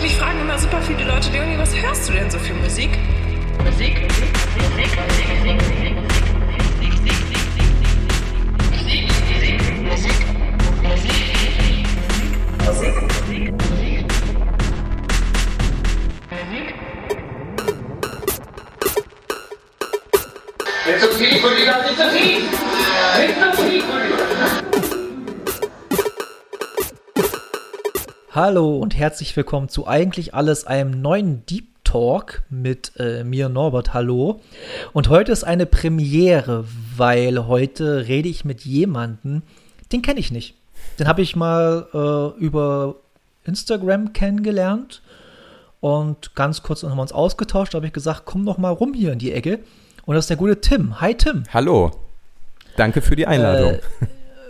[0.00, 2.90] Mich fragen immer super viele Leute, Leonie, was hörst du denn so für Musik?
[3.64, 4.88] Musik, Musik, Musik,
[5.44, 5.78] Musik, Musik,
[9.88, 10.32] Musik,
[13.12, 13.98] Musik, Musik.
[20.86, 22.40] Nicht zu viel, Kollege, nicht zu viel!
[22.40, 24.07] Nicht zu viel, Kollege!
[28.40, 33.94] Hallo und herzlich willkommen zu eigentlich alles einem neuen Deep Talk mit äh, mir Norbert.
[33.94, 34.40] Hallo.
[34.92, 36.64] Und heute ist eine Premiere,
[36.96, 39.42] weil heute rede ich mit jemandem,
[39.90, 40.54] den kenne ich nicht.
[41.00, 42.94] Den habe ich mal äh, über
[43.42, 45.02] Instagram kennengelernt
[45.80, 47.74] und ganz kurz haben wir uns ausgetauscht.
[47.74, 49.58] Da habe ich gesagt, komm noch mal rum hier in die Ecke.
[50.06, 51.00] Und das ist der gute Tim.
[51.00, 51.42] Hi Tim.
[51.52, 51.90] Hallo.
[52.76, 53.80] Danke für die Einladung.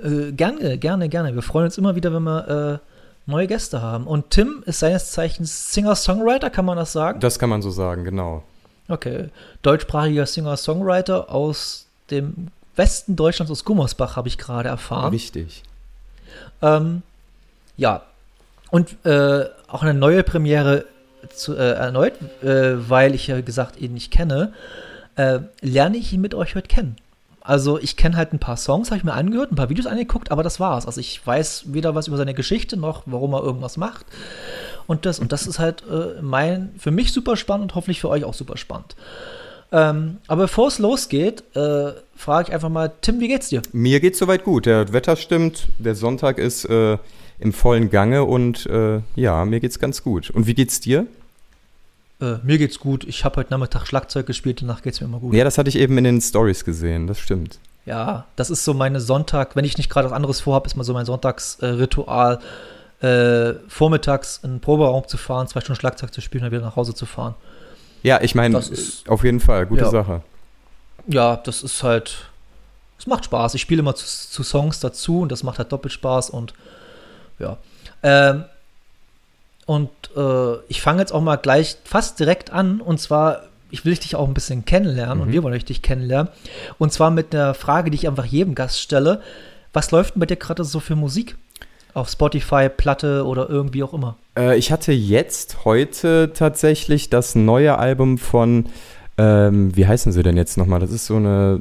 [0.03, 1.35] Äh, äh, gerne, gerne, gerne.
[1.35, 2.88] Wir freuen uns immer wieder, wenn wir äh,
[3.29, 4.07] neue Gäste haben.
[4.07, 7.21] Und Tim ist seines Zeichens Singer-Songwriter, kann man das sagen?
[7.21, 8.43] das kann man so sagen, genau.
[8.89, 9.29] Okay.
[9.63, 15.11] Deutschsprachiger Singer-Songwriter aus dem Westen Deutschlands, aus Gummersbach, habe ich gerade erfahren.
[15.11, 15.63] Richtig.
[16.63, 17.03] Ähm,
[17.77, 18.03] ja.
[18.71, 20.85] Und äh, auch eine neue Premiere
[21.35, 24.53] zu, äh, erneut, äh, weil ich ja gesagt ihn nicht kenne,
[25.17, 26.97] äh, lerne ich ihn mit euch heute kennen.
[27.49, 30.31] Also ich kenne halt ein paar Songs, habe ich mir angehört, ein paar Videos angeguckt,
[30.31, 30.85] aber das war's.
[30.85, 34.05] Also ich weiß weder was über seine Geschichte noch, warum er irgendwas macht.
[34.87, 38.11] Und das, und das ist halt äh, mein, für mich super spannend und hoffentlich für
[38.11, 38.97] euch auch super spannend.
[39.73, 43.63] Ähm, aber bevor es losgeht, äh, frage ich einfach mal, Tim, wie geht's dir?
[43.73, 44.67] Mir geht's soweit gut.
[44.67, 46.99] Der Wetter stimmt, der Sonntag ist äh,
[47.41, 50.29] im vollen Gange und äh, ja, mir geht's ganz gut.
[50.29, 51.07] Und wie geht's dir?
[52.21, 53.05] Äh, mir geht's gut.
[53.05, 55.35] Ich habe heute Nachmittag Schlagzeug gespielt, danach geht's mir immer gut.
[55.35, 57.59] Ja, das hatte ich eben in den Stories gesehen, das stimmt.
[57.87, 60.85] Ja, das ist so meine Sonntag, wenn ich nicht gerade was anderes vorhabe, ist mal
[60.85, 62.41] so mein Sonntagsritual,
[63.01, 66.67] äh, vormittags in den Proberaum zu fahren, zwei Stunden Schlagzeug zu spielen und dann wieder
[66.69, 67.35] nach Hause zu fahren.
[68.03, 69.91] Ja, ich meine, ist- auf jeden Fall, gute Ja.
[69.91, 70.23] Sache.
[71.07, 72.27] Ja, das ist halt,
[72.99, 73.55] es macht Spaß.
[73.55, 76.53] Ich spiele immer zu, zu Songs dazu und das macht halt doppelt Spaß und
[77.39, 77.57] ja.
[78.03, 78.45] Ähm,
[79.69, 83.95] und äh, ich fange jetzt auch mal gleich fast direkt an und zwar, ich will
[83.95, 85.33] dich auch ein bisschen kennenlernen und Mhm.
[85.33, 86.33] wir wollen dich kennenlernen.
[86.79, 89.21] Und zwar mit einer Frage, die ich einfach jedem Gast stelle.
[89.75, 91.37] Was läuft denn bei dir gerade so für Musik?
[91.93, 94.17] Auf Spotify, Platte oder irgendwie auch immer?
[94.39, 98.67] Äh, ich hatte jetzt heute tatsächlich das neue Album von,
[99.19, 100.81] ähm, wie heißen sie denn jetzt nochmal?
[100.81, 101.61] Das ist so eine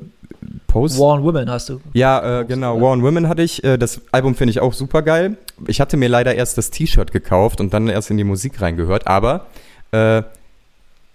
[0.67, 0.97] Post.
[0.97, 1.81] War on Women hast du.
[1.93, 2.79] Ja, äh, genau.
[2.79, 3.63] War on Women hatte ich.
[3.65, 5.35] Äh, das Album finde ich auch super geil.
[5.65, 9.07] Ich hatte mir leider erst das T-Shirt gekauft und dann erst in die Musik reingehört,
[9.07, 9.47] aber
[9.91, 10.21] äh,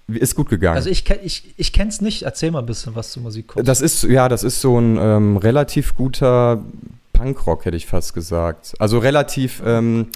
[0.08, 0.76] ist gut gegangen.
[0.76, 2.22] Also ich, ich, ich kenne es nicht.
[2.22, 3.68] Erzähl mal ein bisschen was zur Musik kommt.
[3.68, 6.62] das ist, ja, das ist so ein ähm, relativ guter
[7.12, 8.74] Punkrock, hätte ich fast gesagt.
[8.78, 10.08] Also relativ, ähm,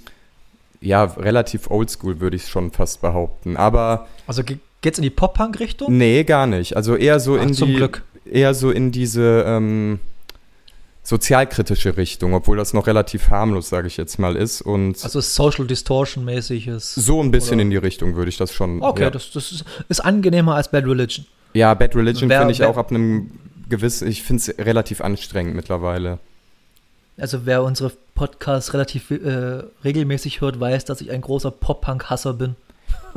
[0.81, 3.57] ja, relativ oldschool, würde ich schon fast behaupten.
[3.57, 5.97] Aber Also ge geht's in die Pop-Punk-Richtung?
[5.97, 6.77] nee, gar nicht.
[6.77, 8.03] Also eher so Ach, in die, Glück.
[8.31, 10.01] eher so in diese ähm,
[11.07, 14.61] sozialkritische Richtung, obwohl das noch relativ harmlos, sage ich jetzt mal, ist.
[14.61, 16.95] Und Also Social Distortion-mäßiges.
[16.97, 18.83] so ein bisschen oder- in die Richtung würde ich das schon.
[18.83, 19.11] Okay, ja.
[19.11, 21.25] das, das ist, ist angenehmer als Bad Religion.
[21.55, 23.31] ja, Bad Religion finde ich wer- auch ab einem
[23.69, 26.19] gewissen, ich finde es relativ anstrengend mittlerweile.
[27.19, 32.57] Also wer unsere Podcasts relativ äh, regelmäßig hört, weiß, dass ich ein großer Pop-Punk-Hasser bin.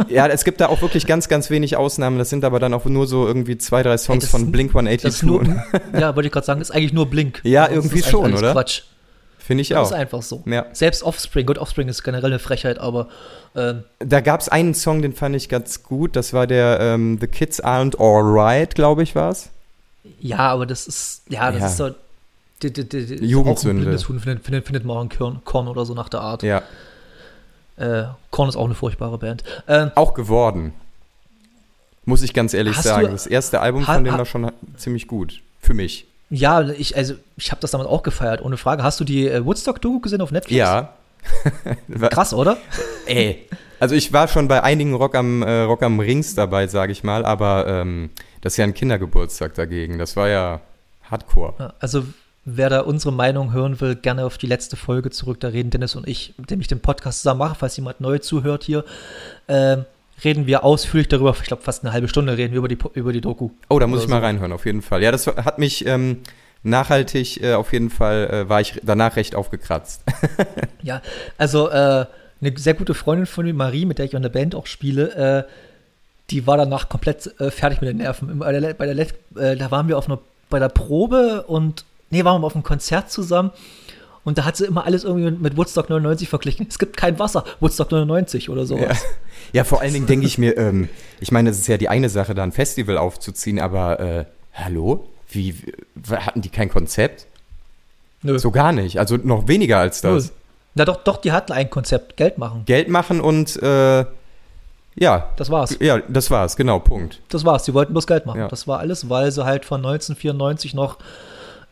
[0.07, 2.17] Ja, es gibt da auch wirklich ganz, ganz wenig Ausnahmen.
[2.17, 4.71] Das sind aber dann auch nur so irgendwie zwei, drei Songs das von ist- Blink
[4.73, 4.81] Das
[5.15, 5.23] ist 182.
[5.93, 7.41] nur, ja, wollte ich gerade sagen, ist eigentlich nur Blink.
[7.43, 8.53] Ja, Das irgendwie ist schon, oder?
[8.53, 8.83] Quatsch.
[9.39, 9.97] Finde ich Das ist auch.
[9.97, 10.43] einfach so.
[10.45, 10.67] Ja.
[10.73, 13.07] Selbst Offspring, gut, Offspring ist generell eine Frechheit, aber
[13.55, 16.15] ähm, Da gab es einen Song, den fand ich ganz gut.
[16.15, 19.49] Das war der ähm, The Kids Aren't Alright, glaube ich, war es.
[20.21, 21.67] ja, aber das ist, ja, das Ja.
[21.67, 21.89] ist so.
[22.61, 23.73] Die, die, die, Jugendsünde.
[23.73, 26.09] Auch ein blindes Huhn findet, findet, findet man auch in Korn, Korn oder so nach
[26.09, 26.43] der Art.
[26.43, 26.61] Ja,
[27.79, 29.43] Äh, Korn ist auch eine furchtbare Band.
[29.67, 30.73] Ähm, auch geworden.
[32.05, 33.05] Muss ich ganz ehrlich sagen.
[33.07, 35.41] du- das erste Album ha- von denen ha- war schon ziemlich gut.
[35.61, 36.05] Für mich.
[36.29, 38.81] ja, ich, also, ich habe das damals auch gefeiert, ohne Frage.
[38.83, 40.57] Hast du die äh, Woodstock-Doku gesehen auf Netflix?
[40.57, 40.93] Ja.
[42.09, 42.57] Krass, oder?
[43.05, 43.45] Ey.
[43.79, 47.03] Also ich war schon bei einigen Rock am, äh, Rock am Rings dabei, sage ich
[47.03, 48.09] mal, aber ähm,
[48.41, 49.97] das ist ja ein Kindergeburtstag dagegen.
[49.99, 50.61] Das war ja
[51.09, 51.73] Hardcore.
[51.79, 52.03] Also,
[52.45, 55.39] wer da unsere Meinung hören will, gerne auf die letzte Folge zurück.
[55.39, 58.17] Da reden Dennis und ich, mit dem ich den Podcast zusammen mache, falls jemand neu
[58.19, 58.83] zuhört hier,
[59.47, 59.85] ähm,
[60.23, 61.35] reden wir ausführlich darüber.
[61.39, 63.51] Ich glaube, fast eine halbe Stunde reden wir über die, über die Doku.
[63.69, 64.25] Oh, da muss Oder ich mal so.
[64.25, 65.03] reinhören, auf jeden Fall.
[65.03, 66.17] Ja, das hat mich ähm,
[66.63, 70.03] nachhaltig, äh, auf jeden Fall, äh, war ich danach recht aufgekratzt.
[70.81, 71.01] Ja,
[71.37, 72.05] also äh,
[72.41, 75.45] eine sehr gute Freundin von mir, Marie, mit der ich in der Band auch spiele,
[75.45, 75.51] äh,
[76.29, 78.39] die war danach komplett äh, fertig mit den Nerven.
[78.39, 80.19] Bei der, bei der, Let- äh, da waren wir auf einer,
[80.49, 83.51] bei der Probe und, nee, waren wir auf einem Konzert zusammen
[84.23, 86.67] Und da hat sie immer alles irgendwie mit Woodstock 99 verglichen.
[86.69, 89.01] Es gibt kein Wasser, Woodstock 99 oder sowas.
[89.01, 89.09] Ja.
[89.53, 90.89] ja, vor allen Dingen denke ich mir, ähm,
[91.19, 95.07] ich meine, das ist ja die eine Sache, da ein Festival aufzuziehen, aber äh, hallo?
[95.31, 95.55] Wie,
[96.11, 97.27] hatten die kein Konzept?
[98.21, 98.37] Nö.
[98.39, 98.99] So gar nicht.
[98.99, 100.25] Also noch weniger als das.
[100.25, 100.33] Null.
[100.75, 102.63] Na doch, doch, die hatten ein Konzept, Geld machen.
[102.65, 104.05] Geld machen und äh,
[104.95, 105.29] ja.
[105.37, 105.77] Das war's.
[105.79, 107.21] Ja, das war's, genau, Punkt.
[107.29, 107.63] Das war's.
[107.63, 108.41] Die wollten bloß Geld machen.
[108.41, 108.47] Ja.
[108.47, 110.97] Das war alles, weil sie halt von 1994 noch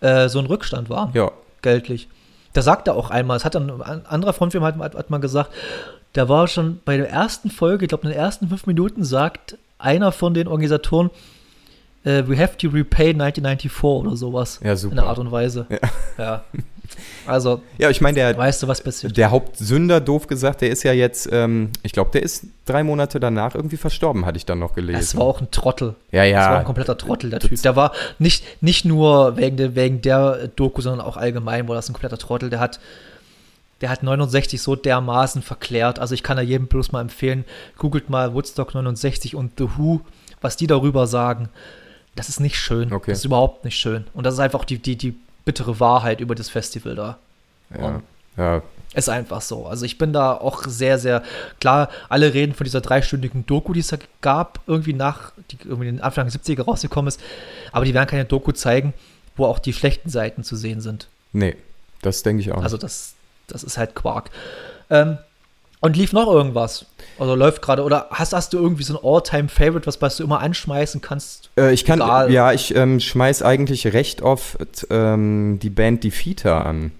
[0.01, 1.11] äh, so ein Rückstand waren.
[1.13, 1.31] Ja.
[1.61, 2.07] Geldlich.
[2.53, 5.19] Da sagt er auch einmal, es hat dann ein anderer Frontfilm hat, hat, hat mal
[5.19, 5.51] gesagt,
[6.13, 9.57] da war schon bei der ersten Folge, ich glaube in den ersten fünf Minuten, sagt
[9.77, 11.11] einer von den Organisatoren,
[12.03, 14.59] äh, we have to repay 1994 oder sowas.
[14.63, 14.91] Ja, super.
[14.93, 15.65] In der Art und Weise.
[15.69, 15.79] Ja.
[16.17, 16.43] ja.
[17.25, 19.17] Also, Ja, ich meine, der, weißt du, was passiert?
[19.17, 23.19] der Hauptsünder, doof gesagt, der ist ja jetzt, ähm, ich glaube, der ist drei Monate
[23.19, 24.99] danach irgendwie verstorben, hatte ich dann noch gelesen.
[24.99, 25.95] Es war auch ein Trottel.
[26.11, 26.59] ja, Das war ja.
[26.59, 27.61] ein kompletter Trottel, der Typ.
[27.61, 31.89] Der war nicht, nicht nur wegen der, wegen der Doku, sondern auch allgemein war das
[31.89, 32.49] ein kompletter Trottel.
[32.49, 32.79] Der hat,
[33.81, 35.99] der hat 69 so dermaßen verklärt.
[35.99, 37.43] Also ich kann da jedem bloß mal empfehlen,
[37.77, 40.01] googelt mal Woodstock 69 und The Who,
[40.39, 41.49] was die darüber sagen.
[42.17, 42.91] Das ist nicht schön.
[42.91, 43.11] Okay.
[43.11, 44.05] Das ist überhaupt nicht schön.
[44.13, 45.15] Und das ist einfach die, die, die
[45.45, 47.17] bittere Wahrheit über das Festival da.
[47.77, 48.01] ja.
[48.35, 48.61] ja.
[48.93, 49.67] Ist einfach so.
[49.67, 51.21] Also ich bin da auch sehr, sehr
[51.59, 51.89] klar.
[52.09, 55.97] Alle reden von dieser dreistündigen Doku, die es da gab, irgendwie nach, die irgendwie in
[55.97, 57.19] den Anfang der 70er rausgekommen ist.
[57.73, 58.93] Aber die werden keine Doku zeigen,
[59.35, 61.09] wo auch die schlechten Seiten zu sehen sind.
[61.33, 61.57] Nee,
[62.01, 62.63] das denke ich auch.
[62.63, 63.13] Also das,
[63.47, 64.31] das ist halt Quark.
[64.89, 65.17] Ähm,
[65.81, 66.85] und lief noch irgendwas?
[67.19, 70.39] Also läuft gerade, oder hast, hast du irgendwie so ein All-Time-Favorite, was, was du immer
[70.39, 71.49] anschmeißen kannst?
[71.57, 72.31] Äh, ich kann, Egal.
[72.31, 74.57] ja, ich ähm, schmeiß eigentlich recht oft
[74.89, 76.91] ähm, die Band Defeater an.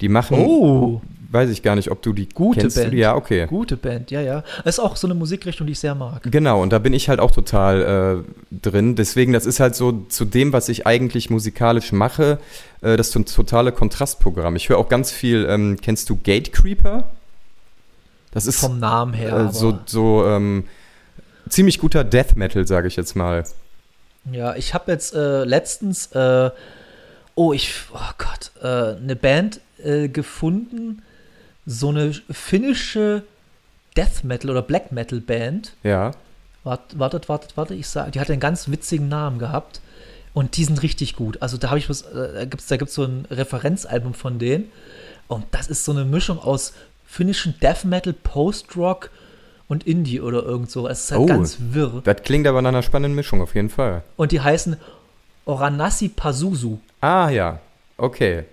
[0.00, 1.00] Die machen, Oh,
[1.30, 2.76] weiß ich gar nicht, ob du die Gute kennst.
[2.76, 2.94] Band.
[2.94, 3.46] Ja, okay.
[3.46, 4.44] gute Band, ja, ja.
[4.64, 6.22] Das ist auch so eine Musikrichtung, die ich sehr mag.
[6.30, 8.94] Genau, und da bin ich halt auch total äh, drin.
[8.94, 12.38] Deswegen, das ist halt so zu dem, was ich eigentlich musikalisch mache,
[12.80, 14.56] äh, das ist so ein totale Kontrastprogramm.
[14.56, 17.10] Ich höre auch ganz viel, ähm, kennst du Gatecreeper?
[18.32, 19.36] Das ist Vom Namen her.
[19.36, 20.64] äh, so, so ähm,
[21.48, 23.44] ziemlich guter Death Metal, sage ich jetzt mal.
[24.30, 26.50] Ja, ich habe jetzt äh, letztens, äh,
[27.34, 31.02] oh, ich, oh Gott, äh, eine Band äh, gefunden,
[31.64, 33.22] so eine finnische
[33.96, 35.72] Death Metal oder Black Metal Band.
[35.82, 36.12] Ja.
[36.64, 39.80] Wart, wartet, wartet, wartet, ich sag, die hat einen ganz witzigen Namen gehabt
[40.34, 41.40] und die sind richtig gut.
[41.40, 44.70] Also da habe ich was, äh, da gibt's, da gibt's so ein Referenzalbum von denen
[45.28, 46.74] und das ist so eine Mischung aus
[47.08, 49.10] finnischen Death Metal, Post-Rock
[49.66, 50.86] und Indie oder irgend so.
[50.86, 51.26] Es ist halt Oh.
[51.26, 52.02] ganz wirr.
[52.04, 54.02] Das klingt aber nach einer spannenden Mischung, auf jeden Fall.
[54.16, 54.76] Und die heißen
[55.46, 56.80] Oranassi Pazuzu.
[57.00, 57.60] Ah, ja.
[57.96, 58.44] Okay.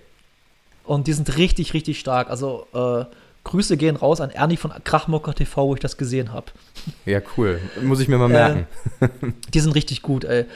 [0.84, 2.30] Und die sind richtig, richtig stark.
[2.30, 3.04] Also äh,
[3.44, 6.46] Grüße gehen raus an Ernie von Krachmocker TV, wo ich das gesehen habe.
[7.04, 7.60] Ja, cool.
[7.82, 8.66] Muss ich mir mal Äh, merken.
[9.54, 10.46] Die sind richtig gut, ey.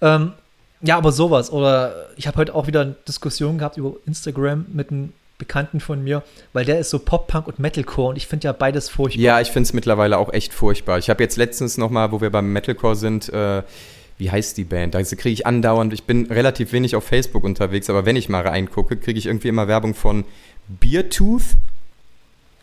[0.00, 0.32] Ähm,
[0.80, 1.52] ja, aber sowas.
[1.52, 5.12] Oder ich habe heute auch wieder eine Diskussion gehabt über Instagram mit einem
[5.42, 6.22] Bekannten von mir,
[6.52, 9.20] weil der ist so Pop-Punk und Metalcore und ich finde ja beides furchtbar.
[9.22, 10.98] Ja, ich finde es mittlerweile auch echt furchtbar.
[10.98, 13.62] Ich habe jetzt letztens noch mal, wo wir beim Metalcore sind, äh,
[14.18, 14.94] wie heißt die Band?
[14.94, 18.46] Da kriege ich andauernd, ich bin relativ wenig auf Facebook unterwegs, aber wenn ich mal
[18.46, 20.24] reingucke, kriege ich irgendwie immer Werbung von
[20.68, 21.42] Beartooth.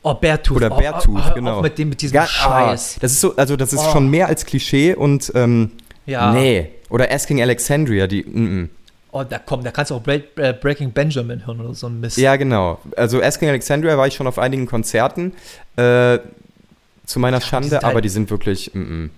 [0.02, 0.56] Oh, Beartooth.
[0.58, 1.58] Oder oh, Beartooth, oh, oh, genau.
[1.58, 2.94] Auch mit, dem, mit diesem Ga- Scheiß.
[2.96, 3.92] Ah, das ist so, also das ist Oh.
[3.92, 5.72] schon mehr als Klischee und ähm,
[6.06, 6.32] Ja.
[6.32, 6.70] nee.
[6.90, 8.24] Oder Asking Alexandria, die.
[8.24, 8.70] Mm -mm.
[9.12, 12.00] Oh, da komm, da kannst du auch Break, äh, Breaking Benjamin hören oder so ein
[12.00, 12.18] Mist.
[12.18, 12.80] Ja, genau.
[12.96, 15.34] Also Asking Alexandria war ich schon auf einigen Konzerten.
[15.76, 16.20] Äh,
[17.06, 18.72] zu meiner die Schande, halt- aber die sind wirklich.
[18.74, 19.10] Mm -mm.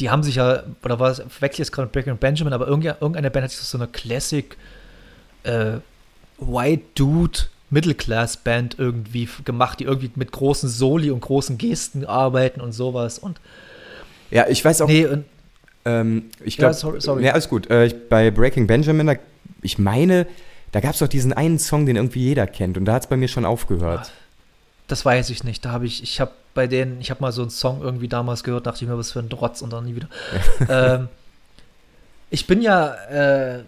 [0.00, 3.30] die haben sich ja, oder war es, verwechsel ich jetzt gerade Breaking Benjamin, aber irgendeine,
[3.30, 4.56] Band hat sich so eine Classic
[5.42, 5.78] äh,
[6.38, 7.38] White Dude
[7.70, 13.18] Middle-Class Band irgendwie gemacht, die irgendwie mit großen Soli und großen Gesten arbeiten und sowas.
[13.18, 13.40] Und
[14.30, 14.88] Ja, ich weiß auch.
[14.88, 15.24] nee, und,
[15.86, 17.24] Ähm, ich Ja, glaube, sorry, sorry.
[17.24, 17.70] Ja, alles gut.
[17.70, 19.14] Äh, ich, bei Breaking Benjamin, da,
[19.62, 20.26] ich meine,
[20.72, 22.76] da gab es doch diesen einen Song, den irgendwie jeder kennt.
[22.76, 24.10] Und da hat es bei mir schon aufgehört.
[24.88, 25.64] das weiß ich nicht.
[25.64, 28.42] Da habe ich, ich habe bei denen, ich habe mal so einen Song irgendwie damals
[28.44, 30.08] gehört, dachte ich mir, was für ein Drotz und dann nie wieder.
[30.68, 31.08] ähm,
[32.30, 33.62] ich bin ja, äh,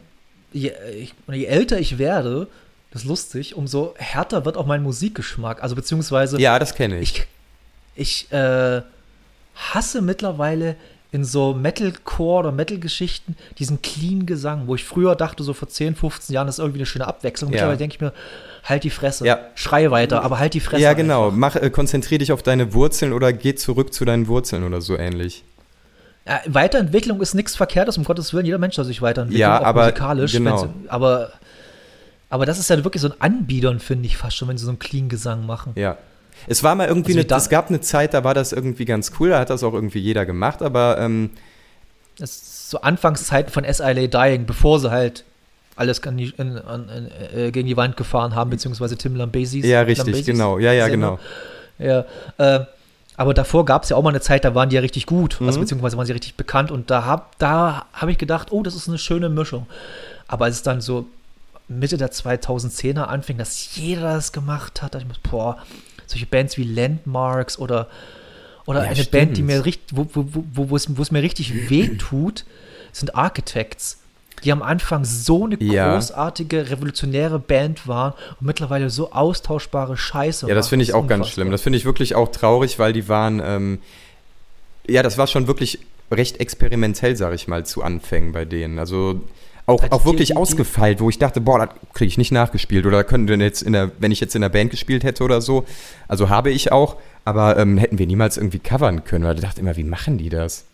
[0.52, 2.48] je, ich, je älter ich werde,
[2.90, 5.62] das ist lustig, umso härter wird auch mein Musikgeschmack.
[5.62, 7.26] Also beziehungsweise Ja, das kenne ich.
[7.94, 8.82] ich, ich äh,
[9.54, 10.76] hasse mittlerweile
[11.10, 15.94] in so Metalcore oder Metal-Geschichten diesen clean Gesang, wo ich früher dachte, so vor 10,
[15.96, 17.50] 15 Jahren, das ist irgendwie eine schöne Abwechslung.
[17.50, 17.54] Ja.
[17.54, 18.12] Mittlerweile denke ich mir,
[18.64, 19.38] halt die Fresse, Ja.
[19.54, 20.82] schrei weiter, aber halt die Fresse.
[20.82, 21.30] Ja, genau.
[21.30, 24.96] Mach, äh, konzentrier dich auf deine Wurzeln oder geh zurück zu deinen Wurzeln oder so
[24.98, 25.44] ähnlich.
[26.26, 28.44] Ja, Weiterentwicklung ist nichts Verkehrtes, um Gottes Willen.
[28.44, 30.32] Jeder Mensch soll sich weiterentwickeln, Ja, auch aber musikalisch.
[30.32, 30.68] genau.
[30.88, 31.30] Aber,
[32.28, 34.70] aber das ist ja wirklich so ein Anbiedern, finde ich fast schon, wenn sie so
[34.70, 35.72] einen clean Gesang machen.
[35.74, 35.96] Ja.
[36.46, 39.12] Es war mal irgendwie, Also eine, es gab eine Zeit, da war das irgendwie ganz
[39.18, 41.30] cool, da hat das auch irgendwie jeder gemacht, aber ähm,
[42.18, 45.24] Das ist so Anfangszeiten von SILA Dying, bevor sie halt
[45.76, 49.64] alles in, an, in, äh, gegen die Wand gefahren haben, beziehungsweise Tim Lambesis.
[49.64, 50.58] Ja, richtig, Lambesis genau.
[50.58, 51.18] Ja, ja, genau.
[51.78, 52.04] Ja,
[52.38, 52.64] äh,
[53.16, 55.40] aber davor gab es ja auch mal eine Zeit, da waren die ja richtig gut,
[55.40, 55.62] also Mhm.
[55.64, 58.88] beziehungsweise waren sie richtig bekannt und da habe da hab ich gedacht, oh, das ist
[58.88, 59.66] eine schöne Mischung.
[60.26, 61.06] Aber als es dann so
[61.68, 65.58] Mitte der 2010er anfing, dass jeder das gemacht hat, da dachte ich mir, boah,
[66.08, 67.88] solche Bands wie Landmarks oder,
[68.66, 69.46] oder Ja, eine Band, die stimmt.
[69.46, 72.44] mir richtig, wo, wo, wo, wo, es, wo es mir richtig weh tut,
[72.92, 73.98] sind Architects.
[74.44, 75.94] Die am Anfang so eine Ja.
[75.94, 80.46] großartige, revolutionäre Band waren und mittlerweile so austauschbare Scheiße.
[80.48, 81.32] Ja, das finde ich auch ganz unfassbar.
[81.32, 81.50] schlimm.
[81.50, 83.78] Das finde ich wirklich auch traurig, weil die waren, ähm,
[84.88, 85.80] ja, das war schon wirklich
[86.12, 88.78] recht experimentell, sag ich mal, zu Anfängen bei denen.
[88.78, 89.20] Also
[89.68, 92.86] auch, auch wirklich die- die- ausgefeilt, wo ich dachte, boah, das kriege ich nicht nachgespielt
[92.86, 95.40] oder könnte denn jetzt in der, wenn ich jetzt in der Band gespielt hätte oder
[95.40, 95.64] so,
[96.08, 99.60] also habe ich auch, aber ähm, hätten wir niemals irgendwie covern können, weil ich dachte
[99.60, 100.64] immer, wie machen die das?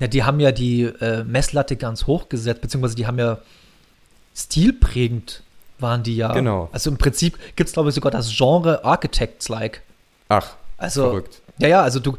[0.00, 3.38] Ja, die haben ja die äh, Messlatte ganz hoch gesetzt, beziehungsweise die haben ja
[4.34, 5.42] stilprägend
[5.78, 6.32] waren die ja.
[6.34, 6.68] Genau.
[6.72, 9.80] Also im Prinzip gibt es, glaube ich, sogar das Genre Architects-like.
[10.28, 11.40] Ach, Also, verrückt.
[11.58, 12.16] ja, ja, also du,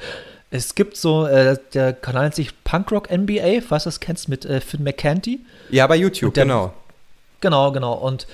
[0.52, 4.46] es gibt so, äh, der Kanal nennt sich Punkrock NBA, falls du das kennst, mit
[4.46, 5.40] äh, Finn McCanty.
[5.70, 6.74] Ja, bei YouTube, der- genau.
[7.40, 7.94] Genau, genau.
[7.94, 8.28] Und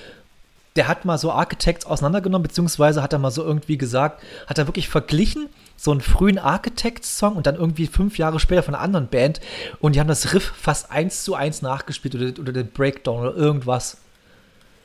[0.76, 4.66] der hat mal so Architects auseinandergenommen, beziehungsweise hat er mal so irgendwie gesagt, hat er
[4.68, 9.06] wirklich verglichen, so einen frühen Architects-Song und dann irgendwie fünf Jahre später von einer anderen
[9.08, 9.40] Band
[9.80, 13.34] und die haben das Riff fast eins zu eins nachgespielt oder, oder den Breakdown oder
[13.34, 13.96] irgendwas.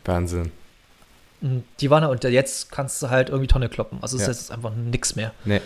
[0.06, 0.52] Wahnsinn.
[1.42, 3.98] Und die waren da und jetzt kannst du halt irgendwie Tonne kloppen.
[4.02, 4.30] Also es Ja.
[4.32, 5.32] ist jetzt einfach nix mehr.
[5.46, 5.62] Nee.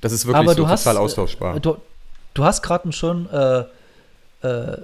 [0.00, 1.60] Das ist wirklich Aber so du hast, total äh, austauschbar.
[1.60, 1.76] Du,
[2.34, 3.64] du hast gerade schon äh,
[4.42, 4.76] äh,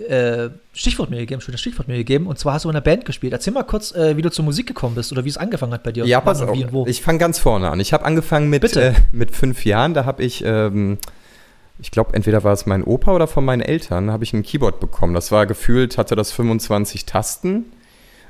[0.00, 2.26] äh, Stichwort mir gegeben, schönes Stichwort mir gegeben.
[2.26, 3.32] Und zwar hast du in einer Band gespielt.
[3.32, 5.82] Erzähl mal kurz, äh, wie du zur Musik gekommen bist oder wie es angefangen hat
[5.82, 6.04] bei dir.
[6.06, 6.56] Ja, pass auf.
[6.56, 6.86] Wie und wo.
[6.86, 7.80] Ich fange ganz vorne an.
[7.80, 8.82] Ich habe angefangen mit, Bitte.
[8.82, 9.94] äh, mit fünf Jahren.
[9.94, 10.98] Da habe ich, ähm,
[11.78, 14.80] ich glaube, entweder war es mein Opa oder von meinen Eltern, habe ich ein Keyboard
[14.80, 15.14] bekommen.
[15.14, 17.66] Das war gefühlt, hatte das 25 Tasten.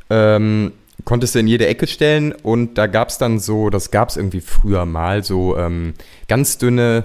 [0.08, 0.72] Ähm,
[1.04, 4.16] konntest du in jede Ecke stellen und da gab es dann so, das gab es
[4.16, 5.94] irgendwie früher mal, so ähm,
[6.28, 7.04] ganz dünne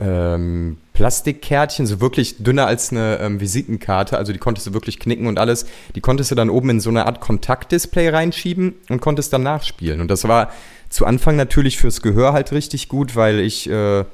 [0.00, 5.26] ähm, Plastikkärtchen, so wirklich dünner als eine ähm, Visitenkarte, also die konntest du wirklich knicken
[5.26, 5.66] und alles.
[5.94, 10.00] Die konntest du dann oben in so eine Art Kontaktdisplay reinschieben und konntest dann nachspielen.
[10.00, 10.50] Und das war
[10.90, 14.04] zu Anfang natürlich fürs Gehör halt richtig gut, weil ich äh,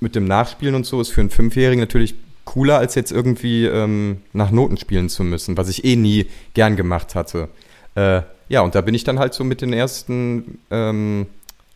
[0.00, 4.18] mit dem Nachspielen und so ist für einen Fünfjährigen natürlich cooler, als jetzt irgendwie ähm,
[4.32, 7.48] nach Noten spielen zu müssen, was ich eh nie gern gemacht hatte.
[7.94, 11.26] Äh, ja, und da bin ich dann halt so mit den ersten, ähm,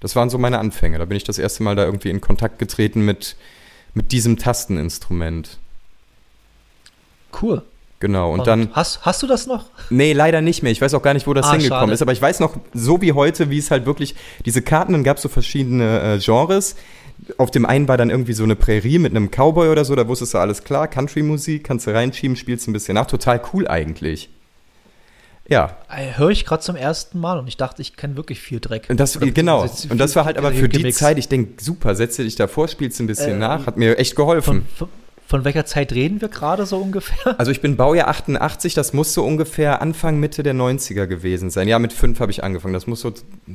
[0.00, 0.98] das waren so meine Anfänge.
[0.98, 3.36] Da bin ich das erste Mal da irgendwie in Kontakt getreten mit,
[3.94, 5.58] mit diesem Tasteninstrument.
[7.42, 7.62] cool.
[8.00, 9.66] Genau, und, dann, Hast, hast du das noch?
[9.88, 10.70] nee, leider nicht mehr.
[10.72, 11.92] Ich weiß auch gar nicht, wo das Ah, hingekommen schade.
[11.94, 15.04] ist, aber ich weiß noch, so wie heute, wie es halt wirklich, diese Karten, dann
[15.04, 16.76] gab es so verschiedene äh, Genres.
[17.38, 20.06] Auf dem einen war dann irgendwie so eine Prärie mit einem Cowboy oder so, da
[20.06, 24.28] wusstest du alles klar, Country-Musik, kannst du reinschieben, spielst ein bisschen nach, total cool eigentlich.
[25.48, 28.60] Ja, Äh, Höre ich gerade zum ersten Mal und ich dachte, ich kenne wirklich viel
[28.60, 28.86] Dreck.
[28.88, 29.62] Und das, Oder genau.
[29.62, 30.90] Und das war halt aber für die.
[30.92, 34.16] Zeit, ich denke, super, setze dich davor, spielst ein bisschen Äh, nach, hat mir echt
[34.16, 34.66] geholfen.
[34.76, 34.88] Von, von,
[35.26, 37.38] von welcher Zeit reden wir gerade so ungefähr?
[37.38, 41.68] Also ich bin Baujahr 88, das muss so ungefähr Anfang, Mitte der 90er gewesen sein.
[41.68, 43.12] Ja, mit fünf habe ich angefangen, das muss so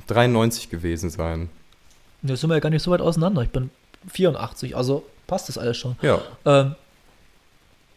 [0.08, 1.50] 93 gewesen sein.
[2.22, 3.41] Da sind wir ja gar nicht so weit auseinander.
[3.43, 3.69] Ich bin
[4.12, 5.96] 84, also passt das alles schon.
[6.01, 6.75] Ja, Ähm,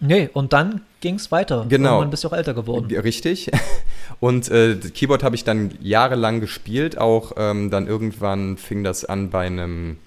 [0.00, 1.66] nee, und dann ging es weiter.
[1.68, 1.90] Genau.
[1.90, 2.86] Irgendwann bist du auch älter geworden.
[2.96, 3.50] richtig.
[4.20, 9.28] Und äh, Keyboard habe ich dann jahrelang gespielt, auch ähm, dann irgendwann fing das an
[9.28, 9.98] bei einem,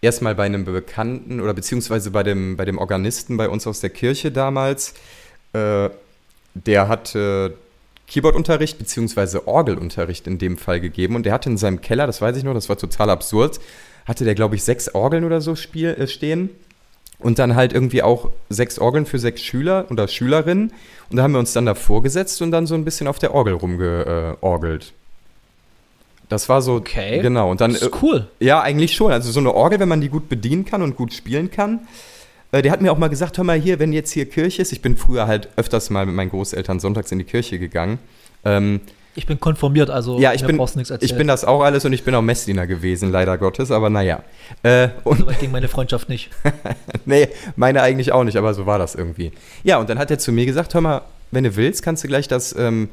[0.00, 3.90] erstmal bei einem Bekannten oder beziehungsweise bei dem, bei dem Organisten bei uns aus der
[3.90, 4.94] Kirche damals.
[5.52, 5.90] Äh,
[6.54, 7.54] der hatte
[8.06, 12.36] Keyboardunterricht beziehungsweise Orgelunterricht in dem Fall gegeben und der hatte in seinem Keller, das weiß
[12.36, 13.60] ich noch, das war total absurd,
[14.04, 16.50] hatte der glaube ich sechs Orgeln oder so spiel, äh, stehen
[17.20, 20.72] und dann halt irgendwie auch sechs Orgeln für sechs Schüler oder Schülerinnen
[21.10, 23.34] und da haben wir uns dann davor gesetzt und dann so ein bisschen auf der
[23.34, 24.92] Orgel rumgeorgelt.
[26.28, 27.20] Das war so, Okay.
[27.20, 27.50] genau.
[27.50, 28.28] Und dann, Das ist cool.
[28.38, 29.10] ja, eigentlich schon.
[29.10, 31.80] Also so eine Orgel, wenn man die gut bedienen kann und gut spielen kann.
[32.52, 34.70] Äh, der hat mir auch mal gesagt, hör mal hier, wenn jetzt hier Kirche ist,
[34.72, 37.98] ich bin früher halt öfters mal mit meinen Großeltern sonntags in die Kirche gegangen.
[38.44, 38.80] Ähm,
[39.16, 41.10] Ich bin konformiert, also ja, ich bin, brauchst nichts erzählen.
[41.10, 44.22] ich bin das auch alles und ich bin auch Messdiener gewesen, leider Gottes, aber naja.
[44.62, 46.30] Äh, und So weit ging meine Freundschaft nicht.
[47.06, 49.32] nee, meine eigentlich auch nicht, aber so war das irgendwie.
[49.64, 51.02] Ja, und dann hat er zu mir gesagt, hör mal,
[51.32, 52.88] wenn du willst, kannst du gleich das, ähm,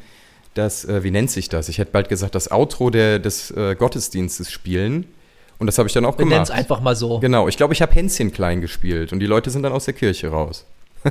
[0.56, 1.70] das äh, wie nennt sich das?
[1.70, 5.06] Ich hätte bald gesagt, das Outro der, des äh, Gottesdienstes spielen.
[5.60, 6.60] Und das habe ich dann auch Wir nennen es gemacht.
[6.60, 7.20] einfach mal so.
[7.20, 9.94] Genau, ich glaube, ich habe Hänschen klein gespielt und die Leute sind dann aus der
[9.94, 10.66] Kirche raus.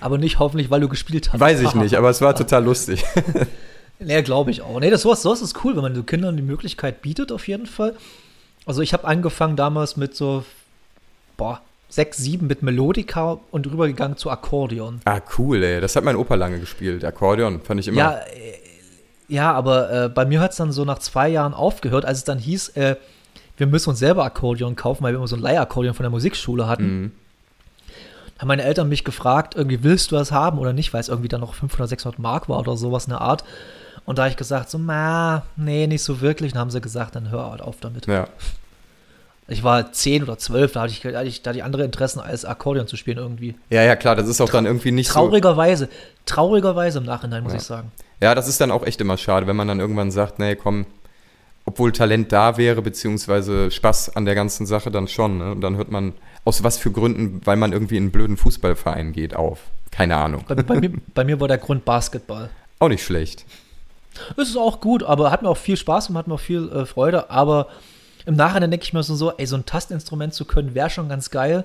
[0.00, 1.40] Aber nicht hoffentlich, weil du gespielt hast.
[1.40, 3.04] Weiß ich nicht, aber es war total lustig.
[4.02, 4.80] Nee, glaube ich auch.
[4.80, 7.66] Nee, das sowas, sowas ist cool, wenn man so Kindern die Möglichkeit bietet, auf jeden
[7.66, 7.94] Fall.
[8.64, 10.42] Also ich habe angefangen damals mit so,
[11.36, 15.00] boah, 6, 7 mit Melodika und rübergegangen zu Akkordeon.
[15.04, 15.80] Ah, cool, ey.
[15.80, 17.04] Das hat mein Opa lange gespielt.
[17.04, 17.98] Akkordeon fand ich immer.
[17.98, 18.54] Ja, äh,
[19.28, 22.24] ja, aber äh, bei mir hat es dann so nach zwei Jahren aufgehört, als es
[22.24, 22.96] dann hieß, äh,
[23.56, 26.66] wir müssen uns selber Akkordeon kaufen, weil wir immer so ein Leihakkordeon von der Musikschule
[26.66, 27.00] hatten.
[27.00, 27.12] Mhm.
[28.40, 31.28] Haben meine Eltern mich gefragt, irgendwie willst du das haben oder nicht, weil es irgendwie
[31.28, 33.44] dann noch 500, 600 Mark war oder sowas in der Art.
[34.06, 36.52] Und da habe ich gesagt, so, na, nee, nicht so wirklich.
[36.52, 38.06] Dann haben sie gesagt, dann hör halt auf damit.
[38.06, 38.26] Ja.
[39.46, 42.20] Ich war 10 oder 12, da hatte ich, da hatte ich da die andere Interessen
[42.20, 43.56] als Akkordeon zu spielen irgendwie.
[43.68, 45.14] ja, ja, klar, das ist auch dann irgendwie nicht so.
[45.14, 45.88] Traurigerweise,
[46.24, 47.58] traurigerweise im Nachhinein, muss Ja.
[47.58, 47.90] ich sagen.
[48.22, 50.86] Ja, das ist dann auch echt immer schade, wenn man dann irgendwann sagt, nee, komm,
[51.64, 55.38] obwohl Talent da wäre, beziehungsweise Spaß an der ganzen Sache dann schon.
[55.38, 55.50] Ne?
[55.52, 56.12] Und dann hört man,
[56.44, 59.60] aus was für Gründen, weil man irgendwie in einen blöden Fußballverein geht, auf.
[59.90, 60.44] Keine Ahnung.
[60.48, 62.50] Bei, bei, mir, bei mir war der Grund Basketball.
[62.78, 63.44] Auch nicht schlecht.
[64.36, 66.70] Es ist auch gut, aber hat mir auch viel Spaß und hat mir auch viel
[66.70, 67.30] äh, Freude.
[67.30, 67.68] Aber
[68.26, 71.08] im Nachhinein denke ich mir so, so, ey, so ein Tastinstrument zu können, wäre schon
[71.08, 71.64] ganz geil.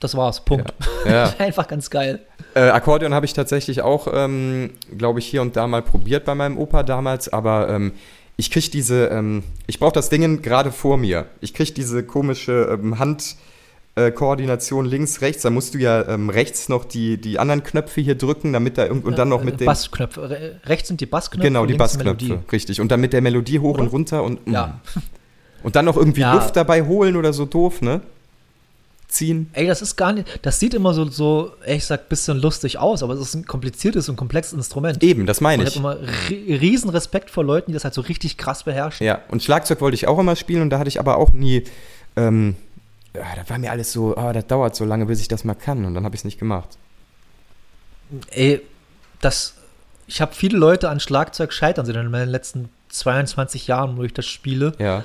[0.00, 0.72] Das war's, Punkt.
[1.06, 1.32] Ja.
[1.38, 2.20] Einfach ganz geil.
[2.54, 6.34] Äh, Akkordeon habe ich tatsächlich auch, ähm, glaube ich, hier und da mal probiert bei
[6.34, 7.92] meinem Opa damals, aber ähm,
[8.36, 11.26] ich kriege diese, ähm, ich brauche das Ding gerade vor mir.
[11.40, 15.42] Ich kriege diese komische ähm, Handkoordination links, rechts.
[15.42, 18.90] Da musst du ja ähm, rechts noch die, die anderen Knöpfe hier drücken, damit da
[18.90, 19.66] und dann noch Äh, mit dem.
[19.66, 20.30] Bassknöpfe.
[20.30, 21.46] Re rechts sind die Bassknöpfe.
[21.46, 22.80] Genau, die Bassknöpfe, richtig.
[22.80, 23.82] Und dann mit der Melodie hoch Oder?
[23.82, 24.52] und runter und mm.
[24.52, 24.80] Ja.
[25.62, 26.34] Und dann noch irgendwie Ja.
[26.34, 28.00] Luft dabei holen oder so doof, ne?
[29.12, 29.50] Ziehen.
[29.52, 33.02] Ey, das ist gar nicht, das sieht immer so, so ehrlich gesagt, bisschen lustig aus,
[33.02, 35.02] aber es ist ein kompliziertes und komplexes Instrument.
[35.02, 35.68] Eben, das meine ich.
[35.68, 39.06] ich habe immer ri- riesen Respekt vor Leuten, die das halt so richtig krass beherrschen.
[39.06, 41.64] Ja, und Schlagzeug wollte ich auch immer spielen und da hatte ich aber auch nie,
[42.16, 42.56] ähm,
[43.14, 45.54] ja, da war mir alles so, ah, das dauert so lange, bis ich das mal
[45.54, 46.70] kann und dann habe ich es nicht gemacht.
[48.30, 48.60] Ey,
[49.20, 49.54] das,
[50.06, 54.12] ich habe viele Leute an Schlagzeug scheitern sehen in meinen letzten 22 Jahren, wo ich
[54.12, 55.04] das spiele, Ja,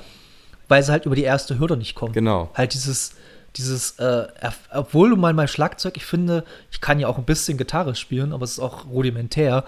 [0.68, 2.12] weil sie halt über die erste Hürde nicht kommen.
[2.12, 2.50] genau.
[2.54, 3.12] Halt dieses,
[3.56, 4.28] dieses, äh,
[4.72, 8.32] obwohl du mal mein Schlagzeug, ich finde, ich kann ja auch ein bisschen Gitarre spielen,
[8.32, 9.64] aber es ist auch rudimentär.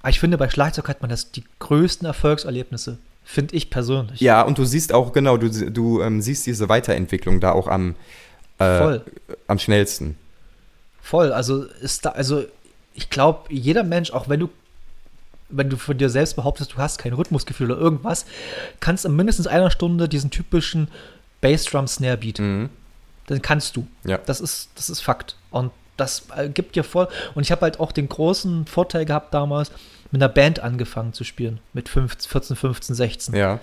[0.00, 4.20] Aber ich finde, bei Schlagzeug hat man das die größten Erfolgserlebnisse, finde ich persönlich.
[4.20, 7.94] Ja, und du siehst auch, genau, du, du ähm, siehst diese Weiterentwicklung da auch am,
[8.58, 9.04] äh, Voll.
[9.46, 10.16] am schnellsten.
[11.00, 12.44] Voll, also ist da, also
[12.94, 14.50] ich glaube, jeder Mensch, auch wenn du,
[15.48, 18.26] wenn du von dir selbst behauptest, du hast kein Rhythmusgefühl oder irgendwas,
[18.80, 20.88] kannst in mindestens einer Stunde diesen typischen
[21.40, 22.38] Bassdrum-Snare-Beat.
[22.38, 22.70] Mhm.
[23.32, 23.86] Dann kannst du.
[24.04, 24.18] Ja.
[24.26, 25.36] Das ist, das ist Fakt.
[25.50, 27.08] Und das äh, gibt dir voll.
[27.34, 29.70] Und ich habe halt auch den großen Vorteil gehabt damals,
[30.10, 31.60] mit einer Band angefangen zu spielen.
[31.72, 33.34] Mit 15, 14, 15, 16.
[33.34, 33.60] Ja,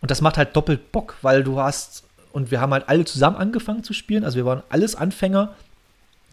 [0.00, 3.36] Und das macht halt doppelt Bock, weil du hast, und wir haben halt alle zusammen
[3.36, 4.24] angefangen zu spielen.
[4.24, 5.54] Also wir waren alles Anfänger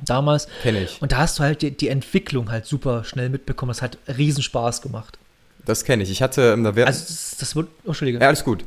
[0.03, 0.47] damals.
[0.63, 1.01] kenne ich.
[1.01, 3.69] Und da hast du halt die, die Entwicklung halt super schnell mitbekommen.
[3.69, 5.17] Das hat riesen Spaß gemacht.
[5.65, 6.11] Das kenne ich.
[6.11, 8.19] Ich hatte, ähm, da wär, Also das, das wird, oh, Entschuldige.
[8.19, 8.63] ja, alles gut.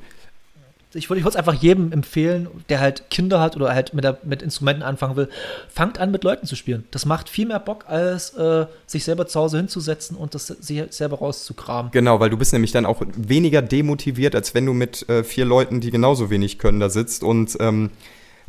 [0.95, 4.41] Ich würde es einfach jedem empfehlen, der halt Kinder hat oder halt mit, der, mit
[4.41, 5.29] Instrumenten anfangen will,
[5.69, 6.85] fangt an mit Leuten zu spielen.
[6.91, 10.83] Das macht viel mehr Bock, als äh, sich selber zu Hause hinzusetzen und das sich
[10.91, 11.93] selber rauszukramen.
[11.93, 15.45] Genau, weil du bist nämlich dann auch weniger demotiviert, als wenn du mit äh, vier
[15.45, 17.91] Leuten, die genauso wenig können, da sitzt und ähm,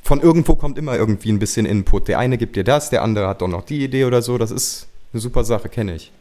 [0.01, 2.07] von irgendwo kommt immer irgendwie ein bisschen Input.
[2.07, 4.37] Der eine gibt dir das, der andere hat doch noch die Idee oder so.
[4.37, 6.11] Das ist eine super Sache, kenne ich.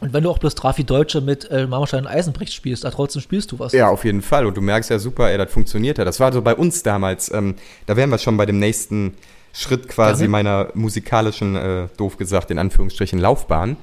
[0.00, 3.22] Und wenn du auch bloß Trafi Deutsche mit äh, Marmorstein und Eisenbrecht spielst, da trotzdem
[3.22, 3.72] spielst du was.
[3.72, 4.46] Ja, auf jeden Fall.
[4.46, 6.04] Und du merkst ja super, ey, das funktioniert ja.
[6.04, 7.32] Das war so bei uns damals.
[7.32, 7.54] Ähm,
[7.86, 9.14] da wären wir schon bei dem nächsten
[9.52, 10.30] Schritt quasi Gerne.
[10.32, 13.78] meiner musikalischen, äh, doof gesagt, in Anführungsstrichen, Laufbahn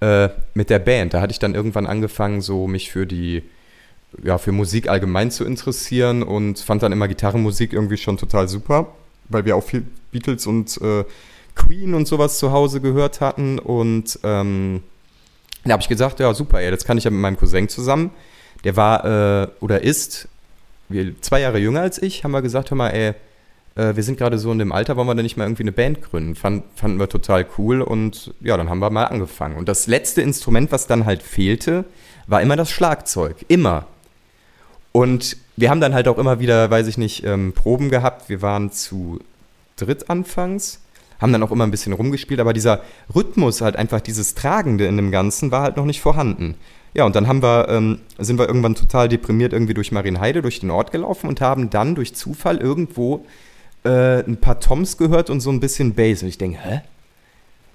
[0.00, 1.12] äh, mit der Band.
[1.12, 3.42] Da hatte ich dann irgendwann angefangen, so mich für die,
[4.22, 8.94] ja, für Musik allgemein zu interessieren und fand dann immer Gitarrenmusik irgendwie schon total super,
[9.28, 11.04] weil wir auch viel Beatles und äh,
[11.54, 13.58] Queen und sowas zu Hause gehört hatten.
[13.58, 14.82] Und ähm,
[15.68, 18.10] da habe ich gesagt, ja, super, ey, das kann ich ja mit meinem Cousin zusammen.
[18.64, 20.28] Der war äh, oder ist
[20.88, 23.14] wir, zwei Jahre jünger als ich, haben wir gesagt, hör mal, ey,
[23.76, 25.72] äh, wir sind gerade so in dem Alter, wollen wir denn nicht mal irgendwie eine
[25.72, 26.34] Band gründen?
[26.34, 29.56] Fand, fanden wir total cool und ja, dann haben wir mal angefangen.
[29.56, 31.84] Und das letzte Instrument, was dann halt fehlte,
[32.26, 33.36] war immer das Schlagzeug.
[33.48, 33.86] Immer.
[34.92, 38.28] Und wir haben dann halt auch immer wieder, weiß ich nicht, ähm, Proben gehabt.
[38.28, 39.20] Wir waren zu
[39.76, 40.80] dritt anfangs,
[41.18, 42.82] haben dann auch immer ein bisschen rumgespielt, aber dieser
[43.14, 46.54] Rhythmus, halt einfach dieses Tragende in dem Ganzen, war halt noch nicht vorhanden.
[46.94, 50.60] Ja, und dann haben wir, ähm, sind wir irgendwann total deprimiert irgendwie durch Marienheide, durch
[50.60, 53.26] den Ort gelaufen und haben dann durch Zufall irgendwo
[53.84, 56.22] äh, ein paar Toms gehört und so ein bisschen Bass.
[56.22, 56.80] Und ich denke, hä?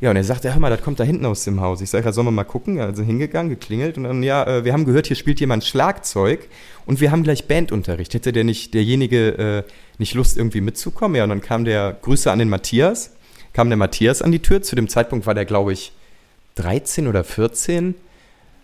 [0.02, 1.80] Ja, und er sagte, hör mal, das kommt da hinten aus dem Haus.
[1.80, 2.82] Ich sage, ja, sollen wir mal gucken?
[2.82, 6.50] Also hingegangen, geklingelt und dann, ja, äh, wir haben gehört, hier spielt jemand Schlagzeug
[6.86, 8.14] und wir haben gleich Bandunterricht.
[8.14, 9.64] Hätte der nicht, derjenige äh,
[10.00, 11.16] nicht Lust, irgendwie mitzukommen?
[11.16, 13.12] Ja, und dann kam der, Grüße an den Matthias,
[13.54, 14.62] kam der Matthias an die Tür.
[14.62, 15.94] Zu dem Zeitpunkt war der, glaube ich,
[16.56, 17.96] 13 oder 14.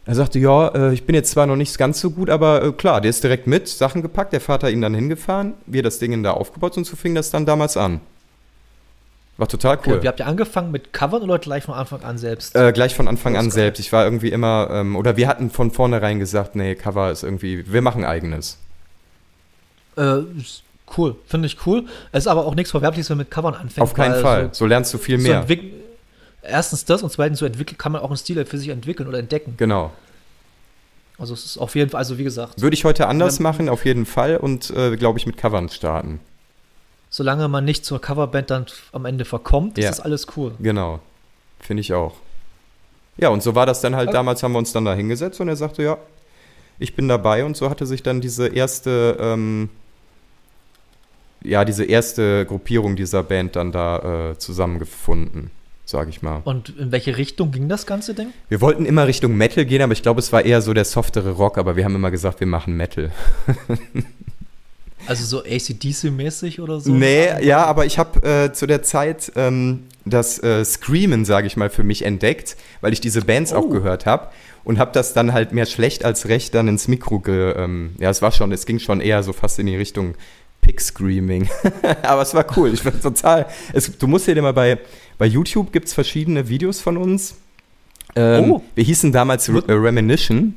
[0.05, 2.71] Er sagte, ja, äh, ich bin jetzt zwar noch nicht ganz so gut, aber äh,
[2.71, 6.23] klar, der ist direkt mit, Sachen gepackt, der Vater ihn dann hingefahren, wir das Ding
[6.23, 8.01] da aufgebaut und so fing das dann damals an.
[9.37, 9.93] War total cool.
[9.93, 10.03] Cool.
[10.03, 12.55] Wie habt ihr angefangen mit Covern oder gleich von Anfang an selbst?
[12.55, 13.51] Äh, gleich von Anfang an geil.
[13.51, 13.79] selbst.
[13.79, 17.71] Ich war irgendwie immer, ähm, oder wir hatten von vornherein gesagt, nee, Cover ist irgendwie,
[17.71, 18.57] wir machen eigenes.
[19.95, 20.23] Äh,
[20.97, 21.85] cool, finde ich cool.
[22.11, 23.81] Es ist aber auch nichts Verwerfliches, wenn man mit Covern anfängt.
[23.81, 24.49] Auf keinen Fall.
[24.51, 25.41] So lernst du viel So, so mehr.
[25.41, 25.73] entwick-
[26.41, 29.19] Erstens das und zweitens so entwickeln kann man auch einen Stil für sich entwickeln oder
[29.19, 29.55] entdecken.
[29.57, 29.91] Genau.
[31.17, 33.69] Also es ist auf jeden Fall, also wie gesagt, Würde ich heute anders Wenn- machen,
[33.69, 34.37] auf jeden Fall.
[34.37, 36.19] Und äh, glaube ich mit Covern starten.
[37.09, 39.89] solange man nicht zur Coverband dann am Ende verkommt, Ja.
[39.89, 40.53] ist das alles cool.
[40.59, 40.99] Genau.
[41.59, 42.13] Finde ich auch.
[43.17, 44.07] Ja, und so war das dann halt.
[44.09, 44.15] Okay.
[44.17, 45.97] Damals haben wir uns dann da hingesetzt und er sagte, ja,
[46.77, 47.43] ich bin dabei.
[47.43, 49.69] Und so hatte sich dann diese erste, ähm,
[51.43, 55.51] ja, diese erste Gruppierung dieser Band dann da äh, zusammengefunden,
[55.85, 56.41] sage ich mal.
[56.43, 58.27] Und in welche Richtung ging das ganze Ding?
[58.49, 61.31] Wir wollten immer Richtung Metal gehen, aber ich glaube, es war eher so der softere
[61.31, 63.11] Rock, aber wir haben immer gesagt, wir machen Metal.
[65.07, 66.91] Also so ACDC-mäßig oder so?
[66.91, 71.57] Nee, ja, aber ich habe äh, zu der Zeit ähm, das äh, Screamen, sage ich
[71.57, 73.69] mal, für mich entdeckt, weil ich diese Bands auch Oh.
[73.69, 74.27] gehört habe
[74.65, 77.53] und habe das dann halt mehr schlecht als recht dann ins Mikro ge...
[77.57, 80.15] Ähm, ja, es war schon, es ging schon eher so fast in die Richtung
[80.61, 81.49] Pig Screaming.
[82.03, 83.45] aber es war cool, ich war total...
[83.73, 84.77] Es, du musst dir mal bei,
[85.17, 87.35] bei YouTube gibt's verschiedene Videos von uns.
[88.15, 88.63] Ähm, Oh.
[88.75, 90.55] Wir hießen damals Re äh, Reminition.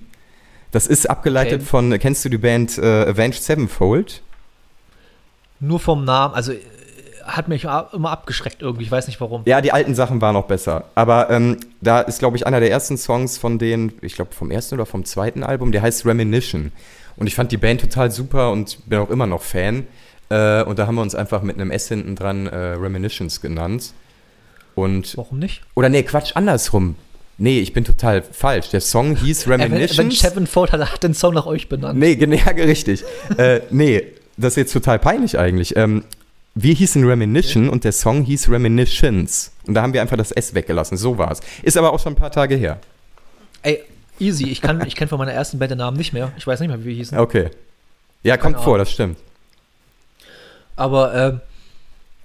[0.71, 1.65] Das ist abgeleitet Okay.
[1.65, 4.23] von, kennst du die Band äh, Avenged Sevenfold?
[5.61, 6.61] Nur vom Namen, also äh,
[7.25, 9.43] hat mich immer abgeschreckt irgendwie, ich weiß nicht warum.
[9.45, 10.87] Ja, die alten Sachen waren noch besser.
[10.95, 14.51] Aber ähm, da ist, glaube ich, einer der ersten Songs von denen, ich glaube vom
[14.51, 16.73] ersten oder vom zweiten Album, der heißt Reminition.
[17.17, 19.87] Und ich fand die Band total super und bin auch immer noch Fan.
[20.31, 23.93] Äh, und da haben wir uns einfach mit einem S hinten dran äh, Reminitions genannt.
[24.75, 25.61] Und, Warum nicht?
[25.75, 26.97] oder nee, Quatsch, andersrum.
[27.39, 28.71] Nee, ich bin total falsch.
[28.71, 30.19] Der Song hieß Wenn Reminitions.
[30.21, 31.99] Sevenfold hat, hat den Song nach euch benannt.
[31.99, 33.05] Nee, gen- ja, richtig.
[33.37, 34.03] äh, nee,
[34.37, 35.77] das ist jetzt total peinlich eigentlich.
[35.77, 36.05] Ähm,
[36.55, 39.53] wir hießen Reminition und der Song hieß Reminiscence.
[39.67, 40.97] Und da haben wir einfach das S weggelassen.
[40.97, 41.41] So war es.
[41.63, 42.79] Ist aber auch schon ein paar Tage her.
[43.63, 43.81] Ey,
[44.19, 46.33] easy, ich, kann, ich kenne von meiner ersten Band den Namen nicht mehr.
[46.37, 47.19] Ich weiß nicht mehr, wie wir hießen.
[47.19, 47.51] Okay.
[48.23, 49.19] Ja, kommt vor, das stimmt.
[50.77, 51.41] Aber, ähm,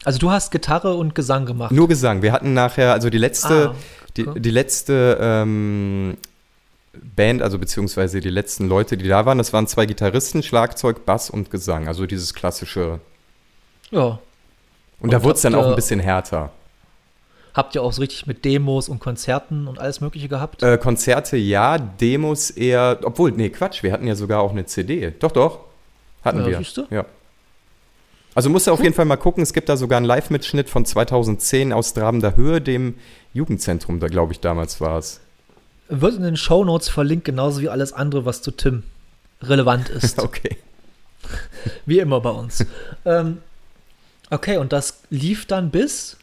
[0.03, 1.71] also du hast Gitarre und Gesang gemacht.
[1.71, 2.21] Nur Gesang.
[2.21, 3.75] Wir hatten nachher, also die letzte, Ah,
[4.15, 4.39] die, okay.
[4.39, 6.17] die letzte ähm,
[7.15, 11.29] Band, also beziehungsweise die letzten Leute, die da waren, das waren zwei Gitarristen, Schlagzeug, Bass
[11.29, 11.87] und Gesang.
[11.87, 12.99] Also dieses klassische.
[13.91, 14.19] Ja.
[14.99, 16.51] Und, da Und wurde es dann auch ein bisschen härter.
[17.57, 20.61] Habt ihr auch so richtig mit Demos und Konzerten und alles Mögliche gehabt?
[20.61, 22.99] Äh, Konzerte ja, Demos eher.
[23.03, 25.11] Obwohl, nee, Quatsch, wir hatten ja sogar auch eine CD.
[25.19, 25.61] Doch, doch.
[26.23, 26.59] Hatten Ja, wir.
[26.75, 26.85] du?
[26.91, 27.05] Ja.
[28.35, 30.85] Also musst du auf jeden Fall mal gucken, es gibt da sogar einen Live-Mitschnitt von
[30.85, 32.93] 2010 aus Drabender Höhe, dem
[33.33, 35.19] Jugendzentrum, da glaube ich damals war es.
[35.89, 38.83] Wird in den Shownotes verlinkt, genauso wie alles andere, was zu Tim
[39.41, 40.19] relevant ist.
[40.19, 40.57] Okay.
[41.87, 42.63] Wie immer bei uns.
[43.05, 43.39] ähm,
[44.29, 46.17] okay, und das lief dann bis.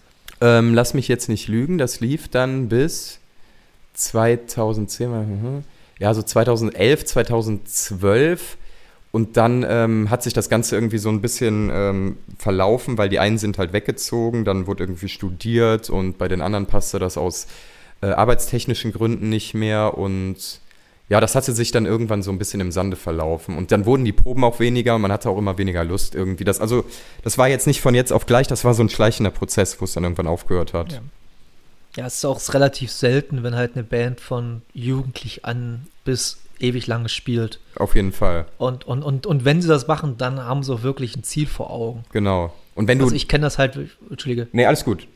[0.45, 3.19] Ähm, lass mich jetzt nicht lügen, das lief dann bis
[3.95, 5.65] 2010, mhm.
[5.99, 8.59] ja, so 2011, 2012.
[9.11, 13.21] Und dann ähm, hat sich das Ganze irgendwie so ein bisschen ähm, verlaufen, weil die
[13.21, 17.47] einen sind halt weggezogen, dann wurde irgendwie studiert und bei den anderen passte das aus
[18.03, 19.97] äh, arbeitstechnischen Gründen nicht mehr.
[19.97, 20.61] Und
[21.09, 23.57] ja, das hatte sich dann irgendwann so ein bisschen im Sande verlaufen.
[23.59, 26.45] Und dann wurden die Proben auch weniger und man hatte auch immer weniger Lust irgendwie.
[26.45, 26.85] Das, also,
[27.23, 29.85] das war jetzt nicht von jetzt auf gleich, das war so ein schleichender Prozess, wo
[29.85, 30.93] es dann irgendwann aufgehört hat.
[30.93, 31.01] Ja.
[31.97, 36.89] Ja, es ist auch relativ selten, wenn halt eine Band von jugendlich an bis ewig
[36.89, 37.61] lange spielt.
[37.77, 40.83] Auf jeden Fall, Und, und, und, und wenn sie das machen, dann haben sie auch
[40.83, 42.05] wirklich ein Ziel vor Augen.
[42.13, 42.53] genau.
[42.75, 43.05] Und wenn du.
[43.05, 43.79] Also ich kenne das halt,
[44.11, 45.07] Entschuldige, nee, alles gut.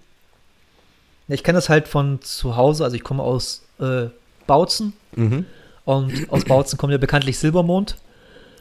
[1.27, 4.07] ich kenne das halt von zu Hause, also ich komme aus äh,
[4.47, 5.47] Bautzen Mhm.
[5.89, 7.97] Und aus Bautzen kommt ja bekanntlich Silbermond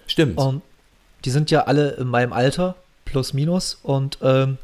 [0.07, 0.37] Stimmt.
[0.37, 0.61] und
[1.25, 4.57] die sind ja alle in meinem Alter, plus minus und ähm,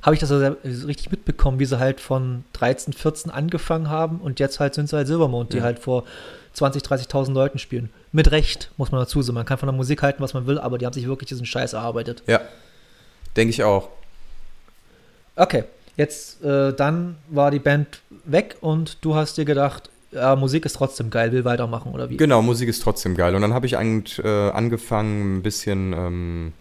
[0.00, 4.40] habe ich das also richtig mitbekommen, wie sie halt von 13, 14 angefangen haben und
[4.40, 5.64] jetzt halt sind sie halt Silbermond, die Ja.
[5.64, 6.04] halt vor
[6.54, 7.90] 20, 30.000 Leuten spielen.
[8.12, 9.34] Mit Recht, muss man dazu sagen.
[9.34, 11.44] Man kann von der Musik halten, was man will, aber die haben sich wirklich diesen
[11.46, 12.22] Scheiß erarbeitet.
[12.26, 12.40] Ja.
[13.36, 13.88] Denke ich auch.
[15.36, 15.64] Okay,
[15.96, 20.74] jetzt äh, dann war die Band weg und du hast dir gedacht, ja, Musik ist
[20.74, 22.16] trotzdem geil, will weitermachen oder wie?
[22.16, 23.34] Genau, Musik ist trotzdem geil.
[23.34, 25.92] Und dann habe ich eigentlich, äh, angefangen, ein bisschen.
[25.92, 26.52] Ähm,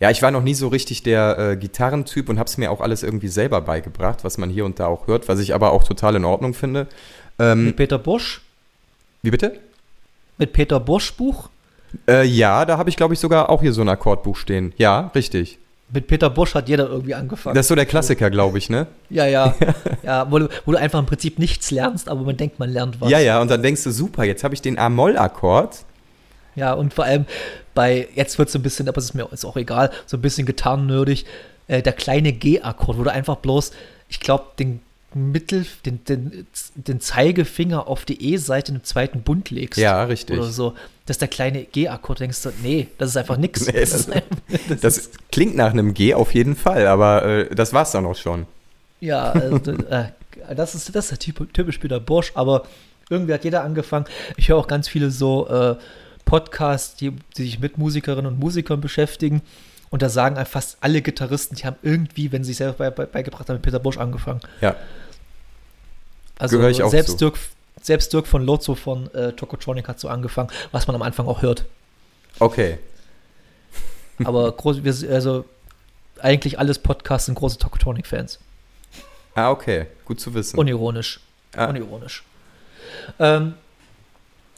[0.00, 2.80] ja, ich war noch nie so richtig der äh, Gitarrentyp und habe es mir auch
[2.80, 5.84] alles irgendwie selber beigebracht, was man hier und da auch hört, was ich aber auch
[5.84, 6.88] total in Ordnung finde.
[7.38, 8.40] Ähm, Mit Peter Busch?
[9.22, 9.60] wie bitte?
[10.38, 11.50] Mit Peter Busch Buch?
[12.08, 14.72] Äh, ja, da habe ich, glaube ich, sogar auch hier so ein Akkordbuch stehen.
[14.76, 15.58] Ja, richtig.
[15.92, 17.54] Mit Peter Busch hat jeder irgendwie angefangen.
[17.54, 18.86] Das ist so der Klassiker, glaube ich, ne?
[19.10, 19.54] ja, ja.
[20.02, 23.00] ja wo, du, wo du einfach im Prinzip nichts lernst, aber man denkt, man lernt
[23.00, 23.10] was.
[23.10, 25.84] Ja, ja, und dann denkst du, super, jetzt habe ich den A-Moll-Akkord.
[26.54, 27.26] Ja, und vor allem
[27.74, 30.16] bei, jetzt wird es so ein bisschen, aber es ist mir ist auch egal, so
[30.16, 31.26] ein bisschen gitarrennördig,
[31.68, 33.72] äh, der kleine G-Akkord, wo du einfach bloß,
[34.08, 34.80] ich glaube, den
[35.14, 39.78] Mittel, den, den, den Zeigefinger auf die E-Seite im zweiten Bund legst.
[39.78, 40.38] Ja, richtig.
[40.38, 40.74] Oder so.
[41.06, 42.20] Das ist der kleine G-Akkord.
[42.20, 43.66] Denkst du, nee, das ist einfach nix.
[43.66, 44.10] Nee, das- ist
[44.68, 48.06] das Das ist- klingt nach einem G auf jeden Fall, aber äh, das war's dann
[48.06, 48.46] auch schon.
[49.00, 50.04] Ja, also, äh,
[50.56, 52.62] das ist das ist der typ, typisch Peter Bursch, aber
[53.10, 54.06] irgendwie hat jeder angefangen.
[54.36, 55.74] Ich höre auch ganz viele so äh,
[56.24, 59.42] Podcasts, die, die sich mit Musikerinnen und Musikern beschäftigen.
[59.90, 63.04] Und da sagen fast alle Gitarristen, die haben irgendwie, wenn sie sich selber bei, bei,
[63.06, 64.40] beigebracht haben, mit Peter Bursch angefangen.
[64.62, 64.74] Ja,
[66.42, 67.26] Also Gehör ich auch selbst, zu.
[67.26, 67.38] Dirk,
[67.80, 71.40] selbst Dirk von Lotso von äh, Tokotronic hat so angefangen, was man am Anfang auch
[71.40, 71.64] hört.
[72.40, 72.78] okay.
[74.24, 75.44] Aber groß, wir, also
[76.20, 78.40] eigentlich alles Podcasts sind große Tokotronic-Fans.
[79.36, 79.86] Ah, okay.
[80.04, 80.58] Gut zu wissen.
[80.58, 81.20] Unironisch.
[81.56, 81.66] Ah.
[81.66, 82.24] Unironisch.
[83.20, 83.54] Ähm,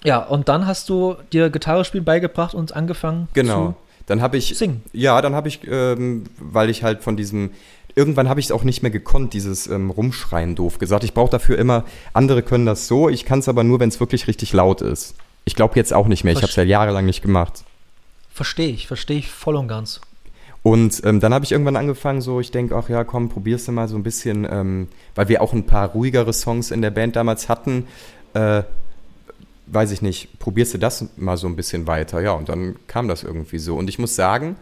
[0.04, 3.76] ja, und dann hast du dir Gitarre spielen beigebracht und angefangen Genau.
[4.06, 4.48] Dann habe ich.
[4.48, 4.82] zu singen.
[4.92, 7.50] Ja, dann habe ich, ähm, weil ich halt von diesem.
[7.96, 11.04] Irgendwann habe ich es auch nicht mehr gekonnt, dieses ähm, Rumschreien doof gesagt.
[11.04, 14.00] Ich brauche dafür immer, andere können das so, ich kann es aber nur, wenn es
[14.00, 15.14] wirklich richtig laut ist.
[15.44, 17.64] Ich glaube jetzt auch nicht mehr, ich habe es ja jahrelang nicht gemacht.
[18.30, 20.00] Verstehe ich, verstehe ich voll und ganz.
[20.64, 23.72] Und ähm, dann habe ich irgendwann angefangen, so, ich denke, ach ja, komm, probierst du
[23.72, 27.16] mal so ein bisschen, ähm, weil wir auch ein paar ruhigere Songs in der Band
[27.16, 27.86] damals hatten,
[28.32, 28.62] äh,
[29.66, 32.22] weiß ich nicht, probierst du das mal so ein bisschen weiter?
[32.22, 33.76] Ja, und dann kam das irgendwie so.
[33.76, 34.56] Und ich muss sagen,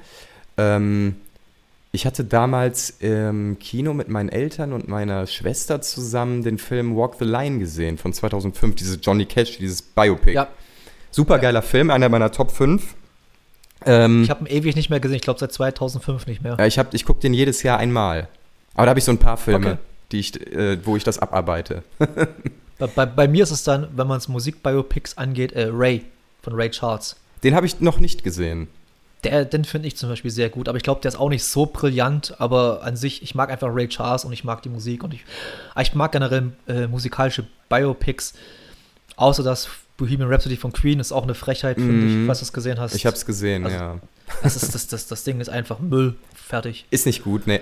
[0.58, 1.16] ähm,
[1.94, 7.16] ich hatte damals im Kino mit meinen Eltern und meiner Schwester zusammen den Film Walk
[7.18, 10.32] the Line gesehen von 2005, dieses Johnny Cash, dieses Biopic.
[10.34, 10.48] Ja,
[11.10, 12.94] Super geiler Film, einer meiner Top 5.
[13.84, 16.56] Ähm, ich habe ihn ewig nicht mehr gesehen, ich glaube seit 2005 nicht mehr.
[16.58, 18.28] ja, ich, hab- ich gucke den jedes Jahr einmal.
[18.74, 19.78] Aber da habe ich so ein paar Filme, Okay.
[20.12, 21.82] die ich, äh, wo ich das abarbeite.
[22.78, 26.04] Bei, bei, bei mir ist es dann, wenn man es Musikbiopics angeht, äh, Ray
[26.42, 27.14] von Ray Charles.
[27.44, 28.66] Den habe ich noch nicht gesehen.
[29.24, 31.44] Der, den finde ich zum Beispiel sehr gut, aber ich glaube, der ist auch nicht
[31.44, 35.04] so brillant, aber an sich, ich mag einfach Ray Charles und ich mag die Musik
[35.04, 35.24] und ich,
[35.80, 38.34] ich mag generell äh, musikalische Biopics,
[39.16, 42.22] außer das Bohemian Rhapsody von Queen ist auch eine Frechheit, finde Mhm.
[42.24, 42.94] ich, was du es gesehen hast.
[42.96, 43.98] Ich habe es gesehen, Also- ja.
[44.42, 46.86] das, ist, das, das, das Ding ist einfach Müll, fertig.
[46.90, 47.60] Ist nicht gut, ne.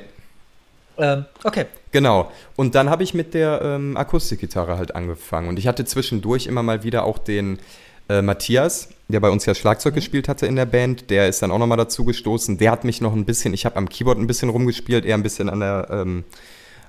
[0.96, 2.30] Ähm, okay, Genau.
[2.56, 5.48] Und dann habe ich mit der ähm, Akustikgitarre halt angefangen.
[5.48, 7.58] Und ich hatte zwischendurch immer mal wieder auch den
[8.10, 11.10] äh, Matthias, der bei uns ja Schlagzeug gespielt hatte in der Band.
[11.10, 12.58] Der ist dann auch nochmal dazu gestoßen.
[12.58, 15.22] Der hat mich noch ein bisschen, ich habe am Keyboard ein bisschen rumgespielt, eher ein
[15.22, 16.24] bisschen an der, ähm,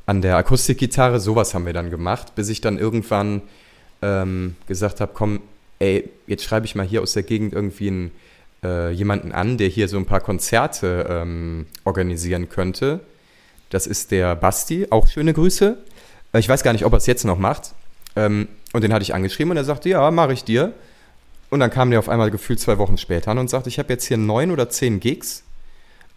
[0.08, 1.20] an der Akustikgitarre.
[1.20, 3.44] Sowas haben wir dann gemacht, bis ich dann irgendwann
[4.02, 5.42] ähm, gesagt habe, komm,
[5.78, 8.12] ey, jetzt schreibe ich mal hier aus der Gegend irgendwie einen,
[8.64, 13.00] äh, jemanden an, der hier so ein paar Konzerte ähm, organisieren könnte.
[13.70, 15.78] Das ist der Basti, auch schöne Grüße.
[16.34, 17.74] Äh, Ich weiß gar nicht, ob er es jetzt noch macht.
[18.16, 20.74] Ähm, und den hatte ich angeschrieben und er sagte, ja, mache ich dir.
[21.52, 23.92] Und dann kam der auf einmal gefühlt zwei Wochen später an und sagte, ich habe
[23.94, 25.44] jetzt hier neun oder zehn Gigs.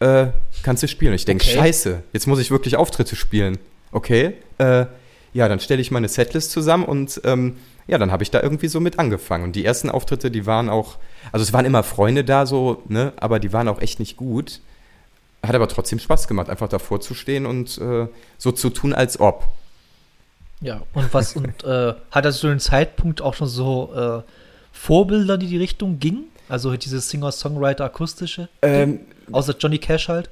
[0.00, 0.28] Äh,
[0.62, 1.10] kannst du spielen?
[1.10, 1.56] Und ich denke, Okay.
[1.58, 3.58] scheiße, jetzt muss ich wirklich Auftritte spielen.
[3.92, 4.86] Okay, äh,
[5.32, 8.68] ja, dann stelle ich meine Setlist zusammen und ähm, ja, dann habe ich da irgendwie
[8.68, 9.44] so mit angefangen.
[9.44, 10.96] Und die ersten Auftritte, die waren auch,
[11.32, 14.60] also es waren immer Freunde da so, ne, aber die waren auch echt nicht gut.
[15.44, 18.06] Hat aber trotzdem Spaß gemacht, einfach davor zu stehen und äh,
[18.38, 19.48] so zu tun, als ob.
[20.60, 24.30] ja, und was, und äh, hat er zu dem Zeitpunkt auch schon so äh,
[24.74, 26.24] Vorbilder, die die Richtung gingen?
[26.48, 28.48] Also dieses Singer-Songwriter-akustische?
[28.60, 29.00] Ähm,
[29.32, 30.28] Außer Johnny Cash halt?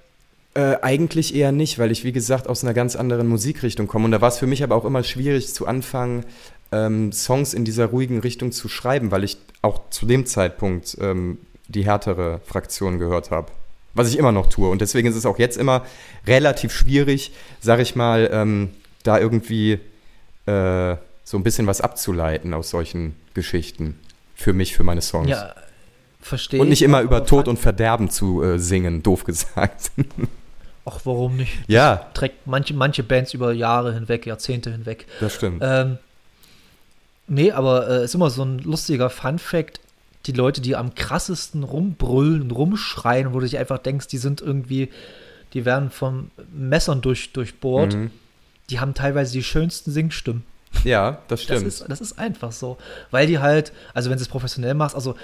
[0.54, 4.04] Äh, eigentlich eher nicht, weil ich, wie gesagt, aus einer ganz anderen Musikrichtung komme.
[4.04, 6.26] Und da war es für mich aber auch immer schwierig zu anfangen,
[6.72, 11.38] ähm, Songs in dieser ruhigen Richtung zu schreiben, weil ich auch zu dem Zeitpunkt ähm,
[11.68, 13.52] die härtere Fraktion gehört habe.
[13.94, 14.68] Was ich immer noch tue.
[14.68, 15.86] Und deswegen ist es auch jetzt immer
[16.26, 18.70] relativ schwierig, sag ich mal, ähm,
[19.04, 19.78] da irgendwie
[20.46, 23.98] äh, so ein bisschen was abzuleiten aus solchen Geschichten.
[24.42, 25.28] Für mich, für meine Songs.
[25.28, 25.54] Ja,
[26.20, 26.60] verstehe.
[26.60, 29.92] und nicht ich, immer über Tod und Verderben zu äh, singen, doof gesagt.
[30.84, 31.52] Ach, warum nicht?
[31.68, 35.06] ja, Trägt manche, manche Bands über Jahre hinweg, Jahrzehnte hinweg.
[35.20, 35.62] das stimmt.
[35.64, 35.98] Ähm,
[37.28, 39.78] nee, aber es äh, ist immer so ein lustiger Fun-Fact.
[40.26, 44.40] Die Leute, die am krassesten rumbrüllen und rumschreien, wo du dich einfach denkst, die sind
[44.40, 44.88] irgendwie,
[45.52, 48.10] die werden von Messern durch, durchbohrt, Mhm.
[48.70, 50.44] die haben teilweise die schönsten Singstimmen.
[50.84, 51.66] Ja, das Das stimmt.
[51.66, 52.76] ist, das ist einfach so.
[53.10, 55.14] Weil die halt, also wenn du es professionell machst, also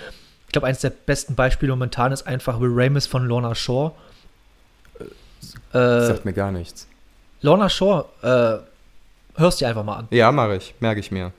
[0.46, 3.92] ich glaube, eines der besten Beispiele momentan ist einfach Will Ramis von Lorna Shore.
[5.72, 6.86] Äh, Sagt mir gar nichts.
[7.42, 10.08] Lorna Shore, äh, hörst dir einfach mal an.
[10.10, 10.74] Ja, mache ich.
[10.80, 11.32] Merke ich mir.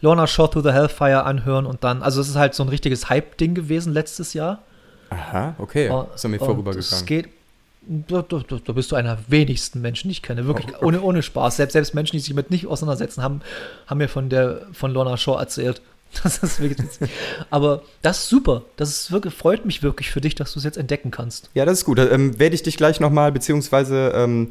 [0.00, 3.08] Lorna Shore Through the Hellfire anhören und dann, also es ist halt so ein richtiges
[3.08, 4.62] Hype-Ding gewesen letztes Jahr.
[5.10, 5.88] Aha, okay.
[5.88, 7.06] Und- ist an mir und Es vorübergegangen.
[7.06, 7.28] geht,
[7.90, 10.46] Da, da, da bist du einer der wenigsten Menschen, die ich kenne.
[10.46, 11.56] Wirklich, ohne, ohne Spaß.
[11.56, 13.40] Selbst, selbst Menschen, die sich damit nicht auseinandersetzen, haben,
[13.86, 15.80] haben mir von der von Lorna Shaw erzählt.
[16.22, 17.10] Das ist wirklich witzig.
[17.50, 18.62] Aber das ist super.
[18.76, 21.50] Das ist wirklich, freut mich wirklich für dich, dass du es jetzt entdecken kannst.
[21.52, 21.98] Ja, das ist gut.
[21.98, 24.50] Ähm, werde ich dich gleich nochmal, beziehungsweise ähm,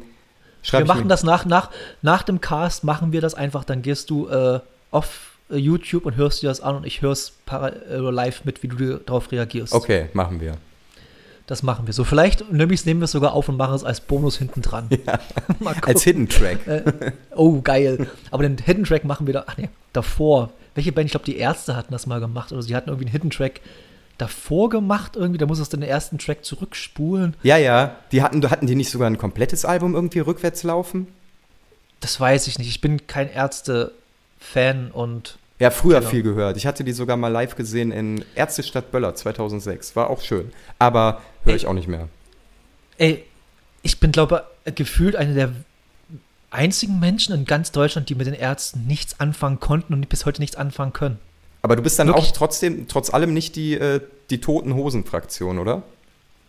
[0.62, 1.70] schreibe wir machen mir- das nach, nach,
[2.00, 3.64] nach dem Cast, machen wir das einfach.
[3.64, 4.60] Dann gehst du äh,
[4.92, 8.62] auf äh, YouTube und hörst dir das an und ich höre es äh, live mit,
[8.62, 9.72] wie du darauf reagierst.
[9.72, 10.54] Okay, machen wir.
[11.48, 12.04] Das machen wir so.
[12.04, 14.90] Vielleicht nämlich nehmen wir es sogar auf und machen es als Bonus hinten dran.
[15.58, 15.82] Gucken.
[15.82, 16.66] Als Hidden Track.
[16.66, 18.06] Äh, oh, geil.
[18.30, 19.44] Aber den Hidden Track machen wir da.
[19.46, 20.50] Ach nee, davor.
[20.74, 21.06] Welche Band?
[21.06, 22.52] Ich glaube, die Ärzte hatten das mal gemacht.
[22.52, 23.62] Oder sie hatten irgendwie einen Hidden Track
[24.18, 25.16] davor gemacht.
[25.16, 27.34] Irgendwie, da muss es den ersten Track zurückspulen.
[27.42, 27.96] Ja, ja.
[28.12, 31.06] Die hatten, hatten die nicht sogar ein komplettes Album irgendwie rückwärts laufen?
[32.00, 32.68] Das weiß ich nicht.
[32.68, 36.10] Ich bin kein Ärzte-Fan und Ja, früher Genau.
[36.10, 36.56] viel gehört.
[36.56, 39.96] Ich hatte die sogar mal live gesehen in Ärztestadt Böller 2006.
[39.96, 40.52] War auch schön.
[40.78, 42.08] Aber höre ich auch nicht mehr.
[42.98, 43.24] ey,
[43.82, 45.52] ich bin, glaube ich, gefühlt einer der
[46.50, 50.40] einzigen Menschen in ganz Deutschland, die mit den Ärzten nichts anfangen konnten und bis heute
[50.40, 51.18] nichts anfangen können.
[51.62, 52.26] Aber du bist dann Wirklich?
[52.26, 55.82] auch trotzdem, trotz allem nicht die, äh, die Toten Hosen-Fraktion, oder?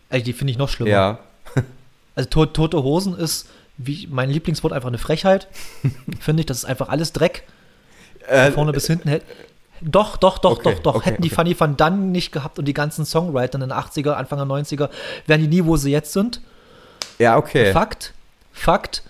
[0.08, 0.90] Ey, die finde ich noch schlimmer.
[0.90, 1.18] Ja.
[2.16, 5.46] Also to tote Hosen ist, wie mein Lieblingswort, einfach eine Frechheit.
[6.20, 7.44] Finde ich, das ist einfach alles Dreck.
[8.28, 9.08] Äh, Von vorne bis hinten.
[9.08, 9.22] Hätt-
[9.82, 10.94] Doch, doch, doch, Okay, doch, doch.
[10.96, 11.34] okay, Hätten die okay.
[11.36, 14.90] Fanny van Dunn nicht gehabt und die ganzen Songwriter in den 80er, Anfang der 90er,
[15.26, 16.40] wären die nie, wo sie jetzt sind.
[17.18, 17.72] ja, okay.
[17.72, 18.12] Fakt.
[18.52, 19.02] Fakt.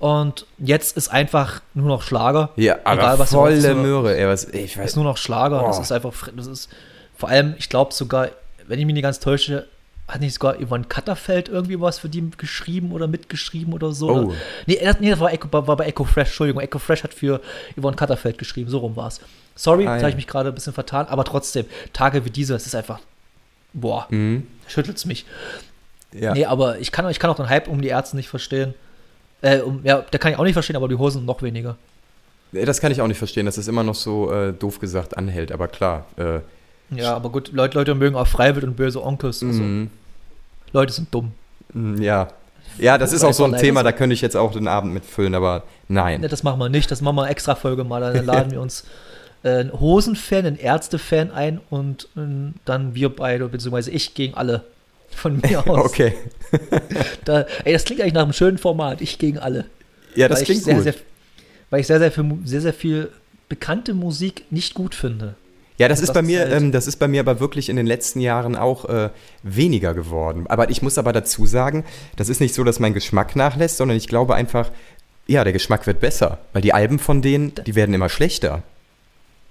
[0.00, 2.50] Und jetzt ist einfach nur noch Schlager.
[2.56, 4.16] Ja, aber Egal, was volle so- Möhre.
[4.18, 5.62] Ey, was, ich ist weiß nur noch Schlager.
[5.62, 5.82] Das Boah.
[5.82, 6.68] ist einfach, das ist
[7.16, 8.28] vor allem, ich glaube sogar,
[8.66, 9.68] wenn ich mich nicht ganz täusche,
[10.08, 14.10] hat nicht sogar Yvonne Katterfeld irgendwie was für die geschrieben oder mitgeschrieben oder so?
[14.10, 14.34] Oh.
[14.66, 16.60] Nee, das, nee, das war, Echo, war bei Echo Fresh, Entschuldigung.
[16.62, 17.40] Echo Fresh hat für
[17.80, 19.20] Yvonne Katterfeld geschrieben, so rum war es.
[19.54, 20.00] Sorry, Ah, da ja.
[20.02, 22.98] habe ich mich gerade ein bisschen vertan, aber trotzdem, Tage wie diese, es ist einfach,
[23.72, 24.46] boah, Mhm.
[24.66, 25.24] schüttelt's mich.
[26.12, 26.34] Ja.
[26.34, 28.74] Nee, aber ich kann, ich kann auch den Hype um die Ärzte nicht verstehen.
[29.40, 31.76] Äh, um, ja, der kann ich auch nicht verstehen, aber die Hosen noch weniger.
[32.52, 35.16] Nee, Das kann ich auch nicht verstehen, dass es immer noch so äh, doof gesagt
[35.16, 35.52] anhält.
[35.52, 36.04] Aber klar.
[36.16, 36.40] Äh,
[36.96, 39.42] Ja, aber gut, Leute, Leute mögen auch Freiwild und böse Onkels.
[39.42, 39.90] Also, mhm.
[40.72, 41.32] Leute sind dumm.
[41.72, 42.28] Mm, Ja.
[42.78, 44.66] Ja, das ist Wobei auch so ein Thema, leider da könnte ich jetzt auch den
[44.66, 46.22] Abend mitfüllen, aber nein.
[46.22, 46.90] Ne, das machen wir nicht.
[46.90, 48.00] Das machen wir extra Folge mal.
[48.00, 48.84] Dann laden wir uns
[49.42, 54.64] äh, einen Hosenfan, einen Ärztefan ein und äh, dann wir beide, beziehungsweise ich gegen alle.
[55.10, 55.86] Von mir aus.
[55.86, 56.14] Okay.
[57.24, 59.00] Da, ey, das klingt eigentlich nach einem schönen Format.
[59.00, 59.64] Ich gegen alle.
[60.14, 60.82] Ja, das klingt sehr, gut.
[60.84, 60.94] Sehr,
[61.70, 63.08] weil ich sehr, sehr viel, sehr, sehr viel
[63.48, 65.34] bekannte Musik nicht gut finde.
[65.82, 67.68] Ja, das Und ist das bei mir, halt- ähm, das ist bei mir aber wirklich
[67.68, 69.10] in den letzten Jahren auch äh,
[69.42, 70.46] weniger geworden.
[70.48, 71.84] Aber ich muss aber dazu sagen,
[72.16, 74.70] das ist nicht so, dass mein Geschmack nachlässt, sondern ich glaube einfach,
[75.26, 78.62] ja, der Geschmack wird besser, weil die Alben von denen, die werden immer schlechter.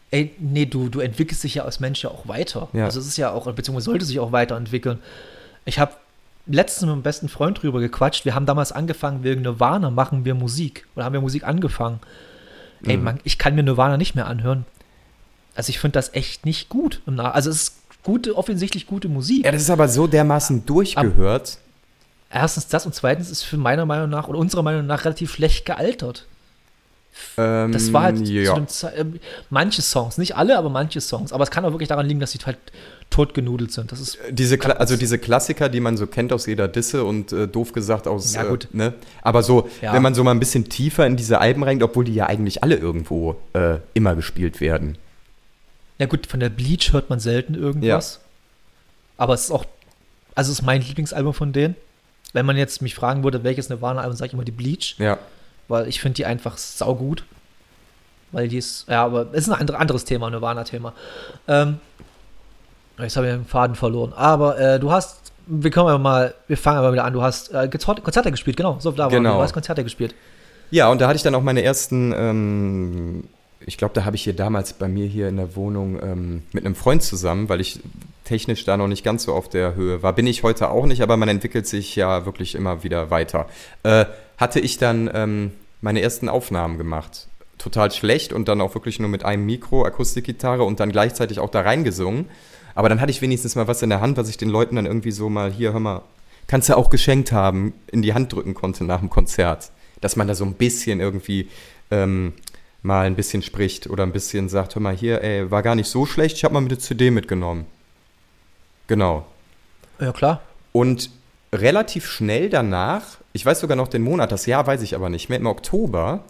[0.10, 2.68] Ey, nee, du, du entwickelst dich ja als Mensch ja auch weiter.
[2.74, 2.86] Ja.
[2.86, 5.00] Also es ist ja auch, beziehungsweise sollte sich auch weiterentwickeln.
[5.66, 5.94] Ich habe
[6.48, 8.26] letztens mit meinem besten Freund drüber gequatscht.
[8.26, 10.86] Wir haben damals angefangen, wegen Nirvana machen wir Musik.
[10.96, 12.00] Oder haben wir Musik angefangen.
[12.86, 13.04] Ey, Mhm.
[13.04, 14.66] man, ich kann mir Nirvana nicht mehr anhören.
[15.56, 17.02] Also ich finde das echt nicht gut.
[17.06, 19.46] Also es ist gute, offensichtlich gute Musik.
[19.46, 21.58] Ja, das ist aber so dermaßen durchgehört.
[22.34, 25.66] Erstens das und zweitens ist für meiner Meinung nach oder unserer Meinung nach relativ schlecht
[25.66, 26.26] gealtert.
[27.38, 28.58] Ähm, Das war halt zu ja.
[28.96, 31.34] ähm, manche Songs, nicht alle, aber manche Songs.
[31.34, 32.58] Aber es kann auch wirklich daran liegen, dass sie halt
[33.10, 33.92] totgenudelt sind.
[33.92, 37.34] Das ist Diese, Kla also diese Klassiker, die man so kennt aus jeder Disse und
[37.34, 38.70] äh, doof gesagt aus, Ja, gut.
[38.74, 38.94] Äh, ne?
[39.22, 39.92] Aber so, Ja.
[39.92, 42.64] wenn man so mal ein bisschen tiefer in diese Alben reingeht, obwohl die ja eigentlich
[42.64, 44.98] alle irgendwo äh, immer gespielt werden.
[46.02, 48.22] Ja gut, von der Bleach hört man selten irgendwas.
[49.18, 49.66] Aber es ist auch,
[50.34, 51.76] also es ist mein Lieblingsalbum von denen.
[52.34, 55.20] Wenn man jetzt mich fragen würde, welches Nirvana-Album, sage ich immer die Bleach, Ja.
[55.68, 57.24] weil ich finde die einfach saugut.
[58.32, 60.94] Weil die ist, ja, aber es ist ein anderes Thema, ein Nirvana-Thema.
[61.48, 61.80] Ähm,
[62.98, 64.12] jetzt habe ich den Faden verloren.
[64.14, 67.14] Aber äh, du hast, wir können aber mal, wir fangen aber wieder an.
[67.14, 68.78] Du hast äh, Konzerte, gespielt, genau.
[68.80, 69.36] So, da waren Genau.
[69.36, 70.16] Du hast Konzerte gespielt.
[70.72, 73.24] Ja, und da hatte ich dann auch meine ersten, ähm,
[73.66, 76.66] ich glaube, da habe ich hier damals bei mir hier in der Wohnung ähm, mit
[76.66, 77.80] einem Freund zusammen, weil ich
[78.24, 80.14] technisch da noch nicht ganz so auf der Höhe war.
[80.14, 83.48] Bin ich heute auch nicht, aber man entwickelt sich ja wirklich immer wieder weiter.
[83.84, 84.06] Äh,
[84.38, 87.28] hatte ich dann ähm, meine ersten Aufnahmen gemacht.
[87.58, 91.50] Total schlecht und dann auch wirklich nur mit einem Mikro, Akustikgitarre und dann gleichzeitig auch
[91.50, 92.26] da reingesungen.
[92.74, 94.86] Aber dann hatte ich wenigstens mal was in der Hand, was ich den Leuten dann
[94.86, 96.02] irgendwie so mal, hier, hör mal,
[96.48, 99.72] kannst du auch geschenkt haben, in die Hand drücken konnte nach dem Konzert.
[100.00, 101.50] Dass man da so ein bisschen irgendwie
[101.92, 102.34] ähm,
[102.84, 105.90] mal ein bisschen spricht oder ein bisschen sagt, hör mal hier, ey, war gar nicht
[105.90, 107.66] so schlecht, ich habe mal mit der CD mitgenommen.
[108.88, 109.26] Genau.
[110.00, 110.42] Ja, klar.
[110.72, 111.12] Und
[111.54, 115.30] relativ schnell danach, ich weiß sogar noch den Monat, das Jahr weiß ich aber nicht
[115.30, 116.24] mehr, im Oktober,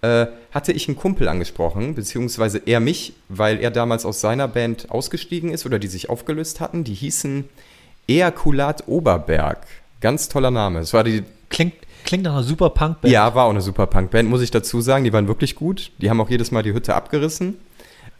[0.00, 4.90] äh, hatte ich einen Kumpel angesprochen, beziehungsweise er mich, weil er damals aus seiner Band
[4.90, 6.84] ausgestiegen ist oder die sich aufgelöst hatten.
[6.84, 7.48] Die hießen
[8.06, 9.66] Eakulat Oberberg.
[10.00, 10.78] Ganz toller Name.
[10.78, 11.74] Es war die, Klingt,
[12.04, 13.12] klingt nach einer super Punk-Band.
[13.12, 15.04] ja, war auch eine super Punk-Band, muss ich dazu sagen.
[15.04, 15.90] Die waren wirklich gut.
[15.98, 17.56] Die haben auch jedes Mal die Hütte abgerissen.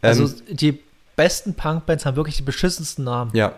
[0.01, 0.79] Also Ähm, die
[1.15, 3.31] besten Punk-Bands haben wirklich die beschissensten Namen.
[3.33, 3.53] ja.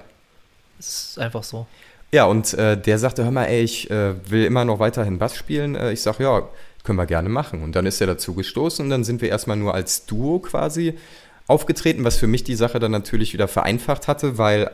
[0.77, 1.67] Das ist einfach so.
[2.11, 5.35] Ja, und äh, der sagte, hör mal, ey, ich äh, will immer noch weiterhin Bass
[5.35, 5.75] spielen.
[5.75, 6.41] Äh, ich sag, ja,
[6.83, 7.61] können wir gerne machen.
[7.61, 10.97] Und dann ist er dazu gestoßen und dann sind wir erstmal nur als Duo quasi
[11.45, 14.71] aufgetreten, was für mich die Sache dann natürlich wieder vereinfacht hatte, weil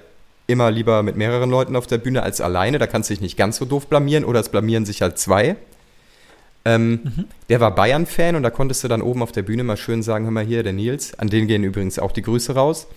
[0.48, 2.80] immer lieber mit mehreren Leuten auf der Bühne als alleine.
[2.80, 5.56] Da kannst du dich nicht ganz so doof blamieren oder es blamieren sich halt zwei.
[6.66, 10.04] Ähm, Der war Bayern-Fan und da konntest du dann oben auf der Bühne mal schön
[10.04, 12.88] sagen, hör mal hier, der Nils, an den gehen übrigens auch die Grüße raus.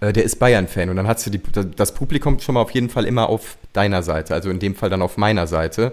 [0.00, 1.40] Äh, der ist Bayern-Fan und dann hast du die,
[1.76, 4.90] das Publikum schon mal auf jeden Fall immer auf deiner Seite, also in dem Fall
[4.90, 5.92] dann auf meiner Seite,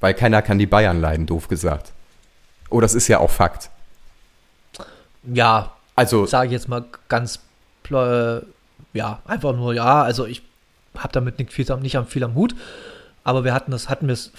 [0.00, 1.92] weil keiner kann die Bayern leiden, doof gesagt.
[2.70, 3.70] Oh, das ist ja auch Fakt.
[5.22, 7.38] Ja, Also, sage ich jetzt mal ganz,
[7.90, 8.40] äh,
[8.94, 10.42] ja, einfach nur, ja, also ich
[10.96, 12.54] habe damit nicht viel, nicht am viel am Hut,
[13.24, 14.32] aber wir hatten das, hatten wir es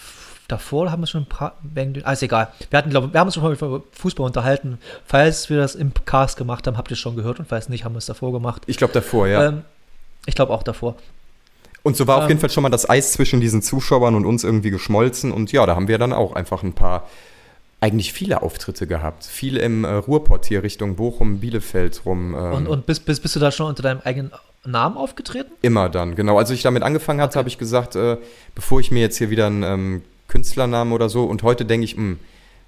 [0.47, 2.49] davor, haben wir schon ein paar, wenn- ah, egal.
[2.69, 4.77] Wir hatten, glaube wir haben uns schon mal über Fußball unterhalten.
[5.05, 7.85] Falls wir das im Cast gemacht haben, habt ihr es schon gehört und falls nicht,
[7.85, 8.63] haben wir es davor gemacht.
[8.67, 9.47] ich glaube davor, ja.
[9.47, 9.61] Ähm,
[10.25, 10.95] ich glaube auch davor.
[11.81, 14.25] und so war auf ähm, jeden Fall schon mal das Eis zwischen diesen Zuschauern und
[14.25, 17.07] uns irgendwie geschmolzen und ja, da haben wir dann auch einfach ein paar,
[17.81, 19.25] eigentlich viele Auftritte gehabt.
[19.25, 22.33] Viel im äh, Ruhrpott hier Richtung Bochum, Bielefeld rum.
[22.33, 24.31] Ähm, Und, und bist, bist, bist du da schon unter deinem eigenen
[24.65, 25.51] Namen aufgetreten?
[25.61, 26.37] Immer dann, genau.
[26.37, 28.17] Als ich damit angefangen hatte, habe ich gesagt, äh,
[28.55, 31.97] bevor ich mir jetzt hier wieder einen ähm, Künstlernamen oder so, und heute denke ich,
[31.97, 32.17] mh,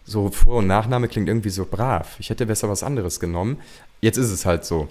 [0.06, 2.16] so Vor- und Nachname klingt irgendwie so brav.
[2.20, 3.58] Ich hätte besser was anderes genommen.
[4.02, 4.88] Jetzt ist es halt so.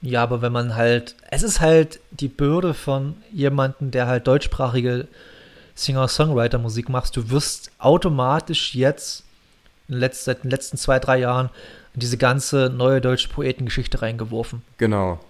[0.00, 5.08] Ja, aber wenn man halt, es ist halt die Bürde von jemandem, der halt deutschsprachige
[5.74, 7.16] Singer-Songwriter-Musik macht.
[7.16, 9.24] Du wirst automatisch jetzt
[9.88, 11.50] in den letzten, seit den letzten zwei, drei Jahren
[11.94, 14.62] in diese ganze neue deutsche Poetengeschichte reingeworfen.
[14.78, 15.20] Genau.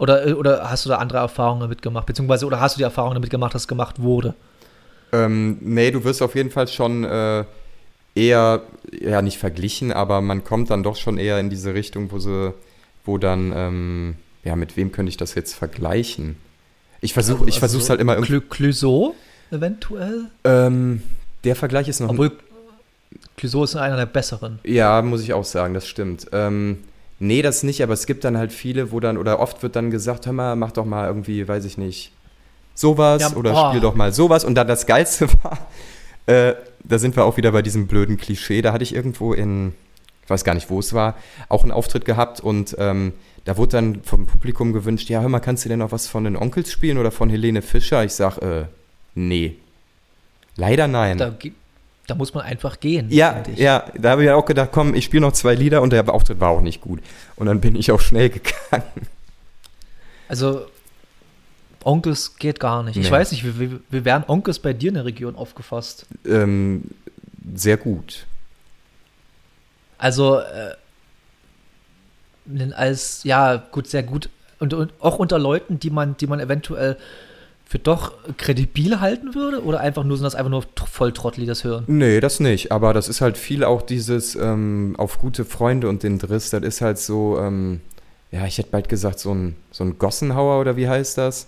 [0.00, 2.06] Oder, äh, oder hast du da andere Erfahrungen damit gemacht?
[2.06, 4.34] Beziehungsweise, oder hast du die Erfahrung damit gemacht, dass gemacht wurde?
[5.12, 7.44] Ähm, nee, du wirst auf jeden Fall schon äh,
[8.14, 8.62] eher,
[8.98, 12.54] ja nicht verglichen, aber man kommt dann doch schon eher in diese Richtung, wo sie,
[13.04, 16.36] wo dann, ähm, ja, mit wem könnte ich das jetzt vergleichen?
[17.02, 18.40] Ich versuche, ich versuche es halt immer irgendwie.
[18.40, 19.14] Clü Clouseau
[19.50, 20.30] eventuell?
[20.44, 21.02] Ähm,
[21.44, 22.32] der Vergleich ist noch Obwohl
[23.36, 24.60] Clouseau ist einer der besseren.
[24.64, 26.28] Ja, muss ich auch sagen, das stimmt.
[26.32, 26.78] Ähm,
[27.20, 29.90] nee, das nicht, aber es gibt dann halt viele, wo dann, oder oft wird dann
[29.92, 32.10] gesagt, hör mal, mach doch mal irgendwie, weiß ich nicht,
[32.74, 33.68] sowas Ja, oder oh.
[33.68, 34.44] spiel doch mal sowas.
[34.44, 35.58] Und dann das Geilste war,
[36.26, 39.72] äh, da sind wir auch wieder bei diesem blöden Klischee, da hatte ich irgendwo in,
[40.24, 41.14] ich weiß gar nicht, wo es war,
[41.48, 43.12] auch einen Auftritt gehabt und ähm,
[43.44, 46.24] da wurde dann vom Publikum gewünscht, ja, hör mal, kannst du denn noch was von
[46.24, 48.04] den Onkels spielen oder von Helene Fischer?
[48.04, 48.64] Ich sag, äh,
[49.14, 49.56] nee.
[50.56, 51.16] Leider nein.
[51.18, 51.52] Da, ge-
[52.10, 53.06] da muss man einfach gehen.
[53.10, 53.58] Ja, ich.
[53.60, 56.40] ja, da habe ich auch gedacht, komm, ich spiele noch zwei Lieder und der Auftritt
[56.40, 57.00] war auch nicht gut.
[57.36, 59.06] Und dann bin ich auch schnell gegangen.
[60.28, 60.66] Also,
[61.84, 62.96] Onkels geht gar nicht.
[62.96, 63.10] Ich Nee.
[63.12, 66.06] weiß nicht, wie, wie, wie werden Onkels bei dir in der Region aufgefasst?
[66.26, 66.82] Ähm,
[67.54, 68.26] sehr gut.
[69.96, 70.74] Also, äh,
[72.72, 74.30] als, ja, gut, sehr gut.
[74.58, 76.96] Und, und auch unter Leuten, die man, die man eventuell
[77.70, 79.64] für doch kredibil halten würde?
[79.64, 81.84] Oder einfach nur sind das einfach nur tr- Volltrottel, die das hören?
[81.86, 82.72] Nee, das nicht.
[82.72, 86.50] Aber das ist halt viel auch dieses ähm, auf gute Freunde und den Driss.
[86.50, 87.80] Das ist halt so, ähm,
[88.32, 91.46] ja, ich hätte bald gesagt, so ein, so ein Gossenhauer oder wie heißt das?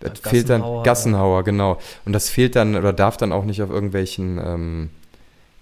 [0.00, 1.78] Das Ja, fehlt dann, Gassenhauer, Gassenhauer, genau.
[2.04, 4.90] Und das fehlt dann oder darf dann auch nicht auf irgendwelchen, ähm,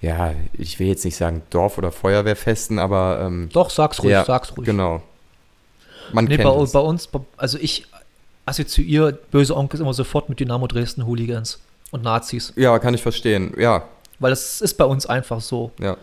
[0.01, 4.24] ja, ich will jetzt nicht sagen Dorf- oder Feuerwehrfesten, aber ähm, Doch, sag's ruhig, ja,
[4.24, 4.66] sag's ruhig.
[4.66, 5.03] Genau.
[6.12, 6.72] Man Nee, kennt bei, es.
[6.72, 7.87] bei uns, also ich
[8.47, 12.53] assoziiere böse Onkels immer sofort mit Dynamo Dresden Hooligans und Nazis.
[12.57, 13.55] Ja, kann ich verstehen.
[13.59, 13.88] Ja,
[14.18, 15.70] Weil das ist bei uns einfach so.
[15.80, 15.97] ja.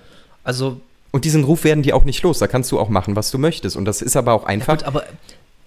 [0.44, 0.82] Also,
[1.12, 2.40] Und diesen Ruf werden die auch nicht los.
[2.40, 3.76] Da kannst du auch machen, was du möchtest.
[3.76, 4.78] Und das ist aber auch einfach.
[4.78, 5.04] gut, aber,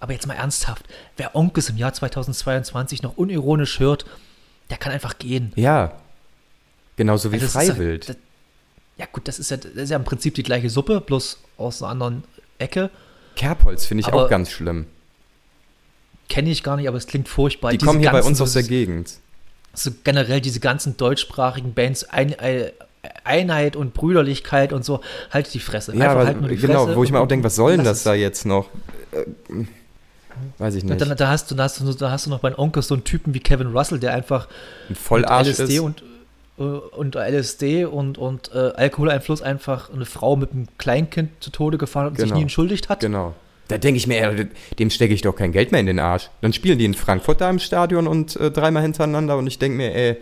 [0.01, 0.83] aber jetzt mal ernsthaft.
[1.15, 4.05] Wer Onkels im Jahr 2022 noch unironisch hört,
[4.69, 5.53] der kann einfach gehen.
[5.55, 5.93] Ja.
[6.97, 8.07] Genauso wie Also Freiwild.
[8.07, 8.21] Ja, das,
[8.97, 11.81] ja gut, das ist ja, das ist ja im Prinzip die gleiche Suppe, bloß aus
[11.81, 12.23] einer anderen
[12.57, 12.89] Ecke.
[13.35, 14.87] Kerbholz finde ich Aber auch ganz schlimm.
[16.29, 17.71] Kenne ich gar nicht, aber es klingt furchtbar.
[17.71, 19.13] Die Diese kommen hier bei ganzen uns aus der Gegend.
[19.73, 22.71] so generell diese ganzen deutschsprachigen Bands, ein, äh,
[23.23, 25.01] Einheit und Brüderlichkeit und so,
[25.31, 25.93] halt die Fresse.
[25.95, 27.75] Ja, Einfach aber halt nur die genau, Fresse wo ich mir auch denke, was soll
[27.77, 28.67] denn das da jetzt noch?
[29.11, 29.25] Äh,
[30.57, 30.99] weiß ich nicht.
[30.99, 33.03] Da, da, hast du, da, hast du, da hast du noch bei Onkel so einen
[33.03, 34.49] Typen wie Kevin Russell, der einfach Ein
[34.89, 35.79] mit Vollarsch LSD ist.
[35.81, 36.03] und
[36.57, 41.77] äh, und LSD und, und äh, Alkoholeinfluss einfach eine Frau mit einem Kleinkind zu Tode
[41.77, 42.37] gefahren hat und sich Genau.
[42.37, 43.01] nie entschuldigt hat.
[43.01, 43.35] Genau.
[43.67, 44.47] Da denke ich mir, ey,
[44.77, 46.29] dem stecke ich doch kein Geld mehr in den Arsch.
[46.41, 49.77] Dann spielen die in Frankfurt da im Stadion und äh, dreimal hintereinander und ich denke
[49.77, 50.17] mir, ey,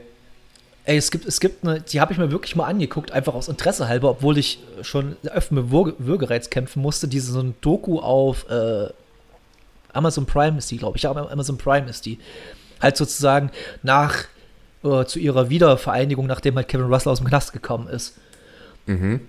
[0.86, 3.48] Ey, es gibt, es gibt eine, die habe ich mir wirklich mal angeguckt, einfach aus
[3.48, 7.08] Interesse halber, obwohl ich schon öfter mit Würge, Würgereiz kämpfen musste.
[7.08, 8.90] Diese so ein Doku auf äh,
[9.94, 11.04] Amazon Prime ist die, glaube ich.
[11.04, 12.20] Ja, Amazon Prime ist die.
[12.80, 13.50] Als sozusagen
[13.82, 14.26] nach
[14.84, 18.18] äh, zu ihrer Wiedervereinigung, nachdem halt Kevin Russell aus dem Knast gekommen ist.
[18.86, 19.22] Mhm.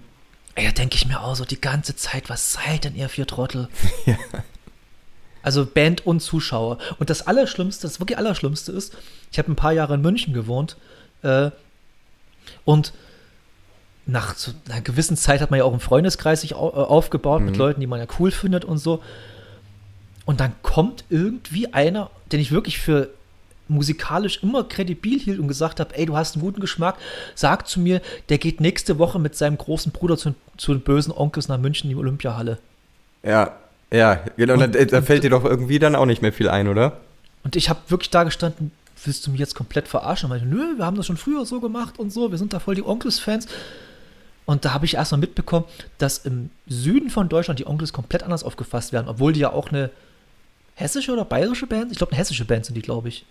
[0.55, 3.69] Da denke ich mir auch so die ganze Zeit, was seid denn ihr für Trottel?
[5.45, 6.79] Also Band und Zuschauer.
[6.99, 8.97] Und das Allerschlimmste, das wirklich Allerschlimmste ist,
[9.31, 10.79] ich habe ein paar Jahre in München gewohnt
[11.23, 11.51] äh,
[12.65, 12.95] und
[14.07, 17.43] nach so einer gewissen Zeit hat man ja auch einen Freundeskreis sich au äh, aufgebaut
[17.43, 19.03] mit Leuten, die man ja cool findet und so.
[20.25, 23.11] Und dann kommt irgendwie einer, den ich wirklich für
[23.69, 26.97] musikalisch immer kredibil hielt und gesagt habe, ey, du hast einen guten Geschmack,
[27.35, 31.13] sagt zu mir, der geht nächste Woche mit seinem großen Bruder zu, zu den bösen
[31.13, 32.59] Onkels nach München in die Olympiahalle.
[33.23, 33.57] Ja,
[33.93, 34.55] ja, genau.
[34.55, 37.01] Und- da, da und- fällt dir doch irgendwie dann auch nicht mehr viel ein, oder?
[37.43, 38.71] Und ich habe wirklich da gestanden,
[39.05, 40.31] willst du mich jetzt komplett verarschen?
[40.31, 42.59] Und ich, nö, wir haben das schon früher so gemacht und so, wir sind da
[42.59, 43.47] voll die Onkels-Fans.
[44.47, 45.65] Und da habe ich erstmal mitbekommen,
[45.99, 49.69] dass im Süden von Deutschland die Onkels komplett anders aufgefasst werden, obwohl die ja auch
[49.71, 49.91] eine
[50.75, 53.25] hessische oder bayerische Band, ich glaube eine hessische Band sind die, glaube ich.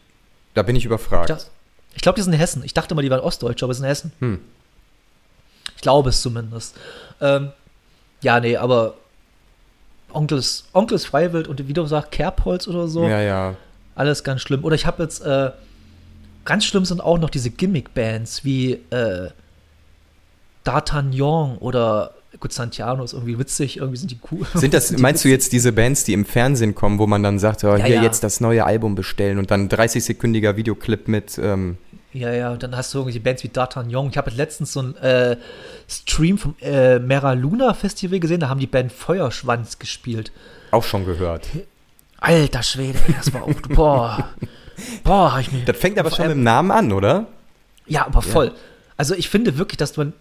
[0.53, 1.29] Da bin ich überfragt.
[1.29, 1.49] Ich, dacht-
[1.95, 2.63] ich glaube, die sind Hessen.
[2.63, 4.11] Ich dachte mal, die waren Ostdeutsche, aber die sind Hessen.
[4.19, 4.39] Hm.
[5.75, 6.75] Ich glaube es zumindest.
[7.21, 7.51] Ähm,
[8.21, 8.95] ja, nee, aber
[10.11, 13.03] Onkels, Onkels Freiwild und wie du sagst, Kerbholz oder so.
[13.07, 13.55] Ja, ja.
[13.95, 14.63] Alles ganz schlimm.
[14.63, 15.51] Oder ich habe jetzt, äh,
[16.45, 19.29] ganz schlimm sind auch noch diese Gimmick-Bands wie äh,
[20.65, 24.45] D'Artagnan oder, gut, Santiano ist irgendwie witzig, irgendwie sind die cool.
[24.53, 25.31] Sind das, die meinst du witzig.
[25.31, 28.03] jetzt diese Bands, die im Fernsehen kommen, wo man dann sagt, oh, Ja, hier ja.
[28.03, 31.77] jetzt das neue Album bestellen und dann 30-sekündiger Videoclip mit, ähm,
[32.11, 34.09] Ja, ja, und dann hast du irgendwelche Bands wie D'Artagnan.
[34.09, 35.37] Ich habe jetzt letztens so einen äh,
[35.87, 40.33] Stream vom äh, Mera Luna Festival gesehen, da haben die Band Feuerschwanz gespielt.
[40.71, 41.47] auch schon gehört.
[42.19, 44.29] Alter Schwede, das war auch, boah.
[45.03, 45.63] Boah, ich mir.
[45.65, 47.27] Das fängt aber schon mit dem Namen an, oder?
[47.85, 48.51] Ja, aber voll.
[48.97, 50.13] Also ich finde wirklich, dass man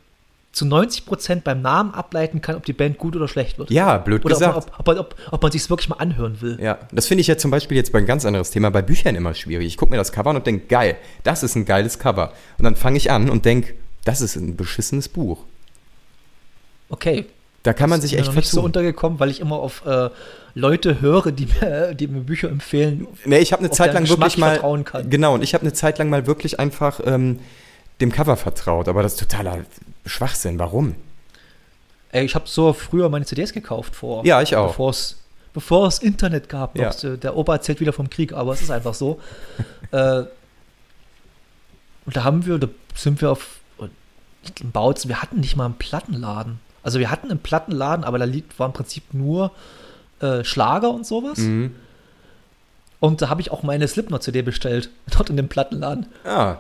[0.53, 3.71] zu 90 Prozent beim Namen ableiten kann, ob die Band gut oder schlecht wird.
[3.71, 4.57] Ja, blöd Oder gesagt.
[4.57, 6.59] ob, ob, ob, ob, ob man sich wirklich mal anhören will.
[6.61, 9.15] Ja, das finde ich ja zum Beispiel jetzt bei ein ganz anderes Thema, bei Büchern
[9.15, 9.67] immer schwierig.
[9.67, 12.33] Ich gucke mir das Cover an und denke, geil, das ist ein geiles Cover.
[12.59, 13.73] Und dann fange ich an und denke,
[14.05, 15.45] das ist ein beschissenes Buch.
[16.91, 17.27] Okay.
[17.63, 18.67] Da kann man sich Ist mir echt noch nicht so vertun.
[18.67, 20.11] untergekommen, weil ich immer auf äh,
[20.55, 23.07] Leute höre, die mir, die mir Bücher empfehlen.
[23.25, 24.55] Nee, ich habe eine Zeit lang wirklich mal.
[24.55, 25.09] vertrauen kann.
[25.09, 27.39] Genau, und ich habe eine Zeit lang mal wirklich einfach ähm,
[28.01, 28.89] dem Cover vertraut.
[28.89, 29.61] Aber das ist totaler
[30.07, 30.59] Schwachsinn.
[30.59, 30.95] Warum?
[32.11, 34.25] Ey, ich habe so früher meine CDs gekauft vor.
[34.25, 34.69] Ja, ich auch.
[34.69, 35.19] Bevor es
[35.53, 36.77] bevor es Internet gab.
[36.77, 36.89] Ja.
[36.89, 37.19] Noch.
[37.19, 39.21] Der Opa erzählt wieder vom Krieg, aber es ist einfach so.
[39.91, 40.25] äh,
[42.05, 43.61] und da haben wir, da sind wir auf
[44.61, 46.59] in Bautzen, wir hatten nicht mal einen Plattenladen.
[46.83, 49.53] Also wir hatten einen Plattenladen, aber da liegt, war im Prinzip nur
[50.21, 51.39] äh, Schlager und sowas.
[51.39, 51.77] Mhm.
[52.99, 56.07] Und da habe ich auch meine Slipknot-CD bestellt, dort in dem Plattenladen.
[56.25, 56.57] Ah.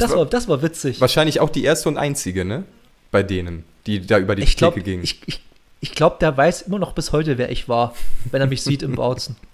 [0.00, 1.00] Das, Das, war, war, das war witzig.
[1.00, 2.64] wahrscheinlich auch die erste und einzige, ne?
[3.10, 5.04] Bei denen, die da über die ich glaube, Theke gingen.
[5.04, 5.40] ich, ich,
[5.80, 7.94] ich glaub, der weiß immer noch bis heute, wer ich war,
[8.30, 9.36] wenn er mich sieht im Bautzen.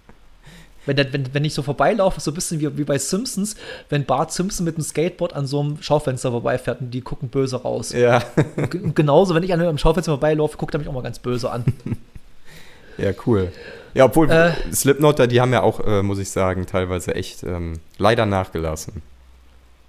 [0.84, 3.55] Wenn, der, wenn, wenn ich so vorbeilaufe, so ein bisschen wie, wie bei Simpsons,
[3.88, 7.55] wenn Bart Simpson mit dem Skateboard an so einem Schaufenster vorbeifährt und die gucken böse
[7.62, 7.93] raus.
[7.93, 8.20] ja.
[8.57, 11.53] Und, genauso, wenn ich an einem Schaufenster vorbeilaufe, guckt er mich auch mal ganz böse
[11.53, 11.64] an.
[12.99, 13.53] ja, cool.
[13.95, 14.55] Ja, obwohl Äh.
[14.72, 19.03] Slipknot, die haben ja auch, äh, muss ich sagen, teilweise echt ähm, leider nachgelassen.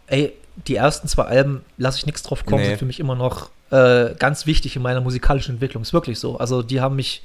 [0.05, 0.33] Ey,
[0.67, 2.69] die ersten zwei Alben lasse ich nichts drauf kommen, Nee.
[2.69, 5.81] sind für mich immer noch äh, ganz wichtig in meiner musikalischen Entwicklung.
[5.83, 6.37] Ist wirklich so.
[6.37, 7.23] Also die haben mich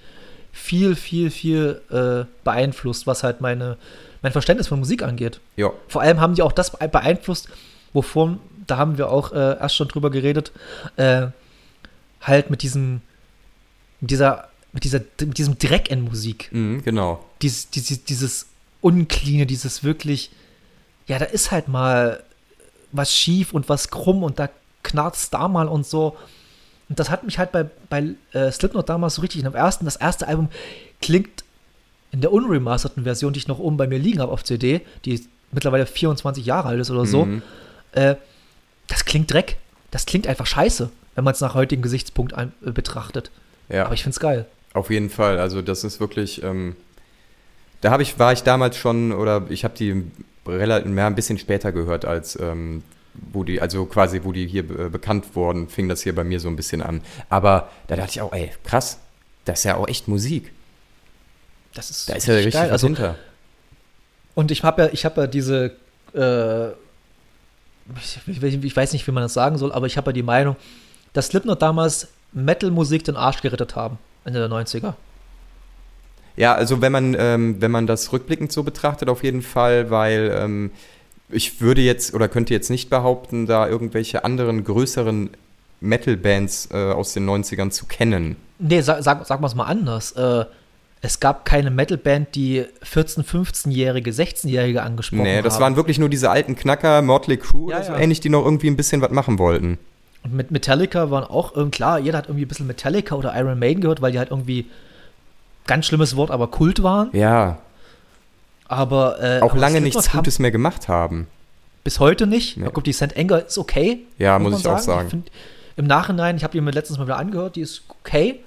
[0.53, 3.77] viel, viel, viel äh, beeinflusst, was halt meine,
[4.23, 5.41] mein Verständnis von Musik angeht.
[5.57, 5.71] Ja.
[5.89, 7.49] Vor allem haben die auch das beeinflusst,
[7.93, 10.53] wovon, da haben wir auch äh, erst schon drüber geredet,
[10.97, 11.27] äh,
[12.23, 13.03] halt mit diesem,
[14.01, 16.49] mit dieser, mit dieser, mit diesem Dreck in Musik.
[16.51, 17.25] Mhm, genau.
[17.43, 18.47] Dieses, dieses, dieses
[18.81, 20.31] Uncleane, dieses wirklich,
[21.07, 22.23] ja, da ist halt mal
[22.93, 24.49] was schief und was krumm und da
[24.83, 26.17] knarzt da mal und so.
[26.89, 29.85] Und das hat mich halt bei, bei äh, Slipknot damals so richtig in dem ersten,
[29.85, 30.49] das erste Album
[31.03, 31.45] klingt
[32.11, 35.27] in der unremasterten Version, die ich noch oben bei mir liegen habe auf CD, die
[35.53, 37.43] mittlerweile 24 Jahre alt ist oder so, Mhm.
[37.93, 38.15] äh,
[38.87, 39.57] das klingt Dreck.
[39.91, 43.31] Das klingt einfach scheiße, wenn man es nach heutigem Gesichtspunkt ein, äh, betrachtet.
[43.69, 43.85] Ja.
[43.85, 44.47] Aber ich find's geil.
[44.73, 45.39] Auf jeden Fall.
[45.39, 46.43] Also das ist wirklich.
[46.43, 46.77] Ähm,
[47.83, 50.05] da habe ich, war ich damals schon, oder ich habe die
[50.49, 52.83] relativ mehr ein bisschen später gehört, als ähm,
[53.33, 56.41] wo die, also quasi, wo die hier äh, bekannt wurden, fing das hier bei mir
[56.41, 57.03] so ein bisschen an.
[57.29, 58.99] Aber da dachte ich auch, ey, krass,
[59.45, 60.53] das ist ja auch echt Musik.
[61.75, 62.67] Das ist, Da ist ja richtig geil.
[62.67, 63.17] was Also, hinter.
[64.35, 65.77] Und ich habe ja, ich habe ja diese,
[66.15, 66.69] äh,
[67.99, 70.23] ich, ich, ich weiß nicht, wie man das sagen soll, aber ich habe ja die
[70.23, 70.57] Meinung,
[71.13, 74.95] dass Slipknot damals Metal-Musik den Arsch gerettet haben, Ende der 90er.
[76.39, 80.33] Ja, also wenn man, ähm, wenn man das rückblickend so betrachtet, auf jeden Fall, weil
[80.39, 80.71] ähm,
[81.31, 85.31] ich würde jetzt oder könnte jetzt nicht behaupten, da irgendwelche anderen größeren
[85.81, 88.37] Metal-Bands äh, aus den 90ern zu kennen.
[88.59, 90.13] Nee, sag, sag, sag mal es mal anders.
[90.13, 90.45] Äh,
[91.01, 95.63] es gab keine Metalband, die 14-, 15-Jährige, 16-Jährige angesprochen Nee, das haben.
[95.63, 97.99] waren wirklich nur diese alten Knacker, Motley Crue Ja, oder so ja.
[97.99, 99.79] ähnlich, die noch irgendwie ein bisschen was machen wollten.
[100.25, 103.59] Und mit Metallica waren auch, ähm, klar, jeder hat irgendwie ein bisschen Metallica oder Iron
[103.59, 104.67] Maiden gehört, weil die halt irgendwie,
[105.69, 107.11] ganz schlimmes Wort, aber Kult waren.
[107.13, 107.59] Ja,
[108.67, 111.29] Aber äh, auch aber lange nichts haben Gutes mehr gemacht haben.
[111.85, 112.57] Bis heute nicht.
[112.57, 112.65] Nee.
[112.65, 112.71] Ja.
[112.71, 113.17] Guck, die St.
[113.17, 114.01] Anger ist okay.
[114.19, 115.11] Ja, muss man ich auch sagen.
[115.11, 115.31] find,
[115.77, 118.41] Im Nachhinein, ich habe die mir letztens mal wieder angehört, die ist okay.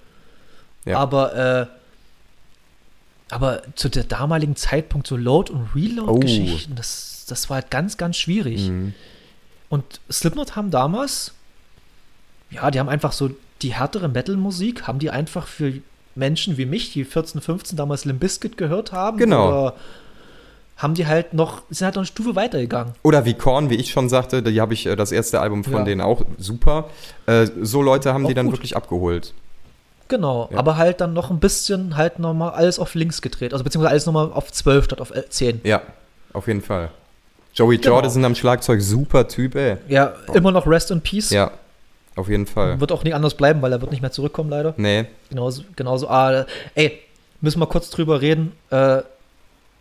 [0.86, 0.98] Ja.
[1.00, 1.66] Aber, äh,
[3.34, 8.18] aber zu der damaligen Zeitpunkt so Load- und Reload-Geschichten, das, das war halt ganz, ganz
[8.18, 8.68] schwierig.
[8.68, 8.72] Oh.
[8.72, 8.94] Mhm.
[9.70, 11.34] Und Slipknot haben damals,
[12.50, 15.74] ja, die haben einfach so die härtere Metal-Musik, haben die einfach für
[16.16, 19.48] Menschen wie mich, die 14, 15 damals Limp Bizkit gehört haben, Genau.
[19.48, 19.74] oder
[20.78, 22.94] haben die halt noch, sind halt noch eine Stufe weitergegangen.
[23.04, 25.74] Oder wie Korn, wie ich schon sagte, die habe ich äh, das erste Album von
[25.74, 25.84] Ja.
[25.84, 26.90] denen auch super.
[27.28, 28.56] Äh, so Leute haben Auch die dann gut.
[28.56, 29.34] wirklich abgeholt.
[30.08, 30.58] Genau, Ja.
[30.58, 33.54] aber halt dann noch ein bisschen halt nochmal alles auf links gedreht.
[33.54, 35.62] Also beziehungsweise alles nochmal auf 12 statt auf äh, 10.
[35.64, 35.82] Ja,
[36.34, 36.90] auf jeden Fall.
[37.54, 37.96] Joey Genau.
[37.96, 39.78] Jordison am Schlagzeug, super Typ, ey.
[39.88, 41.30] Ja, immer noch Rest in Peace.
[41.30, 41.52] Ja,
[42.16, 42.80] auf jeden Fall.
[42.80, 44.74] Wird auch nicht anders bleiben, weil er wird nicht mehr zurückkommen, leider.
[44.78, 46.10] Nee, Genauso, genauso.
[46.10, 46.46] Ah,
[46.76, 47.00] ey,
[47.40, 48.52] müssen wir kurz drüber reden.
[48.70, 49.02] Äh,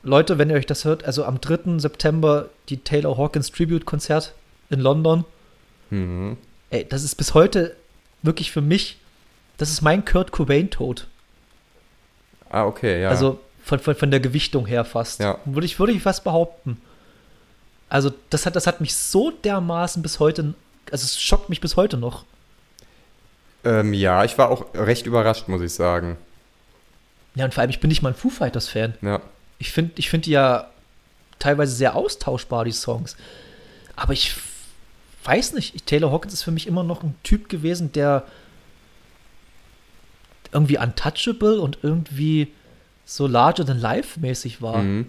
[0.03, 1.79] Leute, wenn ihr euch das hört, also am 3.
[1.79, 4.33] September die Taylor Hawkins Tribute-Konzert
[4.71, 5.25] in London.
[5.91, 6.37] mhm.
[6.73, 7.75] Ey, das ist bis heute
[8.23, 8.99] wirklich für mich,
[9.59, 11.09] das ist mein Kurt Cobain-Tod.
[12.49, 13.09] Ah, okay, ja.
[13.09, 15.19] Also von, von, von der Gewichtung her fast.
[15.19, 15.39] Ja.
[15.45, 16.81] Würde ich, würde ich fast behaupten.
[17.89, 20.55] Also das hat, das hat mich so dermaßen bis heute,
[20.91, 22.25] also es schockt mich bis heute noch.
[23.65, 26.17] ähm, ja, ich war auch recht überrascht, muss ich sagen.
[27.35, 28.95] Ja, und vor allem, ich bin nicht mal ein Foo Fighters-Fan.
[29.03, 29.21] Ja.
[29.59, 30.69] Ich finde ich find die ja
[31.39, 33.17] teilweise sehr austauschbar, die Songs.
[33.97, 34.35] Aber ich
[35.25, 38.25] weiß nicht, Taylor Hawkins ist für mich immer noch ein Typ gewesen, der
[40.53, 42.53] irgendwie untouchable und irgendwie
[43.05, 44.79] so larger than life mäßig war.
[44.79, 45.07] Mhm.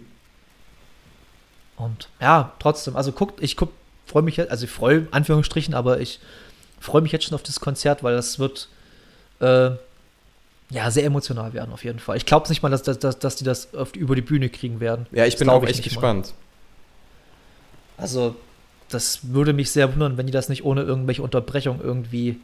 [1.77, 3.71] Und ja, trotzdem, also guckt, ich guck,
[4.11, 6.19] freue mich jetzt, also ich freue, Anführungsstrichen, aber ich
[6.79, 8.67] freue mich jetzt schon auf das Konzert, weil das wird
[9.39, 9.71] äh,
[10.69, 12.17] ja sehr emotional werden, auf jeden Fall.
[12.17, 14.79] Ich glaube nicht mal, dass, dass, dass, dass die das die, über die Bühne kriegen
[14.79, 15.05] werden.
[15.11, 16.01] Ja, ich Das bin auch echt nicht mal.
[16.01, 16.33] gespannt.
[17.97, 18.35] Also,
[18.89, 22.39] das würde mich sehr wundern, wenn die das nicht ohne irgendwelche Unterbrechung irgendwie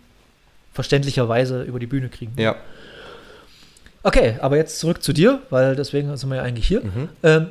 [0.73, 2.33] verständlicherweise über die Bühne kriegen.
[2.37, 2.55] Ja.
[4.03, 6.83] Okay, aber jetzt zurück zu dir, weil deswegen sind wir ja eigentlich hier.
[6.83, 7.09] Mhm.
[7.23, 7.47] Ähm,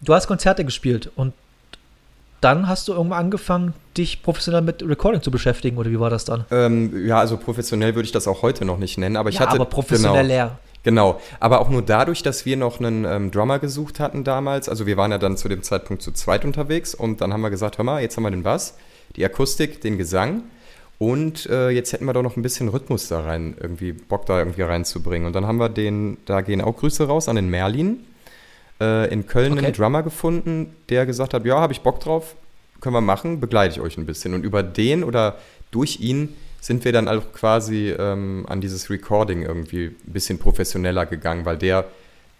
[0.00, 1.32] du hast Konzerte gespielt und
[2.40, 6.24] dann hast du irgendwann angefangen, dich professionell mit Recording zu beschäftigen, oder wie war das
[6.24, 6.44] dann?
[6.50, 9.42] Ähm, ja, also professionell würde ich das auch heute noch nicht nennen, aber ich ja,
[9.42, 9.56] hatte.
[9.56, 10.58] aber professionell Genau, leer.
[10.82, 11.20] genau.
[11.38, 14.68] Aber auch nur dadurch, dass wir noch einen ähm, Drummer gesucht hatten damals.
[14.68, 17.50] Also wir waren ja dann zu dem Zeitpunkt zu zweit unterwegs und dann haben wir
[17.50, 18.74] gesagt, hör mal, jetzt haben wir den Bass,
[19.16, 20.44] die Akustik, den Gesang.
[20.98, 24.38] Und äh, jetzt hätten wir doch noch ein bisschen Rhythmus da rein, irgendwie Bock da
[24.38, 25.26] irgendwie reinzubringen.
[25.26, 28.04] Und dann haben wir den, da gehen auch Grüße raus an den Merlin,
[28.80, 29.66] äh, in Köln Okay.
[29.66, 32.34] einen Drummer gefunden, der gesagt hat, ja, habe ich Bock drauf,
[32.80, 34.34] können wir machen, begleite ich euch ein bisschen.
[34.34, 35.36] Und über den oder
[35.70, 41.06] durch ihn sind wir dann auch quasi ähm, an dieses Recording irgendwie ein bisschen professioneller
[41.06, 41.86] gegangen, weil der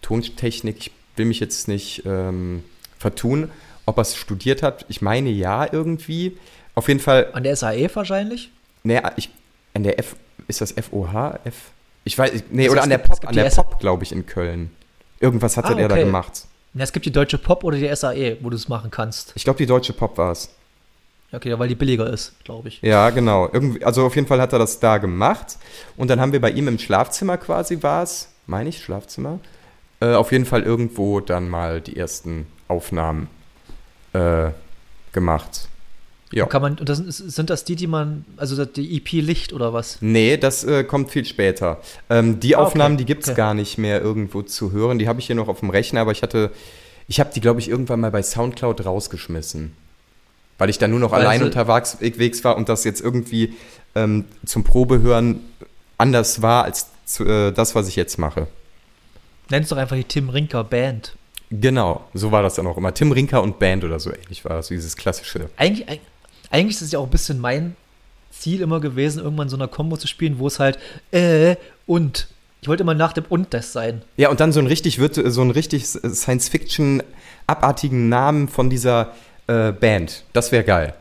[0.03, 2.63] Tontechnik, ich will mich jetzt nicht ähm,
[2.99, 3.51] vertun,
[3.87, 6.37] ob er es studiert hat, ich meine ja irgendwie.
[6.75, 8.51] Auf jeden Fall An der SAE wahrscheinlich?
[8.83, 9.31] Nee, ich,
[9.75, 10.17] an der F,
[10.49, 11.39] ist das FOH?
[11.45, 11.73] F?
[12.05, 14.71] Ich weiß, nee, Also oder an der Pop, an der Pop, glaube ich, in Köln.
[15.21, 16.05] Irgendwas hatte Ah, der da okay.
[16.05, 16.47] gemacht.
[16.75, 19.33] Ja, es gibt die deutsche Pop oder die SAE, wo du es machen kannst.
[19.35, 20.49] Ich glaube, die deutsche Pop war es.
[21.33, 22.81] Okay, weil die billiger ist, glaube ich.
[22.83, 23.49] Ja, genau.
[23.53, 25.59] Irgendwie, also auf jeden Fall hat er das da gemacht.
[25.97, 29.39] Und dann haben wir bei ihm im Schlafzimmer quasi war es, meine ich, Schlafzimmer,
[30.01, 33.29] äh, auf jeden Fall irgendwo dann mal die ersten Aufnahmen
[34.13, 34.51] äh,
[35.13, 35.69] gemacht.
[36.33, 36.45] Ja.
[36.45, 39.73] Und Kann man, und das sind, das die, die man, also die EP Licht oder
[39.73, 39.99] was?
[40.01, 41.81] Nee, das äh, kommt viel später.
[42.09, 42.67] Ähm, die Ah, okay.
[42.69, 43.37] Aufnahmen, die gibt es Okay.
[43.37, 44.99] gar nicht mehr irgendwo zu hören.
[45.01, 46.53] Die habe ich hier noch auf dem Rechner, aber ich hatte,
[47.09, 49.73] ich habe die, glaube ich, irgendwann mal bei Soundcloud rausgeschmissen.
[50.59, 53.55] Weil ich dann nur noch Weil allein unterwegs war und das jetzt irgendwie
[53.97, 55.41] ähm, zum Probehören
[55.99, 58.47] anders war als zu, äh, das, was ich jetzt mache.
[59.49, 61.17] Nenn's doch einfach die Tim Rinker Band.
[61.51, 62.95] Genau, so war das dann auch immer.
[62.95, 65.51] Tim Rinker und Band oder so ähnlich war das, dieses klassische.
[65.57, 65.99] Eigentlich, eig-
[66.51, 67.77] eigentlich ist es ja auch ein bisschen mein
[68.31, 70.79] Ziel immer gewesen, irgendwann so eine Combo zu spielen, wo es halt
[71.13, 72.29] äh und.
[72.63, 74.03] Ich wollte immer nach dem und das sein.
[74.19, 77.03] Ja, und dann so ein richtig, virtu- so ein richtig Science-Fiction
[77.47, 79.13] abartigen Namen von dieser
[79.47, 80.25] äh, Band.
[80.35, 80.93] Das wäre geil.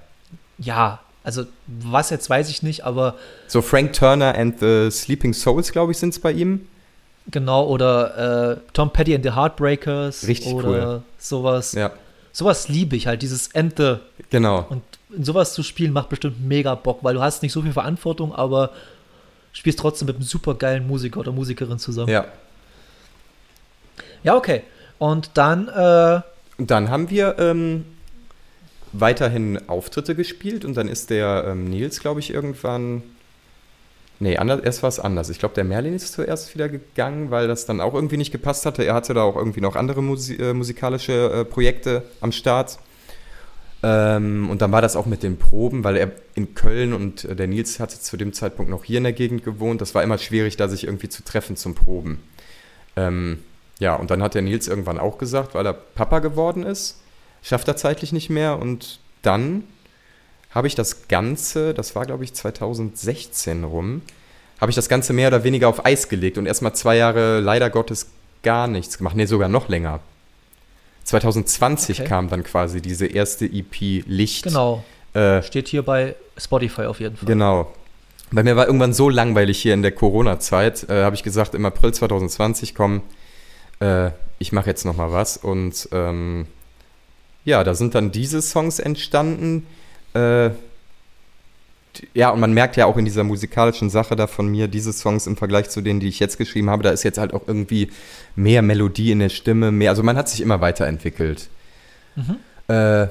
[0.58, 3.16] Ja, also was jetzt weiß ich nicht, aber
[3.47, 6.66] So Frank Turner and the Sleeping Souls, glaube ich, sind es bei ihm.
[7.30, 11.04] genau, oder äh, Tom Petty and the Heartbreakers Richtig oder cool.
[11.18, 11.74] sowas.
[11.74, 11.91] Ja,
[12.32, 14.00] Sowas liebe ich halt, dieses Ente.
[14.30, 14.66] genau.
[14.70, 14.82] Und
[15.18, 18.72] sowas zu spielen macht bestimmt mega Bock, weil du hast nicht so viel Verantwortung, aber
[19.51, 22.10] spielst trotzdem mit einem super geilen Musiker oder Musikerin zusammen.
[22.10, 22.26] Ja.
[24.24, 24.64] Ja, okay.
[24.97, 26.22] Und dann, äh,
[26.57, 27.86] Und dann haben wir ähm,
[28.91, 33.03] weiterhin Auftritte gespielt und dann ist der ähm, Nils, glaube ich, irgendwann.
[34.22, 35.30] Nee, anders, erst war es anders.
[35.30, 38.66] Ich glaube, der Merlin ist zuerst wieder gegangen, weil das dann auch irgendwie nicht gepasst
[38.66, 38.84] hatte.
[38.84, 42.80] Er hatte da auch irgendwie noch andere Musi äh, musikalische äh, Projekte am Start.
[43.82, 47.36] Ähm, und dann war das auch mit den Proben, weil er in Köln und äh,
[47.36, 49.80] der Nils hatte zu dem Zeitpunkt noch hier in der Gegend gewohnt.
[49.82, 52.19] Das war immer schwierig, da sich irgendwie zu treffen zum Proben.
[52.97, 53.39] Ähm,
[53.80, 56.99] ja, und dann hat der Nils irgendwann auch gesagt, weil er Papa geworden ist,
[57.41, 58.59] schafft er zeitlich nicht mehr.
[58.59, 59.63] Und dann
[60.51, 64.01] habe ich das Ganze, das war glaube ich 2016 rum,
[64.59, 67.69] habe ich das Ganze mehr oder weniger auf Eis gelegt und erstmal zwei Jahre leider
[67.69, 68.07] Gottes
[68.43, 69.15] gar nichts gemacht.
[69.15, 70.01] Nee, sogar noch länger.
[71.10, 72.07] 2020 Okay.
[72.07, 74.43] kam dann quasi diese erste EP Licht.
[74.43, 74.84] genau,
[75.14, 77.26] Äh, steht hier bei Spotify auf jeden Fall.
[77.28, 77.74] Genau.
[78.32, 81.66] Bei mir war irgendwann so langweilig hier in der Corona-Zeit, äh, habe ich gesagt, im
[81.66, 83.01] April 2020, komm,
[83.80, 85.36] äh, ich mache jetzt noch mal was.
[85.38, 86.45] Und ähm,
[87.43, 89.66] ja, da sind dann diese Songs entstanden.
[92.14, 95.28] Ja, und man merkt ja auch in dieser musikalischen Sache da von mir, diese Songs
[95.28, 97.89] im Vergleich zu denen, die ich jetzt geschrieben habe, da ist jetzt halt auch irgendwie
[98.36, 101.50] mehr Melodie in der Stimme, mehr, also man hat sich immer weiterentwickelt.
[102.68, 103.08] Äh,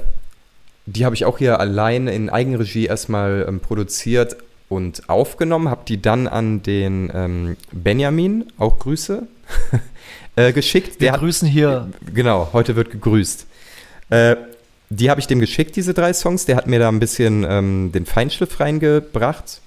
[0.86, 4.36] die habe ich auch hier allein in Eigenregie erstmal ähm, produziert
[4.68, 9.26] und aufgenommen, habe die dann an den ähm, Benjamin, auch Grüße,
[10.36, 11.00] äh, geschickt.
[11.00, 13.46] Wir hat- grüßen hier Genau, heute wird gegrüßt.
[14.10, 14.36] Äh,
[14.90, 16.46] die habe ich dem geschickt, diese drei Songs.
[16.46, 19.60] Der hat mir da ein bisschen ähm, den Feinschliff reingebracht.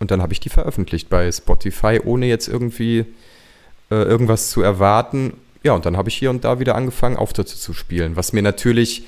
[0.00, 3.04] Und dann habe ich die veröffentlicht bei Spotify, ohne jetzt irgendwie
[3.90, 5.34] äh, irgendwas zu erwarten.
[5.62, 8.16] Ja, und dann habe ich hier und da wieder angefangen, Auftritte zu spielen.
[8.16, 9.04] Was mir natürlich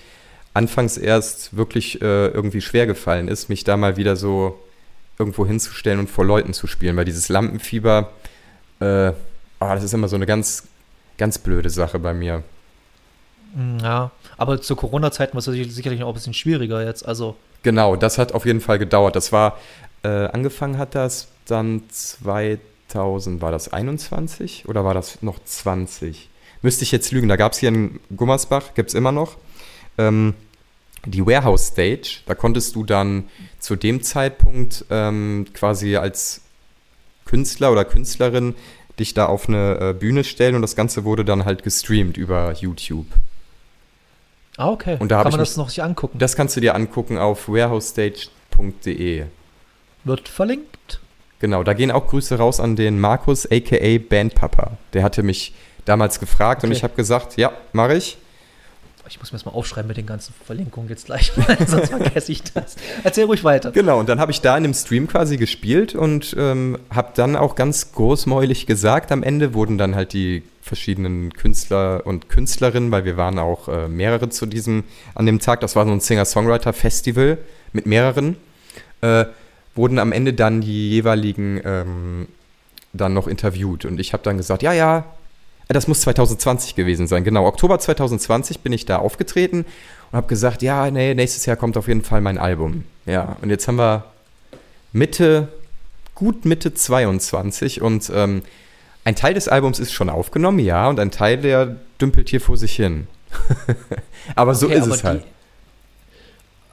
[0.52, 4.58] anfangs erst wirklich äh, irgendwie schwer gefallen ist, mich da mal wieder so
[5.18, 6.96] irgendwo hinzustellen und vor Leuten zu spielen.
[6.96, 8.10] Weil dieses Lampenfieber,
[8.80, 10.64] äh, ah, das ist immer so eine ganz,
[11.18, 12.42] ganz blöde Sache bei mir.
[13.82, 14.10] Ja,
[14.40, 17.06] aber zur Corona-Zeit war es sicher- sicherlich noch ein bisschen schwieriger jetzt.
[17.06, 19.14] Also, Genau, das hat auf jeden Fall gedauert.
[19.16, 19.58] Das war,
[20.02, 21.82] äh, angefangen hat das dann
[22.88, 26.28] 2000, war das 21 oder war das noch 20?
[26.62, 29.36] Müsste ich jetzt lügen, da gab es hier in Gummersbach, gibt es immer noch,
[29.98, 30.34] ähm,
[31.06, 32.20] die Warehouse Stage.
[32.26, 33.24] Da konntest du dann
[33.58, 36.42] zu dem Zeitpunkt ähm, quasi als
[37.24, 38.54] Künstler oder Künstlerin
[38.98, 42.52] dich da auf eine äh, Bühne stellen und das Ganze wurde dann halt gestreamt über
[42.52, 43.06] YouTube.
[44.60, 44.96] Ah, okay.
[44.98, 46.18] Und da Kann man mich- das noch sich angucken.
[46.18, 49.24] Das kannst du dir angucken auf warehousestage.de.
[50.04, 51.00] Wird verlinkt.
[51.40, 54.72] Genau, da gehen auch Grüße raus an den Markus, aka Bandpapa.
[54.92, 55.54] Der hatte mich
[55.86, 56.76] damals gefragt und Okay.
[56.78, 58.18] ich habe gesagt, ja, mache ich.
[59.10, 62.30] Ich muss mir das mal aufschreiben mit den ganzen Verlinkungen jetzt gleich mal, sonst vergesse
[62.30, 62.76] ich das.
[63.02, 63.72] Erzähl ruhig weiter.
[63.72, 67.34] Genau, und dann habe ich da in dem Stream quasi gespielt und ähm, habe dann
[67.34, 73.04] auch ganz großmäulig gesagt, am Ende wurden dann halt die verschiedenen Künstler und Künstlerinnen, weil
[73.04, 74.84] wir waren auch äh, mehrere zu diesem,
[75.16, 77.38] an dem Tag, das war so ein Singer-Songwriter-Festival
[77.72, 78.36] mit mehreren,
[79.00, 79.24] äh,
[79.74, 82.28] wurden am Ende dann die jeweiligen ähm,
[82.92, 83.84] dann noch interviewt.
[83.84, 85.04] Und ich habe dann gesagt, ja, ja,
[85.74, 87.24] das muss 2020 gewesen sein.
[87.24, 89.64] Genau, Oktober 2020 bin ich da aufgetreten
[90.10, 92.84] und habe gesagt, ja, nee, nächstes Jahr kommt auf jeden Fall mein Album.
[93.06, 94.04] Ja, und jetzt haben wir
[94.92, 95.48] Mitte,
[96.14, 98.42] gut Mitte 22 und ähm,
[99.04, 102.56] ein Teil des Albums ist schon aufgenommen, ja, und ein Teil, der dümpelt hier vor
[102.56, 103.06] sich hin.
[104.34, 105.22] aber so Okay, ist aber es halt.
[105.22, 105.28] Die,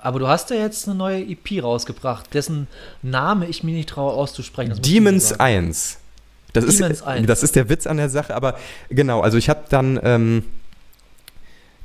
[0.01, 2.67] aber du hast ja jetzt eine neue EP rausgebracht, dessen
[3.01, 4.81] Name ich mir nicht traue auszusprechen.
[4.81, 5.41] Demons sagen.
[5.41, 5.99] 1.
[6.65, 7.25] Das ist, 1.
[7.27, 8.57] das ist der Witz an der Sache, aber
[8.89, 10.43] genau, also ich habe dann ähm,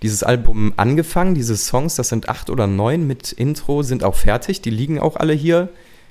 [0.02, 4.60] dieses Album angefangen, diese Songs, das sind acht oder neun mit Intro, sind auch fertig,
[4.60, 5.68] die liegen auch alle hier.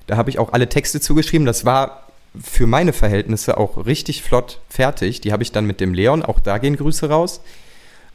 [0.08, 1.46] Da habe ich auch alle Texte zugeschrieben.
[1.46, 2.08] Das war
[2.42, 5.22] für meine Verhältnisse auch richtig flott fertig.
[5.22, 7.42] Die habe ich dann mit dem Leon, auch da gehen Grüße raus,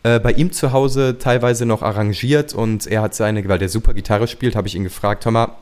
[0.02, 3.92] äh, bei ihm zu Hause teilweise noch arrangiert und er hat seine, weil der super
[3.92, 5.56] Gitarre spielt, habe ich ihn gefragt, mal,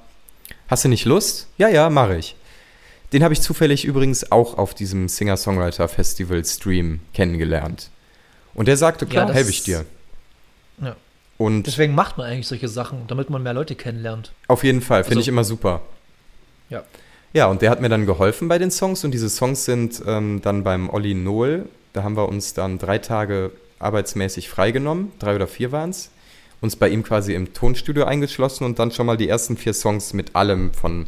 [0.68, 1.48] hast du nicht Lust?
[1.58, 2.36] Ja, ja, mache ich.
[3.14, 7.90] Den habe ich zufällig übrigens auch auf diesem Singer-Songwriter-Festival-Stream kennengelernt.
[8.54, 9.84] Und der sagte, klar, das- helfe ich dir.
[10.82, 10.96] Ja.
[11.38, 14.32] Und Deswegen macht man eigentlich solche Sachen, damit man mehr Leute kennenlernt.
[14.48, 15.80] auf jeden Fall, finde Also- ich immer super.
[16.70, 16.82] Ja.
[17.32, 20.40] Ja, und der hat mir dann geholfen bei den Songs und diese Songs sind ähm,
[20.42, 23.50] dann beim Olli Noel, da haben wir uns dann drei Tage
[23.80, 26.10] arbeitsmäßig freigenommen, drei oder vier waren es,
[26.60, 30.12] uns bei ihm quasi im Tonstudio eingeschlossen und dann schon mal die ersten vier Songs
[30.14, 31.06] mit allem von,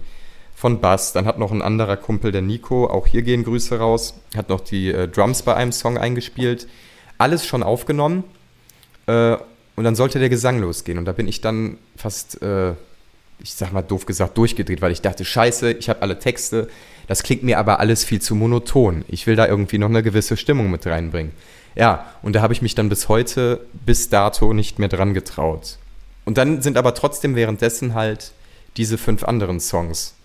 [0.57, 1.13] von Bass.
[1.13, 4.61] Dann hat noch ein anderer Kumpel, der Nico, auch hier gehen Grüße raus, hat noch
[4.63, 6.67] die äh, Drums bei einem Song eingespielt.
[7.19, 8.25] Alles schon aufgenommen
[9.07, 9.37] äh,
[9.77, 12.43] und dann sollte der Gesang losgehen und da bin ich dann fast...
[12.43, 12.73] Äh,
[13.39, 16.69] ich sag mal doof gesagt, durchgedreht, weil ich dachte, scheiße, ich habe alle Texte,
[17.07, 19.05] das klingt mir aber alles viel zu monoton.
[19.09, 21.33] Ich will da irgendwie noch eine gewisse Stimmung mit reinbringen.
[21.75, 25.77] Ja, und da habe ich mich dann bis heute, bis dato nicht mehr dran getraut.
[26.25, 28.33] Und dann sind aber trotzdem währenddessen halt
[28.79, 30.16] diese fünf anderen Songs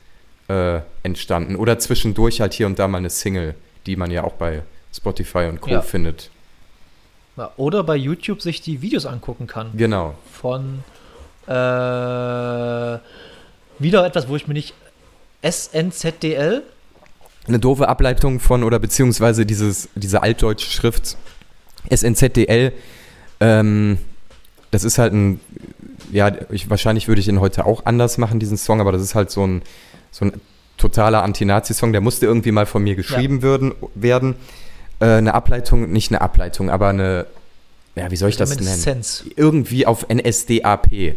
[0.51, 1.55] äh, entstanden.
[1.55, 5.45] Oder zwischendurch halt hier und da mal eine Single, die man ja auch bei Spotify
[5.49, 5.71] und Co.
[5.71, 5.81] Ja.
[5.81, 6.29] findet.
[7.57, 9.71] Oder bei YouTube sich die Videos angucken kann.
[9.75, 10.15] Genau.
[10.31, 10.83] Von
[11.47, 11.51] äh,
[13.79, 14.75] wieder etwas, wo ich mir nicht
[15.49, 16.61] SNZDL.
[17.47, 21.17] Eine doofe Ableitung von, oder beziehungsweise dieses, diese altdeutsche Schrift
[21.91, 22.73] SNZDL,
[23.39, 23.97] ähm,
[24.69, 25.39] das ist halt ein,
[26.11, 29.15] ja, ich, wahrscheinlich würde ich ihn heute auch anders machen, diesen Song, aber das ist
[29.15, 29.63] halt so ein,
[30.12, 30.34] so ein
[30.78, 34.36] totaler Anti-Nazi-Song, der musste irgendwie mal von mir geschrieben würden, werden.
[34.99, 37.26] Äh, eine Ableitung, nicht eine Ableitung, aber eine,
[37.95, 38.62] ja, wie soll ich das nennen?
[38.62, 39.26] Reminiszenz.
[39.36, 41.16] Irgendwie auf NSDAP.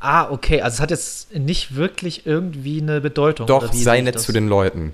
[0.00, 0.60] Ah, okay.
[0.60, 3.46] Also es hat jetzt nicht wirklich irgendwie eine Bedeutung.
[3.46, 4.92] Doch, sei nett zu den Leuten.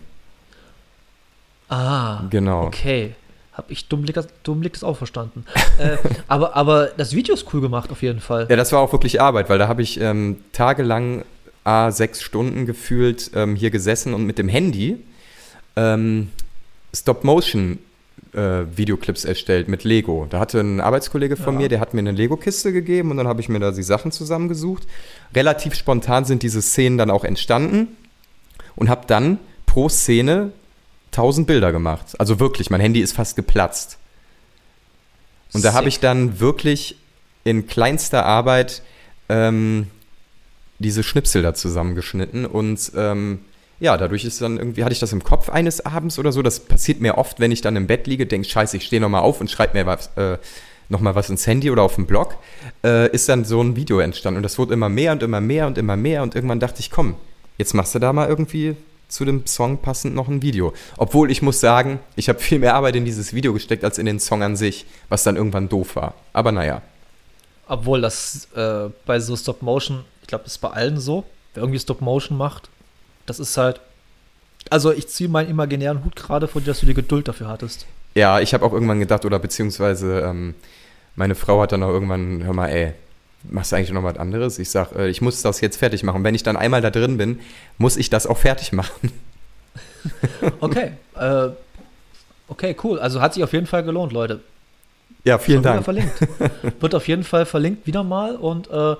[1.68, 2.66] Ah, Genau.
[2.66, 3.14] okay.
[3.54, 5.44] Hab ich dummblick, dummblick das auch verstanden.
[5.78, 5.96] äh,
[6.28, 8.46] aber, aber das Video ist cool gemacht, auf jeden Fall.
[8.48, 11.24] Ja, das war auch wirklich Arbeit, weil da habe ich ähm, tagelang,
[11.64, 14.98] a sechs Stunden gefühlt ähm, hier gesessen und mit dem Handy
[15.76, 16.30] ähm,
[16.94, 17.78] Stop-Motion
[18.34, 20.26] äh, Videoclips erstellt mit Lego.
[20.28, 21.60] Da hatte ein Arbeitskollege von Ja.
[21.60, 24.12] mir, der hat mir eine Lego-Kiste gegeben und dann habe ich mir da die Sachen
[24.12, 24.86] zusammengesucht.
[25.34, 27.88] Relativ spontan sind diese Szenen dann auch entstanden
[28.74, 30.52] und habe dann pro Szene
[31.12, 32.18] 1000 Bilder gemacht.
[32.18, 33.98] Also wirklich, mein Handy ist fast geplatzt.
[35.52, 35.94] Und da habe Sick.
[35.94, 36.96] ich dann wirklich
[37.44, 38.82] in kleinster Arbeit
[39.28, 39.88] ähm,
[40.82, 43.40] diese Schnipsel da zusammengeschnitten und ähm,
[43.82, 46.40] ja, dadurch ist dann irgendwie, hatte ich das im Kopf eines Abends oder so.
[46.40, 49.22] Das passiert mir oft, wenn ich dann im Bett liege, denke, scheiße, ich stehe nochmal
[49.22, 50.38] auf und schreibe mir was, äh,
[50.88, 52.36] nochmal was ins Handy oder auf den Blog,
[52.84, 54.36] äh, ist dann so ein Video entstanden.
[54.36, 56.22] Und das wurde immer mehr und immer mehr und immer mehr.
[56.22, 57.16] Und irgendwann dachte ich, komm,
[57.58, 58.76] jetzt machst du da mal irgendwie
[59.08, 60.72] zu dem Song passend noch ein Video.
[60.96, 64.06] Obwohl ich muss sagen, ich habe viel mehr Arbeit in dieses Video gesteckt als in
[64.06, 66.14] den Song an sich, was dann irgendwann doof war.
[66.32, 66.82] Aber naja.
[67.66, 71.78] Obwohl das äh, bei so Stop-Motion, ich glaube, das ist bei allen so, wer irgendwie
[71.78, 72.70] Stop-Motion macht,
[73.26, 73.80] das ist halt.
[74.70, 77.84] Also ich ziehe meinen imaginären Hut gerade vor dir, dass du die Geduld dafür hattest.
[78.14, 80.54] Ja, ich habe auch irgendwann gedacht, oder beziehungsweise ähm,
[81.16, 82.94] meine Frau hat dann auch irgendwann, hör mal, ey,
[83.42, 84.58] machst du eigentlich noch was anderes?
[84.58, 86.24] Ich sag, äh, ich muss das jetzt fertig machen.
[86.24, 87.40] Wenn ich dann einmal da drin bin,
[87.76, 89.12] muss ich das auch fertig machen.
[90.58, 90.92] Okay.
[91.14, 91.50] äh,
[92.48, 92.98] okay, cool.
[92.98, 94.40] Also hat sich auf jeden Fall gelohnt, Leute.
[95.22, 95.84] Ja, vielen Dank.
[95.84, 96.12] verlinkt.
[96.80, 98.96] Wird auf jeden Fall verlinkt wieder mal und äh,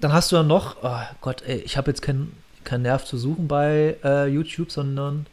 [0.00, 0.90] dann hast du ja noch, oh
[1.20, 2.32] Gott, ey, ich habe jetzt keinen
[2.64, 5.26] keinen Nerv zu suchen bei äh, YouTube, sondern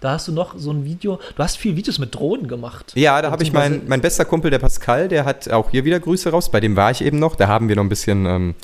[0.00, 1.18] da hast du noch so ein Video.
[1.36, 2.92] Du hast viel Videos mit Drohnen gemacht.
[2.94, 5.84] Ja, da habe ich mein, Beziehungsweise- mein bester Kumpel, der Pascal, der hat auch hier
[5.84, 6.50] wieder Grüße raus.
[6.52, 7.34] Bei dem war ich eben noch.
[7.34, 8.54] Da haben wir noch ein bisschen ähm,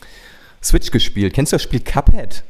[0.63, 1.35] Switch gespielt.
[1.35, 2.45] Kennst du das Spiel Cuphead?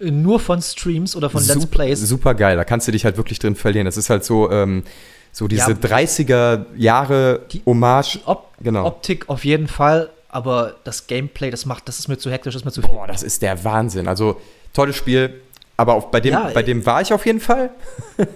[0.00, 2.00] Nur von Streams oder von Let's Sup- Plays.
[2.00, 2.56] Super geil.
[2.56, 3.84] Da kannst du dich halt wirklich drin verlieren.
[3.84, 4.82] Das ist halt so, ähm,
[5.30, 5.76] so diese Ja.
[5.76, 8.14] 30er Jahre Die- Hommage.
[8.14, 8.84] Die Op Genau.
[8.86, 12.62] Optik auf jeden Fall, aber das Gameplay, das macht, das ist mir zu hektisch, das
[12.62, 12.90] ist mir zu viel.
[12.90, 14.08] Boah, das ist der Wahnsinn.
[14.08, 14.40] Also,
[14.72, 15.40] tolles Spiel.
[15.76, 17.70] Aber auch bei dem, Ja, bei dem war ich auf jeden Fall.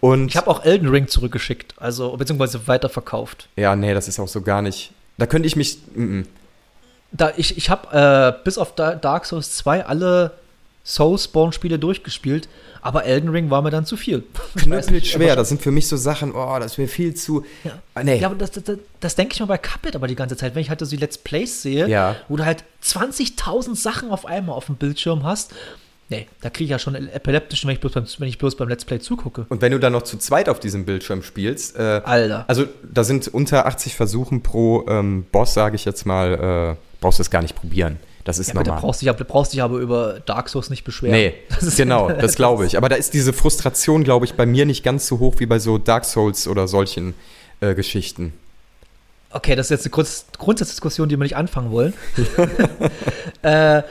[0.00, 3.48] Und Ich habe auch Elden Ring zurückgeschickt, also beziehungsweise weiterverkauft.
[3.56, 4.92] ja, nee, das ist auch so gar nicht.
[5.18, 5.78] Da könnte ich mich.
[5.94, 6.26] mm, mm.
[7.12, 10.32] Da ich ich habe äh, bis auf Da- Dark Souls 2 alle
[10.84, 12.48] Soulspawn-Spiele durchgespielt,
[12.80, 14.24] aber Elden Ring war mir dann zu viel.
[14.56, 15.36] Knüppelt schwer.
[15.36, 17.44] Das sind für mich so Sachen, oh, das ist mir viel zu.
[17.64, 17.78] Ja.
[17.94, 18.18] Ah, nee.
[18.18, 20.54] Ja, aber das, das, das, das denke ich mir bei Cuphead aber die ganze Zeit,
[20.54, 22.16] wenn ich halt so die Let's Plays sehe, Ja.
[22.28, 25.52] wo du halt 20.000 Sachen auf einmal auf dem Bildschirm hast.
[26.08, 28.68] Nee, da kriege ich ja schon epileptisch, wenn ich, bloß beim, wenn ich bloß beim
[28.68, 29.46] Let's Play zugucke.
[29.48, 32.44] Und wenn du dann noch zu zweit auf diesem Bildschirm spielst, äh, Alter.
[32.48, 37.18] also da sind unter 80 Versuchen pro ähm, Boss, sage ich jetzt mal, äh, brauchst
[37.18, 37.98] du es gar nicht probieren.
[38.24, 38.82] Das ist Ja, aber da normal.
[38.82, 41.14] brauchst du dich, aber- brauchst dich aber über Dark Souls nicht beschweren.
[41.14, 42.76] Nee, Das ist genau, das glaube ich.
[42.76, 45.58] Aber da ist diese Frustration, glaube ich, bei mir nicht ganz so hoch wie bei
[45.58, 47.14] so Dark Souls oder solchen
[47.60, 48.32] äh, Geschichten.
[49.30, 51.94] Okay, das ist jetzt eine Grunds Grundsatzdiskussion, die wir nicht anfangen wollen.
[53.42, 53.82] äh,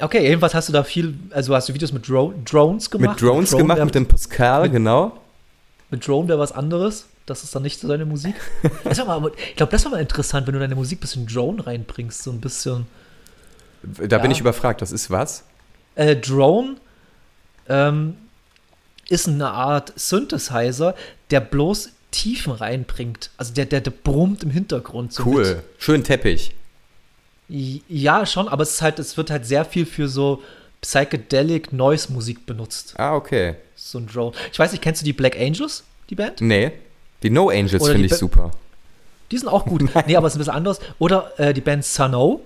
[0.00, 3.20] okay, jedenfalls hast du da viel, also hast du Videos mit Dro Drones gemacht.
[3.20, 5.12] Mit Drones Drone gemacht, mit dem Pascal, genau.
[5.90, 7.06] mit Drone wäre was anderes.
[7.30, 8.34] Das ist dann nicht so deine Musik.
[8.84, 11.66] Das mal, ich glaube, das war mal interessant, wenn du deine Musik ein bisschen Drone
[11.66, 12.86] reinbringst, so ein bisschen.
[13.82, 14.34] Da bin Ja.
[14.34, 15.44] ich überfragt, das ist was?
[15.94, 16.76] Äh, Drone
[17.68, 18.16] ähm,
[19.08, 20.94] ist eine Art Synthesizer,
[21.30, 23.30] der bloß Tiefen reinbringt.
[23.36, 25.12] Also der, der, der brummt im Hintergrund.
[25.12, 25.56] So Cool.
[25.56, 25.64] mit.
[25.78, 26.54] Schön Teppich.
[27.48, 30.42] Ja, schon, aber es ist halt, es wird halt sehr viel für so
[30.82, 32.94] Psychedelic Noise Musik benutzt.
[32.98, 33.56] Ah, okay.
[33.74, 34.32] So ein Drone.
[34.52, 36.40] Ich weiß nicht, kennst du die Black Angels, die Band?
[36.40, 36.72] Nee.
[37.22, 38.50] Die No Angels finde ich Ba- super.
[39.30, 39.82] Die sind auch gut.
[40.06, 40.80] nee, aber es ist ein bisschen anders.
[40.98, 42.40] Oder äh, die Band Sun O.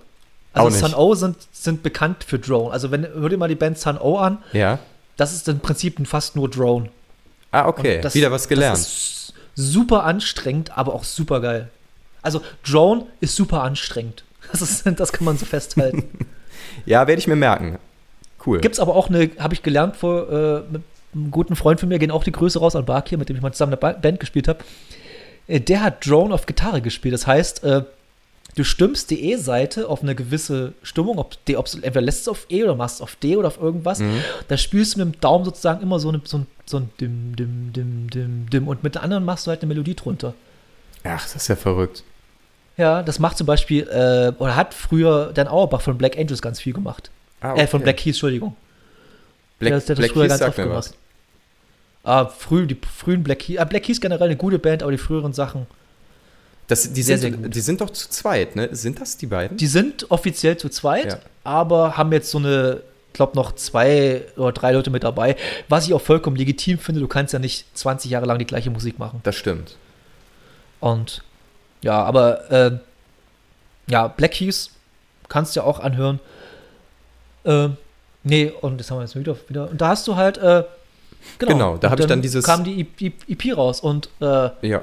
[0.52, 0.78] Also.
[0.78, 2.70] Sun O sind, sind bekannt für Drone.
[2.72, 4.78] Also wenn, hör dir mal die Band Sun O an, Ja.
[5.16, 6.88] das ist im Prinzip fast nur Drone.
[7.50, 8.00] Ah, okay.
[8.00, 8.78] Das- Wieder was gelernt.
[8.78, 11.68] Das ist super anstrengend, aber auch super geil.
[12.22, 14.24] Also Drone ist super anstrengend.
[14.52, 16.04] Das, ist, das kann man so festhalten.
[16.86, 17.78] Ja, werde ich mir merken.
[18.46, 18.60] Cool.
[18.60, 20.82] Gibt's aber auch eine, habe ich gelernt vor, äh, mit
[21.14, 23.42] einem guten Freund von mir, gehen auch die Grüße raus an Barkir, mit dem ich
[23.42, 24.60] mal zusammen eine Ba- Band gespielt habe.
[25.48, 27.12] Äh, der hat Drone auf Gitarre gespielt.
[27.14, 27.82] Das heißt, äh,
[28.54, 32.28] du stimmst die E-Seite auf eine gewisse Stimmung, ob, die, ob du entweder lässt es
[32.28, 33.98] auf E oder machst es auf D oder auf irgendwas.
[34.00, 34.18] Mhm.
[34.48, 37.34] Da spielst du mit dem Daumen sozusagen immer so, eine, so ein, so ein Dim,
[37.36, 40.34] Dim, Dim, Dim, Dim und mit der anderen machst du halt eine Melodie drunter.
[41.04, 42.04] Ach, das ist ja verrückt.
[42.78, 46.58] Ja, das macht zum Beispiel, äh, oder hat früher Dan Auerbach von Black Angels ganz
[46.60, 47.10] viel gemacht.
[47.42, 48.56] Ah, Äh, von Black Keys, Entschuldigung.
[49.58, 50.76] Black, der, der hat das Black früher Keys ganz oft gemacht.
[50.78, 50.94] was.
[52.05, 54.98] Ah, früh, die frühen Black Keys, ah, Black Keys generell eine gute Band, aber die
[54.98, 55.66] früheren Sachen,
[56.66, 58.68] Das, die, Sehr, sind, sehr die sind doch zu zweit, ne?
[58.74, 59.57] Sind das die beiden?
[59.57, 61.18] die sind offiziell zu zweit, Ja.
[61.44, 65.36] aber haben jetzt so eine, ich glaube noch zwei oder drei Leute mit dabei,
[65.68, 67.00] was ich auch vollkommen legitim finde.
[67.00, 69.20] Du kannst ja nicht 20 Jahre lang die gleiche Musik machen.
[69.22, 69.76] das stimmt.
[70.80, 71.22] Und
[71.82, 72.78] ja, aber äh,
[73.88, 74.70] ja, Black Keys
[75.28, 76.20] kannst du ja auch anhören.
[77.44, 77.68] Äh,
[78.24, 79.36] nee, und das haben wir jetzt wieder.
[79.48, 79.68] wieder.
[79.70, 80.64] Und da hast du halt, äh,
[81.38, 84.82] genau, Genau, da und hab ich dann dieses- kam die EP, raus und äh, Ja.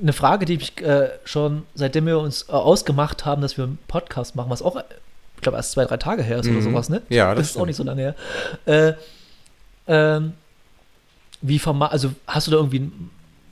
[0.00, 3.78] eine Frage, die ich äh, schon seitdem wir uns äh, ausgemacht haben, dass wir einen
[3.88, 4.76] Podcast machen, was auch,
[5.36, 6.62] ich glaube, erst zwei, drei Tage her ist oder Mhm.
[6.62, 7.02] sowas, ne?
[7.08, 7.66] Ja, das das ist auch stimmt.
[7.68, 8.14] nicht so lange her.
[8.66, 8.92] Äh,
[9.88, 10.32] ähm,
[11.42, 12.90] wie verma also hast du da irgendwie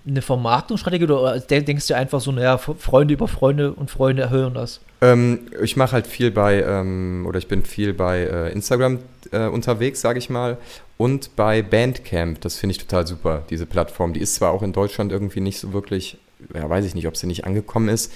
[0.07, 4.55] eine Vermarktungsstrategie oder denk- denkst du einfach so, naja, Freunde über Freunde und Freunde hören
[4.55, 4.81] das?
[5.01, 8.99] Ähm, ich mache halt viel bei, ähm, oder ich bin viel bei äh, Instagram
[9.33, 10.57] äh, unterwegs, sage ich mal,
[10.97, 12.41] und bei Bandcamp.
[12.41, 14.13] Das finde ich total super, diese Plattform.
[14.13, 16.19] Die ist zwar auch in Deutschland irgendwie nicht so wirklich,
[16.55, 18.13] ja, weiß ich nicht, ob sie nicht angekommen ist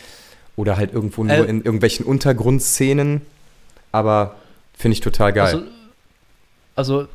[0.56, 3.20] oder halt irgendwo nur Äh, in irgendwelchen Untergrundszenen,
[3.92, 4.36] aber
[4.74, 5.44] finde ich total geil.
[5.54, 5.62] Also,
[6.74, 7.08] also,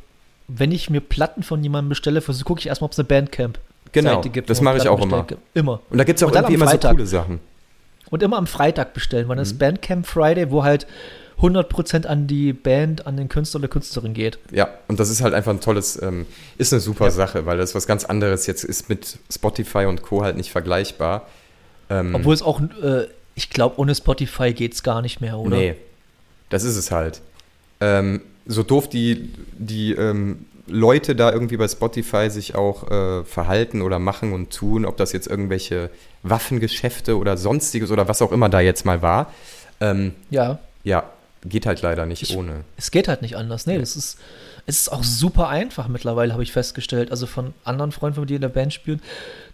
[0.46, 3.58] wenn ich mir Platten von jemandem bestelle, gucke ich erstmal, ob es eine Bandcamp
[3.92, 4.50] genau, gibt.
[4.50, 5.26] das mache ich auch immer.
[5.54, 5.80] Immer.
[5.90, 7.40] Und da gibt es auch irgendwie immer so coole Sachen.
[8.10, 9.52] Und immer am Freitag bestellen, weil das Mhm.
[9.54, 10.86] ist Bandcamp Friday, wo halt
[11.40, 14.38] 100% an die Band, an den Künstler oder Künstlerin geht.
[14.50, 16.26] Ja, und das ist halt einfach ein tolles, ähm,
[16.56, 17.10] ist eine super Ja.
[17.10, 20.22] Sache, weil das was ganz anderes jetzt ist mit Spotify und Co.
[20.24, 21.28] halt nicht vergleichbar.
[21.90, 25.56] Ähm, Obwohl es auch, äh, ich glaube, ohne Spotify geht es gar nicht mehr, oder?
[25.56, 25.74] Nee,
[26.50, 27.20] das ist es halt.
[27.80, 33.82] Ähm, so doof die, die ähm, Leute da irgendwie bei Spotify sich auch äh, verhalten
[33.82, 35.90] oder machen und tun, ob das jetzt irgendwelche
[36.22, 39.32] Waffengeschäfte oder sonstiges oder was auch immer da jetzt mal war.
[39.80, 41.04] Ähm, Ja, ja,
[41.44, 42.64] geht halt leider nicht Ich- ohne.
[42.76, 43.66] es geht halt nicht anders.
[43.66, 44.18] Nee, das ist,
[44.66, 47.10] es ist auch super einfach mittlerweile, habe ich festgestellt.
[47.10, 49.00] Also von anderen Freunden, von mir, die in der Band spielen,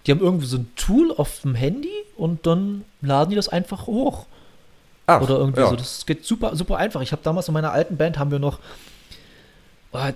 [0.06, 3.86] die haben irgendwie so ein Tool auf dem Handy und dann laden die das einfach
[3.86, 4.26] hoch.
[5.06, 5.68] Ach, Oder irgendwie ja.
[5.68, 5.76] so.
[5.76, 7.02] Das geht super, super einfach.
[7.02, 8.58] Ich habe damals in meiner alten Band haben wir noch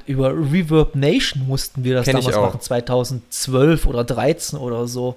[0.06, 5.16] über Reverb Nation mussten wir das Kenn damals machen, 2012 oder 13 oder so.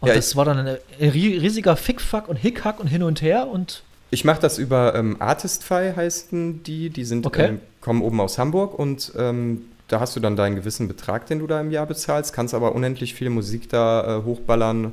[0.00, 3.48] Und Ja, das war dann ein ri- riesiger Fickfuck und Hickhack und hin und her
[3.48, 7.46] und Ich mache das über ähm, Artistify heißen die, die sind, Okay.
[7.48, 11.38] ähm, kommen oben aus Hamburg und ähm, da hast du dann deinen gewissen Betrag, den
[11.40, 14.92] du da im Jahr bezahlst, kannst aber unendlich viel Musik da äh, hochballern,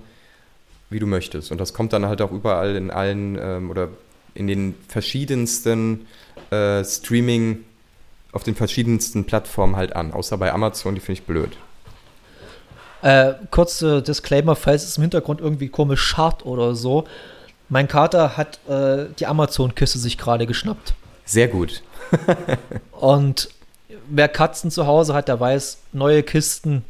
[0.89, 1.51] wie du möchtest.
[1.51, 3.89] Und das kommt dann halt auch überall in allen ähm, oder
[4.33, 6.05] in den verschiedensten
[6.51, 7.63] äh, Streaming,
[8.35, 11.57] auf den verschiedensten Plattformen halt an, außer bei Amazon, die finde ich blöd.
[13.01, 17.05] Äh, kurze Disclaimer, falls es im Hintergrund irgendwie komisch scharrt oder so.
[17.69, 20.93] Mein Kater hat äh, die Amazon-Kiste sich gerade geschnappt.
[21.23, 21.81] Sehr gut.
[22.91, 23.49] Und
[24.09, 26.83] wer Katzen zu Hause hat, der weiß, neue Kisten,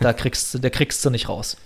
[0.00, 1.56] da kriegst du, der kriegst du nicht raus.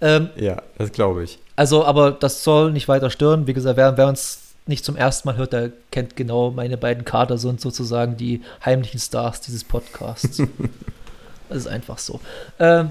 [0.00, 1.38] Ähm, Ja, das glaube ich.
[1.54, 3.46] also, aber das soll nicht weiter stören.
[3.46, 7.04] Wie gesagt, wer, wer uns nicht zum ersten Mal hört, der kennt genau meine beiden
[7.04, 10.38] Kater sind sozusagen die heimlichen Stars dieses Podcasts.
[11.48, 12.20] das ist einfach so.
[12.58, 12.90] Ähm,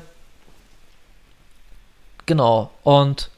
[2.25, 2.71] genau.
[2.83, 3.29] Und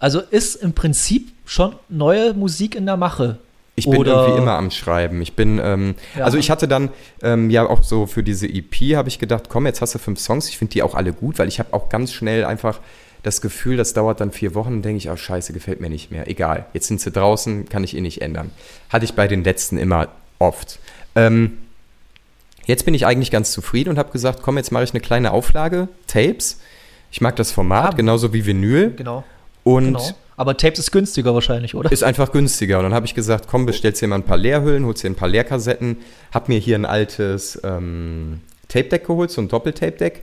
[0.00, 3.38] also ist im Prinzip schon neue Musik in der Mache.
[3.74, 5.22] Ich bin Oder- irgendwie immer am Schreiben.
[5.22, 6.24] Ich bin, ähm, Ja.
[6.24, 6.90] also ich hatte dann
[7.22, 10.18] ähm, ja auch so für diese EP habe ich gedacht, komm, jetzt hast du fünf
[10.20, 10.48] Songs.
[10.48, 12.80] Ich finde die auch alle gut, weil ich habe auch ganz schnell einfach
[13.22, 16.28] das Gefühl, das dauert dann vier Wochen, denke ich, oh scheiße, gefällt mir nicht mehr.
[16.28, 18.50] Egal, jetzt sind sie draußen, kann ich eh nicht ändern.
[18.90, 20.08] Hatte ich bei den letzten immer
[20.38, 20.78] oft.
[21.16, 21.58] Ähm,
[22.66, 25.32] jetzt bin ich eigentlich ganz zufrieden und habe gesagt, komm, jetzt mache ich eine kleine
[25.32, 26.60] Auflage, Tapes.
[27.10, 27.96] Ich mag das Format, Ah.
[27.96, 28.92] genauso wie Vinyl.
[28.96, 29.24] Genau.
[29.64, 30.08] Und genau.
[30.36, 31.90] Aber Tapes ist günstiger wahrscheinlich, oder?
[31.90, 32.78] ist einfach günstiger.
[32.78, 35.16] Und dann habe ich gesagt, komm, bestellst dir mal ein paar Leerhüllen, holst dir ein
[35.16, 35.96] paar Leerkassetten,
[36.32, 40.22] hab mir hier ein altes ähm, Tape-Deck geholt, so ein Doppel-Tape-Deck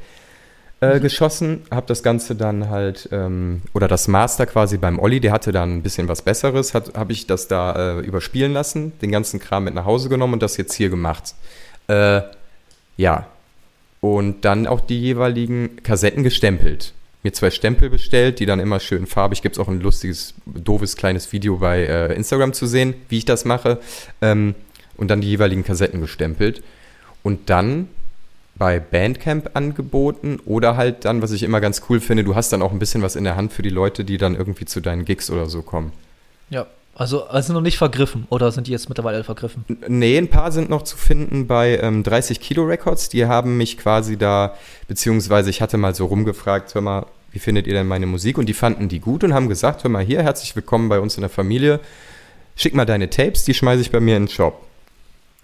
[0.93, 5.31] äh, geschossen, hab das Ganze dann halt, ähm, oder das Master quasi beim Olli, der
[5.31, 9.39] hatte dann ein bisschen was Besseres, habe ich das da äh, überspielen lassen, den ganzen
[9.39, 11.35] Kram mit nach Hause genommen und das jetzt hier gemacht.
[11.87, 12.21] Äh,
[12.97, 13.27] ja,
[14.01, 16.93] und dann auch die jeweiligen Kassetten gestempelt.
[17.23, 19.41] Mir zwei Stempel bestellt, die dann immer schön farbig.
[19.41, 23.25] Gibt es auch ein lustiges, doofes kleines Video bei äh, Instagram zu sehen, wie ich
[23.25, 23.79] das mache.
[24.21, 24.53] Ähm,
[24.95, 26.61] und dann die jeweiligen Kassetten gestempelt.
[27.23, 27.89] Und dann
[28.57, 32.61] bei Bandcamp angeboten oder halt dann, was ich immer ganz cool finde, du hast dann
[32.61, 35.05] auch ein bisschen was in der Hand für die Leute, die dann irgendwie zu deinen
[35.05, 35.91] Gigs oder so kommen.
[36.49, 36.65] Ja.
[36.97, 39.65] Also, also noch nicht vergriffen oder sind die jetzt mittlerweile vergriffen?
[39.89, 43.09] Nee, ein paar sind noch zu finden bei ähm, 30 Kilo Records.
[43.09, 44.55] Die haben mich quasi da,
[44.87, 48.37] beziehungsweise ich hatte mal so rumgefragt, hör mal, wie findet ihr denn meine Musik?
[48.37, 51.17] Und die fanden die gut und haben gesagt, hör mal hier, herzlich willkommen bei uns
[51.17, 51.81] in der Familie.
[52.55, 54.65] Schick mal deine Tapes, die schmeiße ich bei mir in den Shop.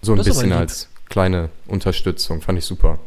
[0.00, 2.98] So ein bisschen als kleine Unterstützung, fand ich super.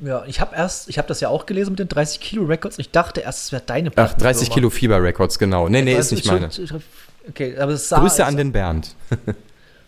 [0.00, 2.78] Ja, ich habe erst, ich habe das ja auch gelesen mit den 30 Kilo Records.
[2.78, 4.54] Ich dachte erst, es wäre deine Ach, 30 Plattenfirma.
[4.54, 5.68] Kilo Fieber Records, genau.
[5.68, 6.44] Nee, nee, ist Also, nicht meine.
[6.46, 6.82] Entschuldigung,
[7.28, 8.94] Okay, aber es sah Grüße als- an den Bernd.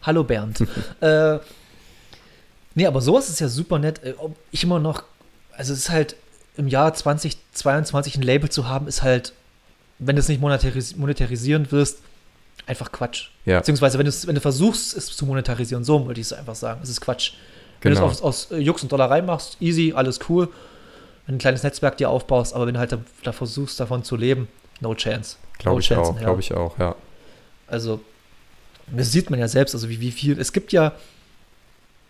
[0.03, 0.61] Hallo Bernd.
[1.01, 1.39] äh,
[2.74, 4.03] nee, aber sowas ist ja super nett.
[4.03, 5.05] Äh, ob Ich immer noch,
[5.57, 6.16] also es ist halt
[6.57, 9.33] im Jahr 2022 ein Label zu haben, ist halt,
[10.01, 11.99] wenn du es nicht monetaris monetarisieren wirst,
[12.67, 13.29] einfach Quatsch.
[13.45, 13.59] Ja.
[13.59, 16.81] Beziehungsweise, wenn, wenn du versuchst, es zu monetarisieren, so wollte ich es einfach sagen.
[16.83, 17.33] Es ist Quatsch.
[17.83, 18.07] Wenn Genau.
[18.07, 20.47] du es aus, aus äh, Jux und Dollerei machst, easy, alles cool.
[21.27, 24.05] Wenn du ein kleines Netzwerk dir aufbaust, aber wenn du halt da, da versuchst, davon
[24.05, 24.49] zu leben,
[24.81, 25.37] no chance.
[25.59, 26.21] Glaube no ich chance, auch, ja.
[26.23, 26.95] glaube ich auch, ja.
[27.67, 28.01] Also,
[28.89, 30.39] das sieht man ja selbst, also wie, wie viel.
[30.41, 30.93] Es gibt ja,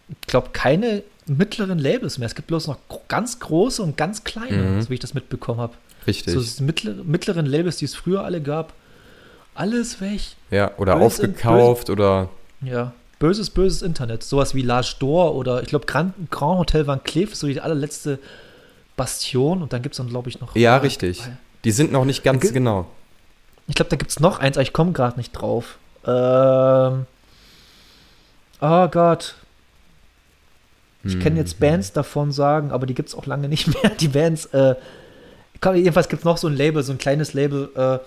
[0.09, 2.27] ich glaube, keine mittleren Labels mehr.
[2.27, 2.79] Es gibt bloß noch
[3.09, 4.83] ganz große und ganz kleine, Mhm.
[4.83, 5.75] so wie ich das mitbekommen habe.
[6.07, 6.35] Richtig.
[6.35, 8.73] So mittleren Labels, die es früher alle gab,
[9.55, 10.21] alles weg.
[10.51, 12.29] ja, oder böse- aufgekauft oder
[12.63, 12.93] Ja.
[13.19, 14.23] Böses, böses Internet.
[14.23, 17.61] Sowas wie L'Age d'Or oder ich glaube Grand, Grand Hotel Van Cleef ist so die
[17.61, 18.19] allerletzte
[18.97, 20.57] Bastion und dann gibt es dann, glaube ich, noch.
[20.57, 21.23] Ja, richtig.
[21.65, 22.87] Die sind noch nicht ganz Ge- genau.
[23.69, 25.77] Ich glaube, da gibt es noch eins, aber ich komme gerade nicht drauf.
[26.07, 27.05] Ähm.
[28.63, 29.35] Oh Gott.
[31.03, 31.65] Ich kann jetzt Mhm.
[31.67, 33.91] Bands davon sagen, aber die gibt es auch lange nicht mehr.
[34.01, 34.75] Die Bands, äh,
[35.61, 37.99] komm, jedenfalls gibt es noch so ein Label, so ein kleines Label, äh,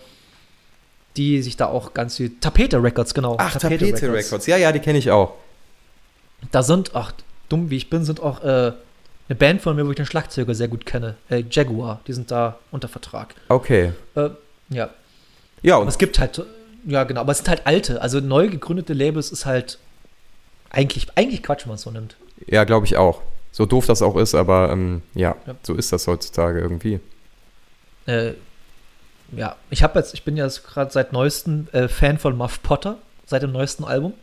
[1.17, 2.31] die sich da auch ganz viel.
[2.39, 3.35] Tapete Records, genau.
[3.39, 4.47] Ach, Tapete, Records.
[4.47, 5.33] Ja, ja, die kenne ich auch.
[6.51, 7.13] Da sind, ach,
[7.49, 8.73] dumm wie ich bin, sind auch äh,
[9.29, 11.15] eine Band von mir, wo ich den Schlagzeuger sehr gut kenne.
[11.29, 13.35] Äh, Jaguar, die sind da unter Vertrag.
[13.47, 13.93] Okay.
[14.15, 14.29] Äh,
[14.69, 14.89] ja.
[15.61, 16.41] Ja, Aber und es gibt halt,
[16.85, 19.79] ja genau, aber es sind halt alte, also neu gegründete Labels ist halt
[20.69, 22.17] eigentlich, eigentlich Quatsch, wenn man es so nimmt.
[22.47, 23.21] ja, glaube ich auch.
[23.53, 25.55] So doof das auch ist, aber ähm, ja, Ja.
[25.61, 26.99] so ist das heutzutage irgendwie.
[28.07, 28.31] Äh,
[29.37, 32.97] ja, ich habe jetzt, ich bin ja gerade seit neuestem äh, Fan von Muff Potter,
[33.25, 34.13] seit dem neuesten Album.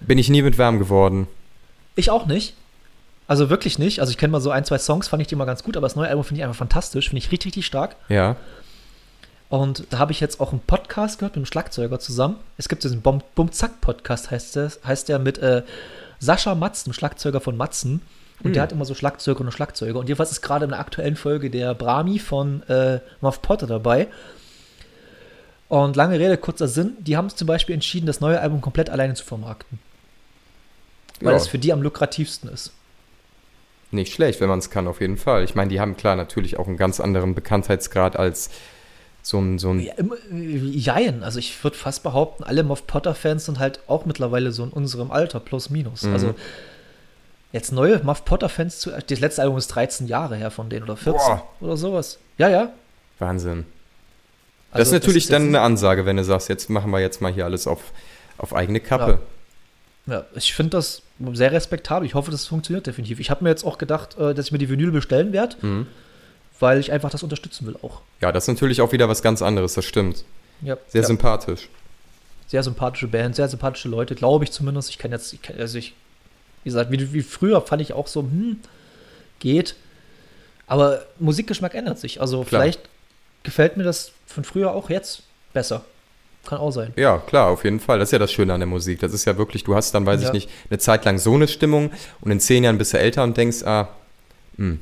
[0.00, 1.26] Bin ich nie mit warm geworden.
[1.96, 2.54] Ich auch nicht.
[3.26, 4.00] Also wirklich nicht.
[4.00, 5.86] Also ich kenne mal so ein, zwei Songs, fand ich die mal ganz gut, aber
[5.86, 7.96] das neue Album finde ich einfach fantastisch, finde ich richtig, richtig stark.
[8.08, 8.36] Ja.
[9.48, 12.36] Und da habe ich jetzt auch einen Podcast gehört mit einem Schlagzeuger zusammen.
[12.58, 15.62] Es gibt diesen Bum, Bum Zack Podcast, heißt der, heißt der mit äh,
[16.18, 18.02] Sascha Matzen, Schlagzeuger von Matzen.
[18.42, 19.98] Und der hat immer so Schlagzeuger und Schlagzeuger.
[19.98, 24.08] Und jedenfalls ist gerade in der aktuellen Folge der Brahmi von äh, Muff Potter dabei.
[25.82, 29.14] Und lange Rede, kurzer Sinn, die haben zum Beispiel entschieden, das neue Album komplett alleine
[29.14, 29.80] zu vermarkten.
[31.20, 31.38] Weil Ja.
[31.38, 32.72] das für die am lukrativsten ist.
[33.90, 35.42] Nicht schlecht, wenn man es kann, auf jeden Fall.
[35.42, 38.50] Ich meine, die haben klar natürlich auch einen ganz anderen Bekanntheitsgrad als
[39.22, 40.14] so ein, so ein Ja, im-
[40.72, 44.70] Jein, also ich würde fast behaupten, alle Moff Potter-Fans sind halt auch mittlerweile so in
[44.70, 46.02] unserem Alter, plus minus.
[46.02, 46.12] Mhm.
[46.12, 46.34] Also
[47.52, 48.90] jetzt neue Muff Potter-Fans zu.
[48.90, 51.48] Das letzte Album ist 13 Jahre her von denen oder 14 Boah.
[51.60, 52.18] oder sowas.
[52.38, 52.72] Ja, ja.
[53.18, 53.64] Wahnsinn.
[54.74, 57.00] Das Also ist natürlich jetzt dann nicht- eine Ansage, wenn du sagst, jetzt machen wir
[57.00, 57.80] jetzt mal hier alles auf,
[58.38, 59.18] auf eigene Kappe.
[60.06, 61.02] Ja, ich finde das
[61.32, 62.06] sehr respektabel.
[62.06, 63.20] Ich hoffe, das funktioniert definitiv.
[63.20, 65.86] Ich habe mir jetzt auch gedacht, äh, dass ich mir die Vinyl bestellen werde, Mhm.
[66.60, 68.02] weil ich einfach das unterstützen will auch.
[68.20, 70.24] Ja, das ist natürlich auch wieder was ganz anderes, das stimmt.
[70.60, 71.06] Ja, Sehr ja.
[71.06, 71.68] sympathisch.
[72.46, 74.90] sehr sympathische Band, sehr sympathische Leute, glaube ich zumindest.
[74.90, 75.94] Ich kann jetzt, ich kenn, also ich,
[76.62, 78.58] wie gesagt, wie, wie früher fand ich auch so, hm,
[79.40, 79.74] geht.
[80.66, 82.20] Aber Musikgeschmack ändert sich.
[82.20, 82.62] Also Klar.
[82.62, 82.80] vielleicht
[83.44, 85.22] gefällt mir das von früher auch jetzt
[85.52, 85.84] besser.
[86.46, 86.92] Kann auch sein.
[86.96, 87.98] Ja, klar, auf jeden Fall.
[87.98, 88.98] Das ist ja das Schöne an der Musik.
[89.00, 90.26] Das ist ja wirklich, du hast dann, weiß Ja.
[90.28, 91.90] ich nicht, eine Zeit lang so eine Stimmung
[92.20, 93.88] und in zehn Jahren bist du älter und denkst, ah,
[94.56, 94.80] hm.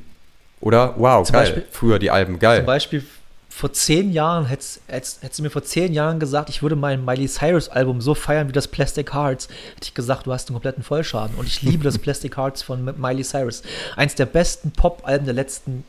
[0.59, 1.43] Oder, wow, Zum geil.
[1.43, 2.63] Beispiel- Früher die Alben, Zum geil.
[2.63, 3.05] Beispiel
[3.49, 7.05] vor zehn Jahren hättest, hättest, hättest du mir vor zehn Jahren gesagt, ich würde mein
[7.05, 10.55] Miley Cyrus Album so feiern wie das Plastic Hearts, hätte ich gesagt, du hast einen
[10.55, 11.35] kompletten Vollschaden.
[11.37, 13.61] Und ich liebe das Plastic Hearts von Miley Cyrus.
[13.95, 15.83] Eins der besten Pop-Alben der letzten,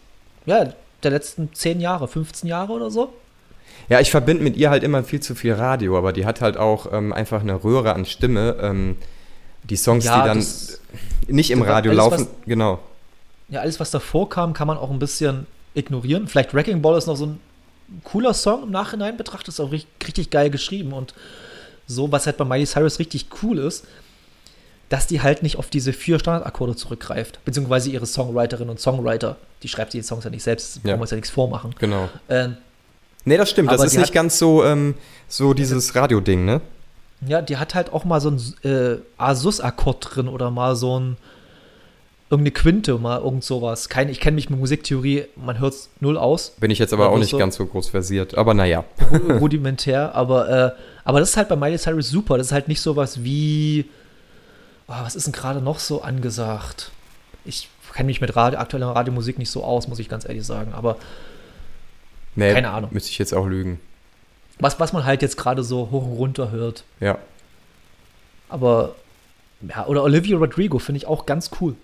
[0.47, 0.73] ja,
[1.05, 3.13] der letzten zehn Jahre, 15 Jahre oder so.
[3.89, 6.57] Ja, ich verbinde mit ihr halt immer viel zu viel Radio, aber die hat halt
[6.57, 8.57] auch ähm, einfach eine Röhre an Stimme.
[8.61, 8.97] Ähm,
[9.65, 10.81] die Songs, Ja, die dann das-
[11.27, 12.79] nicht im Radio alles, laufen, was- genau.
[13.49, 16.29] Ja, alles, was davor kam, kann man auch ein bisschen ignorieren.
[16.29, 17.41] Vielleicht Wrecking Ball ist noch so ein
[18.05, 21.15] cooler Song im Nachhinein betrachtet, ist auch richtig, richtig geil geschrieben und
[21.87, 23.85] so, was halt bei Miley Cyrus richtig cool ist.
[24.95, 29.69] Dass die halt nicht auf diese vier Standardakkorde zurückgreift, beziehungsweise ihre Songwriterinnen und Songwriter, die
[29.69, 30.81] schreibt die Songs ja nicht selbst, Ja.
[30.83, 31.75] brauchen wir uns ja nichts vormachen.
[31.81, 32.09] Genau.
[32.29, 32.57] Ähm,
[33.25, 33.73] Nee, das stimmt.
[33.73, 34.95] Das ist nicht hat- ganz so, ähm,
[35.29, 36.61] so dieses Radio-Ding, ne?
[37.27, 41.17] ja, die hat halt auch mal so ein äh, A-Sus-Akkord drin oder mal so ein
[42.31, 43.89] irgendeine Quinte, mal irgend sowas.
[43.89, 46.51] Keine, ich kenne mich mit Musiktheorie, man hört es null aus.
[46.61, 48.37] Bin ich jetzt aber auch nicht so- ganz so groß versiert.
[48.37, 48.85] Aber naja.
[49.11, 50.71] ru- rudimentär, aber, äh,
[51.05, 52.37] aber das ist halt bei Miley Cyrus super.
[52.39, 53.87] Das ist halt nicht sowas wie,
[54.89, 56.91] oh, was ist denn gerade noch so angesagt?
[57.45, 60.73] Ich kenne mich mit Radio, aktueller Radiomusik nicht so aus, muss ich ganz ehrlich sagen.
[60.73, 60.97] Aber
[62.37, 62.91] Nee, Keine Ahnung.
[62.93, 63.81] Müsste ich jetzt auch lügen.
[64.59, 66.85] was, was man halt jetzt gerade so hoch und runter hört.
[67.01, 67.19] Ja.
[68.49, 68.95] Aber,
[69.69, 71.77] ja, oder Olivia Rodrigo finde ich auch ganz cool.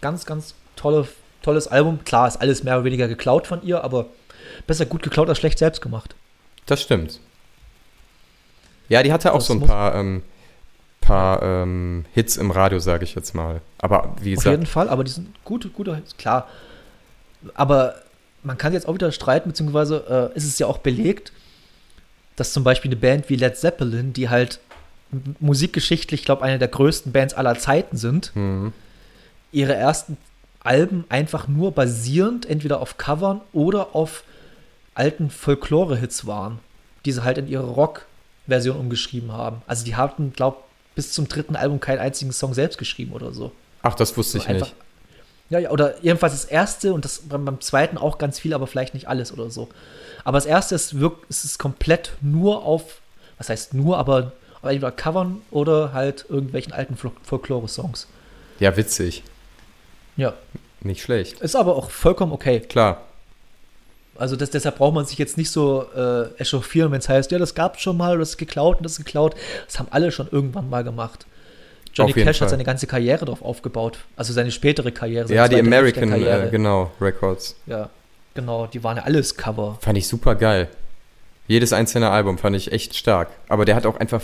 [0.00, 1.06] Ganz, ganz tolle,
[1.42, 2.00] tolles Album.
[2.04, 4.06] Klar, ist alles mehr oder weniger geklaut von ihr, aber
[4.66, 6.14] besser gut geklaut als schlecht selbst gemacht.
[6.66, 7.20] Das stimmt.
[8.88, 10.22] Ja, die hatte auch Das so ein paar, ähm,
[11.04, 13.60] paar ähm, Hits im Radio, sage ich jetzt mal.
[13.78, 16.48] Aber wie Auf jeden gesagt, Fall, aber die sind gute, gute, ist klar.
[17.54, 17.96] Aber
[18.42, 21.32] man kann jetzt auch wieder streiten, beziehungsweise äh, ist es ja auch belegt,
[22.36, 24.60] dass zum Beispiel eine Band wie Led Zeppelin, die halt
[25.40, 28.72] musikgeschichtlich, ich glaube, eine der größten Bands aller Zeiten sind, hm,
[29.52, 30.16] ihre ersten
[30.60, 34.24] Alben einfach nur basierend entweder auf Covern oder auf
[34.94, 36.58] alten Folklore-Hits waren,
[37.04, 39.62] die sie halt in ihre Rock-Version umgeschrieben haben.
[39.66, 40.63] Also die hatten, glaube
[40.94, 43.52] bis zum dritten Album keinen einzigen Song selbst geschrieben oder so.
[43.82, 44.76] ach, das wusste ich So einfach- nicht.
[45.50, 48.94] Ja, ja, oder jedenfalls das erste und das beim, zweiten auch ganz viel, aber vielleicht
[48.94, 49.68] nicht alles oder so.
[50.24, 53.00] Aber das erste ist wirklich, es ist komplett nur auf,
[53.36, 58.06] was heißt nur, aber, aber entweder Covern oder halt irgendwelchen alten Fol- Folklore-Songs.
[58.58, 59.22] Ja, witzig.
[60.16, 60.32] Ja,
[60.80, 61.40] Nicht schlecht.
[61.40, 62.60] ist aber auch vollkommen okay.
[62.60, 63.02] Klar.
[64.16, 67.38] Also das, deshalb braucht man sich jetzt nicht so äh, echauffieren, wenn es heißt, ja,
[67.38, 69.34] das gab es schon mal oder das ist geklaut und das ist geklaut.
[69.66, 71.26] Das haben alle schon irgendwann mal gemacht.
[71.94, 72.46] Johnny Cash Fall.
[72.46, 73.98] hat seine ganze Karriere darauf aufgebaut.
[74.16, 75.28] Also seine spätere Karriere.
[75.28, 77.56] seine Ja, die American, äh, genau, Records.
[77.66, 77.90] Ja,
[78.34, 78.66] genau.
[78.66, 79.78] Die waren ja alles Cover.
[79.80, 80.68] Fand ich super geil.
[81.46, 83.28] Jedes einzelne Album fand ich echt stark.
[83.48, 84.22] Aber der hat auch einfach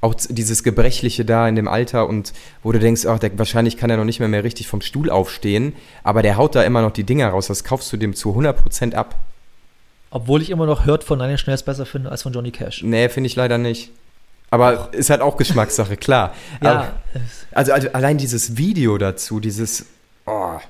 [0.00, 3.90] auch dieses Gebrechliche da in dem Alter und wo du denkst, ach, der, wahrscheinlich kann
[3.90, 6.92] er noch nicht mehr, mehr richtig vom Stuhl aufstehen, aber der haut da immer noch
[6.92, 7.48] die Dinger raus.
[7.48, 9.16] Das kaufst du dem zu 100% ab.
[10.10, 12.82] Obwohl ich immer noch Hört von Nine Inch Nails besser finde als von Johnny Cash.
[12.82, 13.90] Nee, finde ich leider nicht.
[14.50, 16.34] Aber ist halt auch Geschmackssache, klar.
[16.62, 16.94] Ja,
[17.52, 19.86] also, also allein dieses Video dazu, dieses
[20.26, 20.60] oh, ja,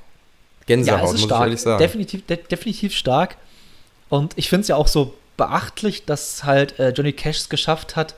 [0.66, 1.42] Gänsehaut, es ist muss ich stark.
[1.42, 1.78] ehrlich sagen.
[1.78, 3.36] Definitiv, de definitiv stark.
[4.08, 7.94] Und ich finde es ja auch so beachtlich, dass halt äh, Johnny Cash es geschafft
[7.94, 8.14] hat.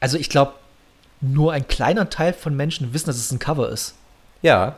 [0.00, 0.52] Also ich glaube,
[1.20, 3.94] nur ein kleiner Teil von Menschen wissen, dass es ein Cover ist.
[4.42, 4.76] Ja.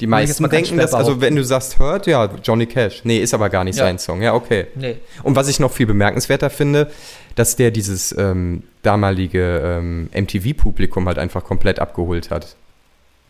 [0.00, 3.00] Die meisten denken das, also wenn du sagst, hört, ja, Johnny Cash.
[3.04, 3.84] Nee, ist aber gar nicht Ja.
[3.84, 4.20] sein Song.
[4.20, 4.66] Ja, okay.
[4.74, 4.98] Nee.
[5.22, 6.90] Und was ich noch viel bemerkenswerter finde,
[7.34, 12.56] dass der dieses ähm, damalige ähm, MTV-Publikum halt einfach komplett abgeholt hat.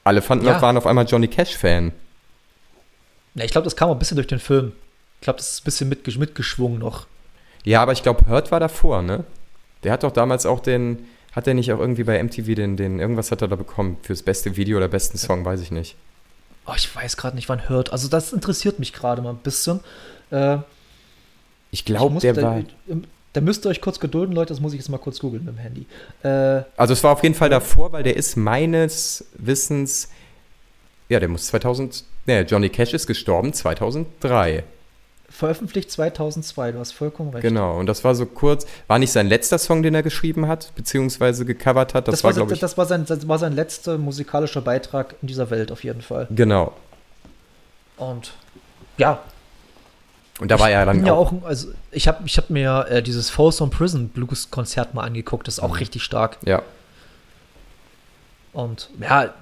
[0.02, 0.60] Alle fanden Ja.
[0.60, 1.92] waren auf einmal Johnny Cash-Fan.
[3.36, 4.72] Ja, ich glaube, das kam auch ein bisschen durch den Film.
[5.20, 7.06] Ich glaube, das ist ein bisschen mitgesch mitgeschwungen noch.
[7.64, 9.24] Ja, aber ich glaube, Hurt war davor, ne?
[9.84, 12.98] Der hat doch damals auch den, hat der nicht auch irgendwie bei MTV den, den,
[12.98, 15.96] irgendwas hat er da bekommen fürs beste Video oder besten Song, weiß ich nicht.
[16.66, 17.92] Oh, ich weiß gerade nicht, wann hört.
[17.92, 19.80] Also das interessiert mich gerade mal ein bisschen.
[20.30, 20.58] Äh,
[21.70, 22.62] Ich glaube, der da, war.
[23.32, 24.48] Da müsst ihr euch kurz gedulden, Leute.
[24.54, 25.86] Das muss ich jetzt mal kurz googeln mit dem Handy.
[26.22, 30.08] Äh, Also es war auf jeden Fall davor, weil der ist meines Wissens,
[31.08, 34.64] ja, der muss 2000, ne, Johnny Cash ist gestorben 2003.
[35.36, 36.72] veröffentlicht 2002.
[36.72, 37.42] Du hast vollkommen recht.
[37.42, 40.72] Genau, und das war so kurz, war nicht sein letzter Song, den er geschrieben hat,
[40.74, 43.52] beziehungsweise gecovert hat, das, Das, war, glaube sein- ich, das, war sein, das war sein
[43.54, 46.26] letzter musikalischer Beitrag in dieser Welt auf jeden Fall.
[46.30, 46.72] genau.
[47.98, 48.32] Und
[48.98, 49.20] ja,
[50.40, 52.86] Und da war er dann bin ja auch, auch, also ich habe ich hab mir
[52.90, 55.46] äh, dieses Folsom Prison Blues Konzert mal angeguckt.
[55.48, 56.36] Das ist auch richtig stark.
[56.44, 56.60] ja,
[58.52, 59.32] Und ja,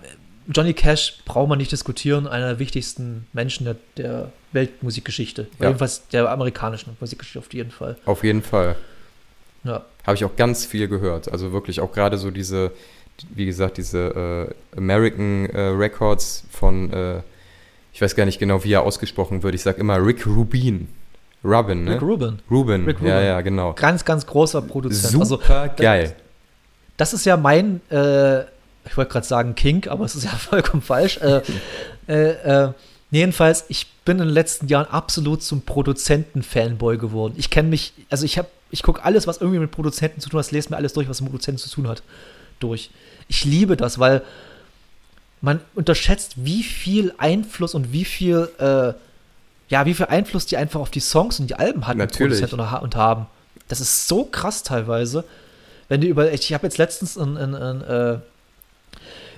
[0.49, 5.47] Johnny Cash braucht man nicht diskutieren, einer der wichtigsten Menschen der, der Weltmusikgeschichte.
[5.59, 5.67] Ja.
[5.69, 7.97] Jedenfalls der amerikanischen Musikgeschichte auf jeden Fall.
[8.05, 8.77] auf jeden Fall.
[9.65, 9.85] Ja.
[10.07, 11.31] Habe ich auch ganz viel gehört.
[11.33, 12.73] Also wirklich auch gerade so diese,
[13.35, 17.21] wie gesagt, diese äh, American äh, Records von, äh,
[17.95, 19.55] ich weiß gar nicht genau, wie er ausgesprochen wird.
[19.55, 20.89] Ich sage immer Rick Rubin.
[21.43, 21.93] Rubin, ne?
[21.95, 22.39] Rick Rubin.
[22.51, 22.85] Rubin.
[22.85, 23.27] Rick Ja, Rubin.
[23.27, 23.73] ja, genau.
[23.75, 25.13] Ganz, ganz großer Produzent.
[25.13, 25.21] Super
[25.61, 26.15] Also, geil.
[26.99, 28.45] das ist ja mein, äh,
[28.87, 31.19] ich wollte gerade sagen Kink, aber es ist ja vollkommen falsch.
[31.19, 31.43] Äh,
[32.09, 32.73] äh, äh,
[33.11, 37.35] jedenfalls, ich bin in den letzten Jahren absolut zum Produzenten-Fanboy geworden.
[37.37, 40.41] Ich kenne mich, also ich habe, ich gucke alles, was irgendwie mit Produzenten zu tun
[40.41, 42.03] hat, lese mir alles durch, was mit Produzenten zu tun hat,
[42.61, 42.91] durch.
[43.29, 44.23] Ich liebe das, weil
[45.41, 48.95] man unterschätzt, wie viel Einfluss und wie viel, äh,
[49.69, 52.41] ja, wie viel Einfluss die einfach auf die Songs und die Alben hatten, Natürlich.
[52.41, 53.27] Produzenten und, und haben.
[53.69, 55.25] Das ist so krass teilweise.
[55.89, 58.19] Wenn du über, ich habe jetzt letztens ein, ein, ein, äh,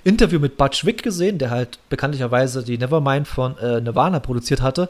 [0.06, 4.88] Interview mit Butch Wick gesehen, der halt bekanntlicherweise die Nevermind von äh, Nirvana produziert hatte.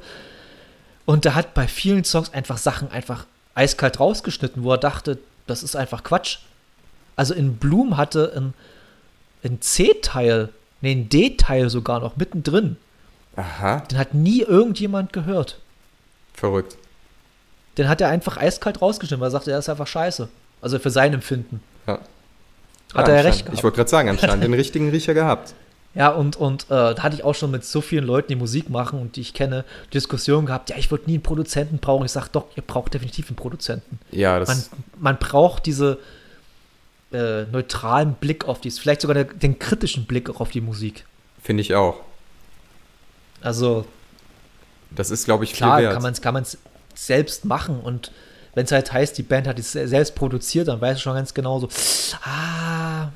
[1.07, 5.63] Und der hat bei vielen Songs einfach Sachen einfach eiskalt rausgeschnitten, wo er dachte, das
[5.63, 6.39] ist einfach Quatsch.
[7.17, 8.55] Also in Bloom hatte ein,
[9.45, 12.77] ein C-Teil, nee, ein D-Teil sogar noch mittendrin.
[13.37, 15.59] Aha, Den hat nie irgendjemand gehört.
[16.35, 16.77] verrückt.
[17.79, 20.29] Den hat er einfach eiskalt rausgeschnitten, weil er sagte, er ist einfach scheiße.
[20.63, 21.63] Also für sein Empfinden.
[21.87, 22.01] Ja.
[22.95, 23.45] Hat er ja recht anscheinend.
[23.47, 23.59] gehabt.
[23.59, 25.55] Ich wollte gerade sagen, anscheinend den richtigen Riecher gehabt.
[25.95, 28.69] Ja, und, und äh, da hatte ich auch schon mit so vielen Leuten, die Musik
[28.69, 29.65] machen und die ich kenne,
[29.95, 32.05] Diskussionen gehabt, ja, ich würde nie einen Produzenten brauchen.
[32.05, 33.99] Ich sage, doch, ihr braucht definitiv einen Produzenten.
[34.11, 34.63] Ja, das Man,
[34.99, 35.99] man braucht diese
[37.13, 41.07] äh, neutralen Blick auf die, vielleicht sogar der, den kritischen Blick auch auf die Musik.
[41.43, 41.97] finde ich auch.
[43.41, 43.87] Also
[44.91, 46.21] Das ist, glaube ich, klar viel wert.
[46.21, 46.59] kann man es
[46.95, 48.11] selbst machen und
[48.57, 51.15] wenn es halt heißt, die Band hat es se- selbst produziert, dann weißt du schon
[51.15, 51.69] ganz genau so,
[52.25, 53.11] ah,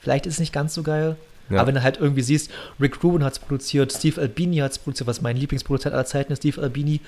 [0.00, 1.16] vielleicht ist es nicht ganz so geil.
[1.50, 1.58] Ja.
[1.58, 4.78] Aber wenn du halt irgendwie siehst, Rick Rubin hat es produziert, Steve Albini hat es
[4.78, 7.00] produziert, was mein Lieblingsproduzent aller Zeiten ist, Steve Albini,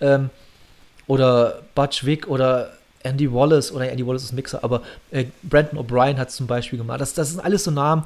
[0.00, 0.30] ähm,
[1.06, 2.72] oder Butch Vig oder
[3.04, 6.78] Andy Wallace, oder Andy Wallace ist Mixer, aber äh, Brandon O'Brien hat es zum Beispiel
[6.78, 7.00] gemacht.
[7.00, 8.02] Das, das sind alles so Namen,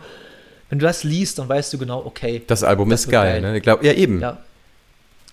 [0.68, 2.42] wenn du das liest, dann weißt du genau, okay.
[2.46, 3.50] das Album das ist geil, geil.
[3.52, 3.56] ne?
[3.56, 4.20] Ich glaube, ja, eben.
[4.20, 4.36] Ja.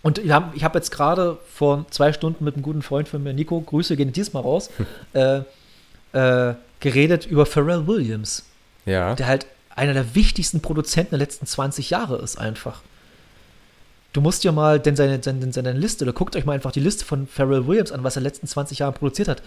[0.04, 3.34] Und ich habe hab jetzt gerade vor zwei Stunden mit einem guten Freund von mir,
[3.34, 4.70] Nico, Grüße gehen diesmal raus,
[5.14, 5.42] äh,
[6.14, 8.44] äh, geredet über Pharrell Williams,
[8.86, 9.16] Ja.
[9.16, 12.82] der halt einer der wichtigsten Produzenten der letzten 20 Jahre ist einfach.
[14.14, 16.80] Du musst ja mal, denn seine, seine, seine Liste, oder guckt euch mal einfach die
[16.80, 19.44] Liste von Pharrell Williams an, was er in den letzten 20 Jahren produziert hat.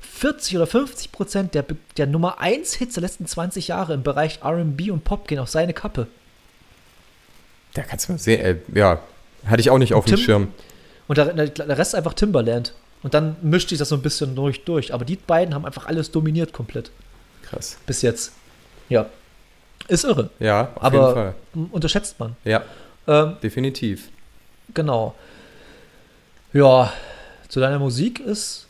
[0.00, 1.64] 40 oder 50 Prozent der,
[1.96, 5.48] der Nummer 1 Hits der letzten 20 Jahre im Bereich R&B und Pop gehen auf
[5.50, 6.06] seine Kappe.
[7.74, 9.00] Da kannst du mal sehen, ey, ja,
[9.46, 10.48] hatte ich auch nicht auf dem Tim- Schirm.
[11.08, 12.72] Und der, der Rest ist einfach Timberland.
[13.02, 14.94] Und dann mischt sich das so ein bisschen durch, durch.
[14.94, 16.90] Aber die beiden haben einfach alles dominiert komplett.
[17.42, 17.76] Krass.
[17.86, 18.32] Bis jetzt.
[18.88, 19.06] Ja.
[19.88, 20.30] Ist irre.
[20.40, 21.34] Ja, auf Aber- jeden Fall.
[21.72, 22.36] Unterschätzt man.
[22.44, 22.62] Ja,
[23.06, 24.08] Ähm, definitiv.
[24.72, 25.14] genau.
[26.54, 26.92] Ja,
[27.48, 28.66] zu deiner Musik ist.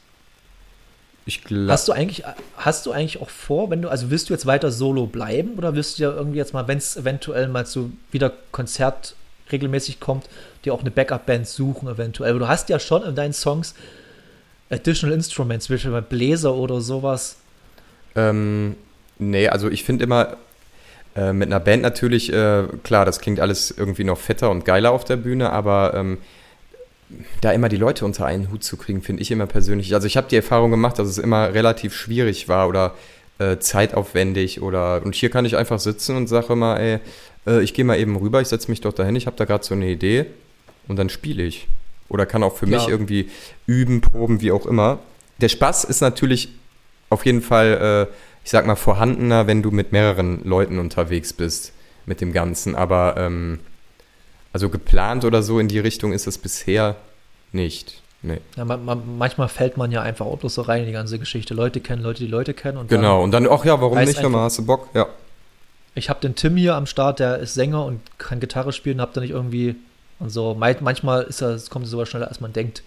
[1.26, 2.22] Ich glaube, Hast du eigentlich,
[2.56, 5.74] hast du eigentlich auch vor, wenn du, also willst du jetzt weiter solo bleiben oder
[5.74, 9.14] wirst du ja irgendwie jetzt mal, wenn es eventuell mal so wieder Konzert
[9.50, 10.28] regelmäßig kommt,
[10.64, 12.38] dir auch eine Backup-Band suchen eventuell?
[12.38, 13.74] Du hast ja schon in deinen Songs
[14.70, 17.36] Additional Instruments, zum Beispiel bei Bläser oder sowas.
[18.16, 18.76] ähm,
[19.18, 20.36] nee, also ich finde immer,
[21.16, 24.90] äh, mit einer Band natürlich, äh, klar, das klingt alles irgendwie noch fetter und geiler
[24.90, 26.18] auf der Bühne, aber ähm,
[27.40, 29.94] da immer die Leute unter einen Hut zu kriegen, finde ich immer persönlich.
[29.94, 32.94] Also ich habe die Erfahrung gemacht, dass es immer relativ schwierig war oder
[33.38, 37.00] äh, zeitaufwendig oder und hier kann ich einfach sitzen und sage immer, ey,
[37.46, 39.64] äh, ich gehe mal eben rüber, ich setze mich doch dahin, ich habe da gerade
[39.64, 40.26] so eine Idee
[40.88, 41.66] und dann spiele ich.
[42.08, 42.78] Oder kann auch für Ja.
[42.78, 43.30] mich irgendwie
[43.66, 44.98] üben, proben, wie auch immer.
[45.40, 46.48] Der Spaß ist natürlich
[47.10, 48.14] auf jeden Fall, äh,
[48.44, 51.72] ich sag mal, vorhandener, wenn du mit mehreren Leuten unterwegs bist
[52.06, 52.74] mit dem Ganzen.
[52.76, 53.60] Aber ähm,
[54.52, 56.96] also geplant oder so in die Richtung ist es bisher
[57.52, 58.02] nicht.
[58.22, 58.38] Nee.
[58.56, 61.18] Ja, man, man, manchmal fällt man ja einfach auch bloß so rein in die ganze
[61.18, 61.52] Geschichte.
[61.54, 62.78] Leute kennen Leute, die Leute kennen.
[62.78, 63.22] Und Genau.
[63.22, 64.88] Und dann, ach ja, warum nicht, hör mal, einfach- hast du Bock?
[64.94, 65.06] Ja.
[65.94, 69.12] Ich habe den Tim hier am Start, der ist Sänger und kann Gitarre spielen, hab
[69.14, 69.76] da nicht irgendwie.
[70.18, 72.82] Und so, manchmal ist das, kommt es sogar schneller, als man denkt.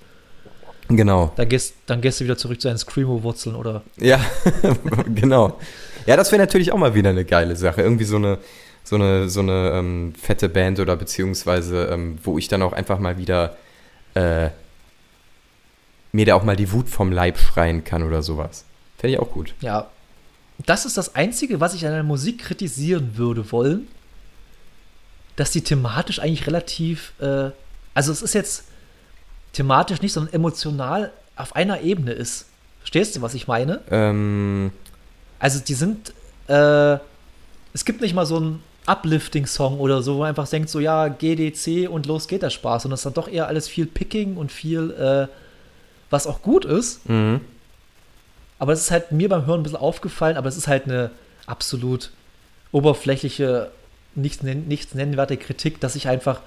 [0.90, 1.32] Genau.
[1.36, 4.20] Dann gehst, dann gehst du wieder zurück zu deinen Screamo-Wurzeln oder Ja,
[5.16, 5.60] genau.
[6.06, 7.82] Ja, das wäre natürlich auch mal wieder eine geile Sache.
[7.82, 8.38] Irgendwie so eine,
[8.84, 13.00] so eine, so eine ähm, fette Band oder beziehungsweise, ähm, wo ich dann auch einfach
[13.00, 13.58] mal wieder
[14.14, 14.50] äh,
[16.14, 18.64] mir da auch mal die Wut vom Leib schreien kann oder sowas.
[18.98, 19.54] Fände ich auch gut.
[19.60, 19.90] Ja,
[20.66, 23.88] das ist das Einzige, was ich an der Musik kritisieren würde wollen,
[25.36, 27.52] dass die thematisch eigentlich relativ, äh,
[27.94, 28.66] also es ist jetzt
[29.54, 32.48] thematisch nicht, sondern emotional auf einer Ebene ist.
[32.80, 33.82] Verstehst du, was ich meine?
[33.92, 34.72] Ähm,
[35.40, 36.14] Also die sind,
[36.48, 36.98] äh,
[37.74, 41.08] es gibt nicht mal so einen Uplifting-Song oder so, wo man einfach denkt, so ja,
[41.10, 42.86] GDC und los geht der Spaß.
[42.86, 45.28] Und das ist dann doch eher alles viel Picking und viel, äh,
[46.10, 47.08] was auch gut ist.
[47.08, 47.42] mhm.
[48.60, 51.12] Aber es ist halt mir beim Hören ein bisschen aufgefallen, aber es ist halt eine
[51.46, 52.12] absolut
[52.72, 53.72] oberflächliche,
[54.16, 56.42] nichts, nichts nennenswerte Kritik, dass ich einfach,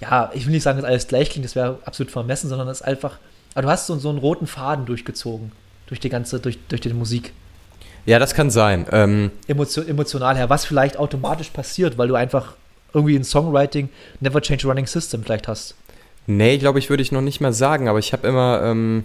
[0.00, 2.80] ja, ich will nicht sagen, dass alles gleich klingt, das wäre absolut vermessen, sondern es
[2.80, 3.18] ist einfach,
[3.54, 5.52] aber du hast so, so einen roten Faden durchgezogen,
[5.86, 7.32] durch die ganze, durch, durch die Musik.
[8.04, 8.86] Ja, das kann sein.
[8.90, 12.54] Ähm, Emotio emotional her, was vielleicht automatisch passiert, weil du einfach
[12.92, 13.88] irgendwie ein Songwriting
[14.20, 15.76] Never Change Running System vielleicht hast.
[16.26, 19.04] Nee, glaube ich, würde ich noch nicht mal sagen, aber ich habe immer, ähm,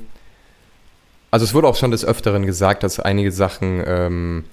[1.31, 4.43] also es wurde auch schon des Öfteren gesagt, dass einige Sachen ähm,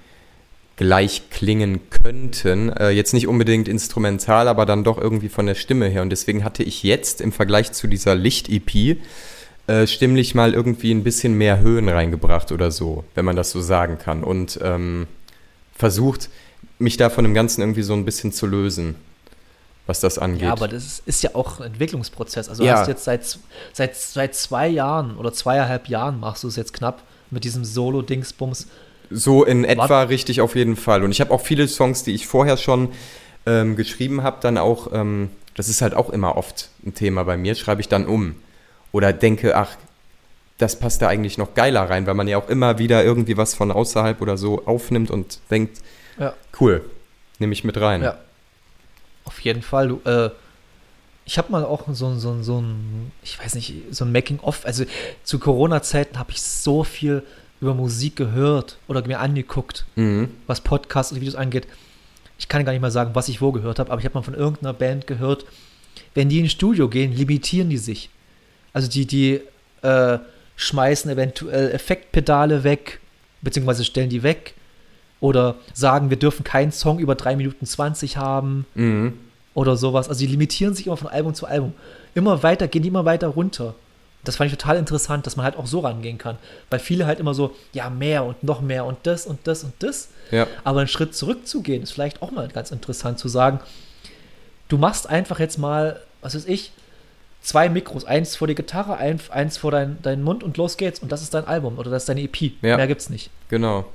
[0.77, 2.71] gleich klingen könnten.
[2.71, 6.03] Äh, jetzt nicht unbedingt instrumental, aber dann doch irgendwie von der Stimme her.
[6.03, 8.99] Und deswegen hatte ich jetzt im Vergleich zu dieser Licht-EP
[9.67, 13.61] äh, stimmlich mal irgendwie ein bisschen mehr Höhen reingebracht oder so, wenn man das so
[13.61, 14.25] sagen kann.
[14.25, 15.07] Und ähm,
[15.75, 16.29] versucht,
[16.79, 18.97] mich da von dem Ganzen irgendwie so ein bisschen zu lösen,
[19.87, 20.43] was das angeht.
[20.43, 22.49] Ja, aber das ist, ist ja auch ein Entwicklungsprozess.
[22.49, 22.73] Also Ja.
[22.75, 23.39] du hast jetzt seit,
[23.73, 28.67] seit, seit zwei Jahren oder zweieinhalb Jahren machst du es jetzt knapp mit diesem Solo-Dingsbums.
[29.11, 31.03] So in etwa richtig auf jeden Fall.
[31.05, 32.89] Und ich habe auch viele Songs, die ich vorher schon
[33.47, 37.37] ähm, geschrieben habe, dann auch, ähm, das ist halt auch immer oft ein Thema bei
[37.37, 38.37] mir, schreibe ich dann um.
[38.93, 39.77] Oder denke, ach,
[40.59, 43.55] das passt da eigentlich noch geiler rein, weil man ja auch immer wieder irgendwie was
[43.55, 45.79] von außerhalb oder so aufnimmt und denkt,
[46.19, 46.33] Ja.
[46.61, 46.83] cool,
[47.39, 48.03] nehme ich mit rein.
[48.03, 48.17] Ja.
[49.25, 49.89] Auf jeden Fall.
[49.89, 50.31] Du, äh,
[51.25, 54.67] ich habe mal auch so, so, so ein, ich weiß nicht, so ein Making-of.
[54.67, 54.85] Also
[55.23, 57.23] zu Corona-Zeiten habe ich so viel
[57.61, 60.29] über Musik gehört oder mir angeguckt, Mhm.
[60.47, 61.67] was Podcasts und Videos angeht.
[62.39, 64.23] Ich kann gar nicht mal sagen, was ich wo gehört habe, aber ich habe mal
[64.23, 65.47] von irgendeiner Band gehört,
[66.15, 68.11] wenn die ins Studio gehen, limitieren die sich.
[68.73, 69.41] Also die, die
[69.83, 70.19] äh,
[70.57, 73.01] schmeißen eventuell Effektpedale weg,
[73.41, 74.55] beziehungsweise stellen die weg.
[75.25, 79.15] Oder sagen, wir dürfen keinen Song über 3 Minuten 20 haben Mhm.
[79.55, 80.11] oder sowas.
[80.11, 81.73] Also die limitieren sich immer von Album zu Album.
[82.15, 83.75] Immer weiter, gehen die immer weiter runter.
[84.25, 86.37] Das fand ich total interessant, dass man halt auch so rangehen kann.
[86.69, 89.73] Weil viele halt immer so, ja, mehr und noch mehr und das und das und
[89.79, 90.09] das.
[90.31, 90.47] Ja.
[90.63, 93.61] Aber einen Schritt zurückzugehen, ist vielleicht auch mal ganz interessant zu sagen,
[94.69, 96.71] du machst einfach jetzt mal, was weiß ich,
[97.41, 101.01] zwei Mikros, eins vor die Gitarre, ein, eins vor dein, deinen Mund und los geht's.
[101.01, 102.53] Und das ist dein Album oder das ist deine EP.
[102.61, 102.77] Ja.
[102.77, 103.31] Mehr gibt's nicht.
[103.49, 103.87] Genau.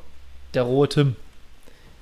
[0.53, 1.15] Der rohe Tim.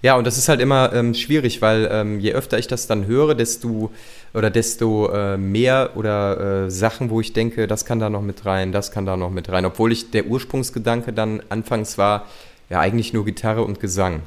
[0.04, 3.08] Ja, und das ist halt immer ähm, schwierig, weil ähm, je öfter ich das dann
[3.08, 3.92] höre, desto
[4.34, 8.46] oder desto äh, mehr oder äh, Sachen, wo ich denke, das kann da noch mit
[8.46, 9.66] rein, das kann da noch mit rein.
[9.66, 12.26] Obwohl ich der Ursprungsgedanke dann anfangs war,
[12.70, 14.22] ja eigentlich nur Gitarre und Gesang.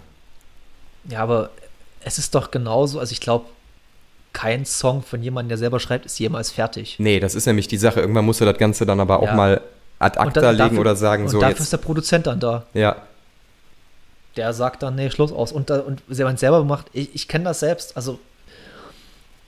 [1.09, 1.51] Ja, aber
[2.05, 3.47] es ist doch genauso, also ich glaube,
[4.33, 6.97] kein Song von jemandem, der selber schreibt, ist jemals fertig.
[6.99, 8.01] Nee, das ist nämlich die Sache.
[8.01, 9.35] Irgendwann musst du das Ganze dann aber auch Ja.
[9.35, 9.61] mal
[9.99, 11.73] ad acta dann- legen dafür- oder sagen, und so dafür ist jetzt.
[11.73, 12.65] der Produzent dann da.
[12.75, 12.97] Ja,
[14.37, 15.53] Der sagt dann, nee, Schluss aus.
[15.53, 18.19] Und, und man es selber macht, ich, ich kenne das selbst, also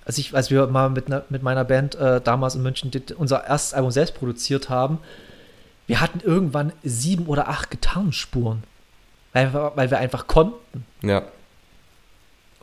[0.05, 3.03] als, ich, als wir mal mit, ne, mit meiner Band äh, damals in München die,
[3.17, 4.99] unser erstes Album selbst produziert haben,
[5.87, 8.65] wir hatten irgendwann sieben oder acht Gitarrenspuren,
[9.33, 10.85] weil, wir- weil wir einfach konnten.
[11.03, 11.23] ja.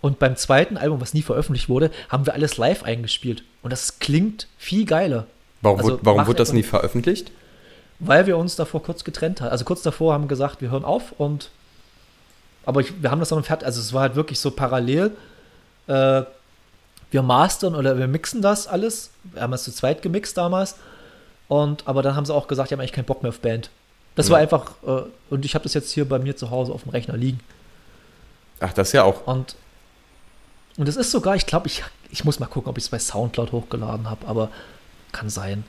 [0.02, 3.44] Und beim zweiten Album, was nie veröffentlicht wurde, haben wir alles live eingespielt.
[3.62, 5.28] Und das klingt viel geiler.
[5.62, 7.34] Warum, Also wurde, warum wurde das nie veröffentlicht?
[8.00, 9.50] Weil wir uns davor kurz getrennt haben.
[9.50, 11.50] Also kurz davor haben wir gesagt, wir hören auf und
[12.70, 13.66] aber ich, wir haben das dann fertig.
[13.66, 15.12] Also es war halt wirklich so parallel.
[15.88, 16.22] Äh,
[17.12, 19.10] wir mastern oder wir mixen das alles.
[19.24, 20.76] Wir haben es zu zweit gemixt damals.
[21.48, 23.70] Und aber dann haben sie auch gesagt, die haben eigentlich keinen Bock mehr auf Band.
[24.16, 24.44] Das war Ja.
[24.44, 25.02] einfach, äh,
[25.32, 27.40] und ich habe das jetzt hier bei mir zu Hause auf dem Rechner liegen.
[28.60, 29.26] Ach, das ja auch.
[29.26, 29.56] Und,
[30.78, 33.00] und es ist sogar, ich glaube, ich, ich muss mal gucken, ob ich es bei
[33.00, 34.50] Soundcloud hochgeladen habe, aber
[35.12, 35.64] kann sein.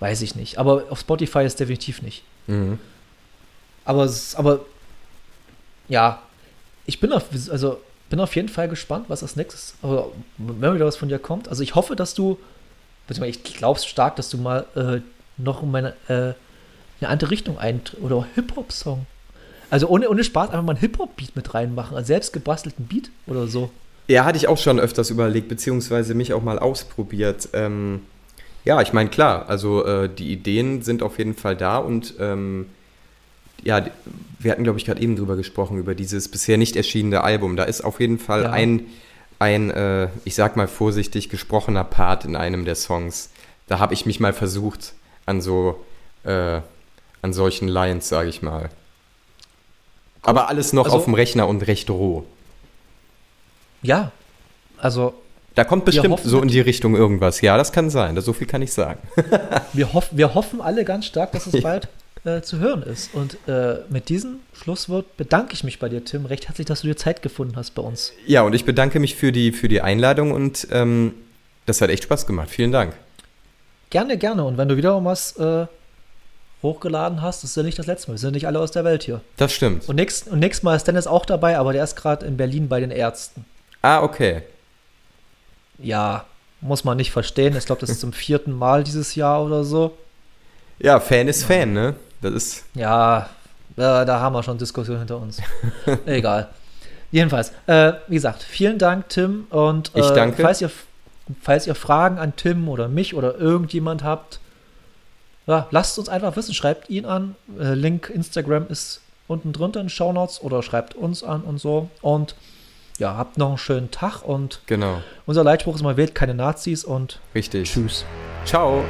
[0.00, 0.58] Weiß ich nicht.
[0.58, 2.24] Aber auf Spotify ist definitiv nicht.
[2.48, 2.80] Mhm.
[3.84, 4.60] Aber, aber
[5.88, 6.22] ja,
[6.86, 7.80] ich bin auf, also
[8.10, 11.48] bin auf jeden Fall gespannt, was als nächstes, aber wenn wieder was von dir kommt.
[11.48, 12.38] Also ich hoffe, dass du,
[13.08, 15.00] ich glaube stark, dass du mal äh,
[15.36, 16.34] noch in meine äh,
[17.00, 19.06] eine andere Richtung eintrittst oder Hip-Hop-Song.
[19.70, 23.46] Also ohne, ohne Spaß einfach mal einen Hip-Hop-Beat mit reinmachen, einen selbst gebastelten Beat oder
[23.46, 23.70] so.
[24.06, 27.48] Ja, hatte ich auch schon öfters überlegt, beziehungsweise mich auch mal ausprobiert.
[27.54, 28.02] Ähm,
[28.64, 32.66] ja, ich meine, klar, also äh, die Ideen sind auf jeden Fall da und ähm,
[33.64, 33.84] ja,
[34.38, 37.56] wir hatten, glaube ich, gerade eben drüber gesprochen, über dieses bisher nicht erschienene Album.
[37.56, 38.50] Da ist auf jeden Fall Ja.
[38.50, 38.86] ein,
[39.38, 43.30] ein äh, ich sag mal vorsichtig, gesprochener Part in einem der Songs.
[43.66, 44.92] Da habe ich mich mal versucht
[45.26, 45.82] an so,
[46.24, 46.60] äh,
[47.22, 48.68] an solchen Lines, sage ich mal.
[50.22, 52.24] Aber alles noch Also- auf dem Rechner und recht roh.
[53.82, 54.12] Ja,
[54.78, 55.14] also
[55.54, 57.40] Da kommt bestimmt so in die Richtung irgendwas.
[57.40, 58.18] Ja, das kann sein.
[58.20, 58.98] So viel kann ich sagen.
[59.72, 61.88] wir, hoff, wir hoffen alle ganz stark, dass es bald
[62.24, 63.14] äh, zu hören ist.
[63.14, 66.86] Und äh, mit diesem Schlusswort bedanke ich mich bei dir, Tim, recht herzlich, dass du
[66.86, 68.12] dir Zeit gefunden hast bei uns.
[68.26, 71.14] Ja, und ich bedanke mich für die, für die Einladung und ähm,
[71.66, 72.50] das hat echt Spaß gemacht.
[72.50, 72.94] Vielen Dank.
[73.90, 74.44] Gerne, gerne.
[74.44, 75.66] Und wenn du wieder was äh,
[76.62, 78.14] hochgeladen hast, das ist ja nicht das letzte Mal.
[78.14, 79.20] Wir sind nicht alle aus der Welt hier.
[79.36, 79.88] Das stimmt.
[79.88, 82.68] Und, nächst, und nächstes Mal ist Dennis auch dabei, aber der ist gerade in Berlin
[82.68, 83.44] bei den Ärzten.
[83.82, 84.42] Ah, okay.
[85.78, 86.24] Ja,
[86.60, 87.54] muss man nicht verstehen.
[87.56, 89.96] Ich glaube, das ist zum vierten Mal dieses Jahr oder so.
[90.78, 91.94] Ja, Fan ist Fan, ne?
[92.24, 92.64] Das ist.
[92.74, 93.28] Ja,
[93.76, 95.42] äh, da haben wir schon Diskussion hinter uns.
[96.06, 96.48] Egal.
[97.12, 99.46] Jedenfalls, äh, wie gesagt, vielen Dank, Tim.
[99.50, 100.40] Und äh, Ich danke.
[100.42, 100.70] Falls ihr,
[101.42, 104.40] falls ihr Fragen an Tim oder mich oder irgendjemand habt,
[105.46, 106.54] ja, lasst uns einfach wissen.
[106.54, 107.36] Schreibt ihn an.
[107.60, 111.90] Äh, Link Instagram ist unten drunter in den Shownotes oder schreibt uns an und so.
[112.00, 112.34] Und
[112.98, 115.02] ja, habt noch einen schönen Tag und Genau.
[115.26, 117.70] unser Leitspruch ist immer, wählt keine Nazis und Richtig.
[117.70, 118.06] tschüss.
[118.46, 118.82] Ciao.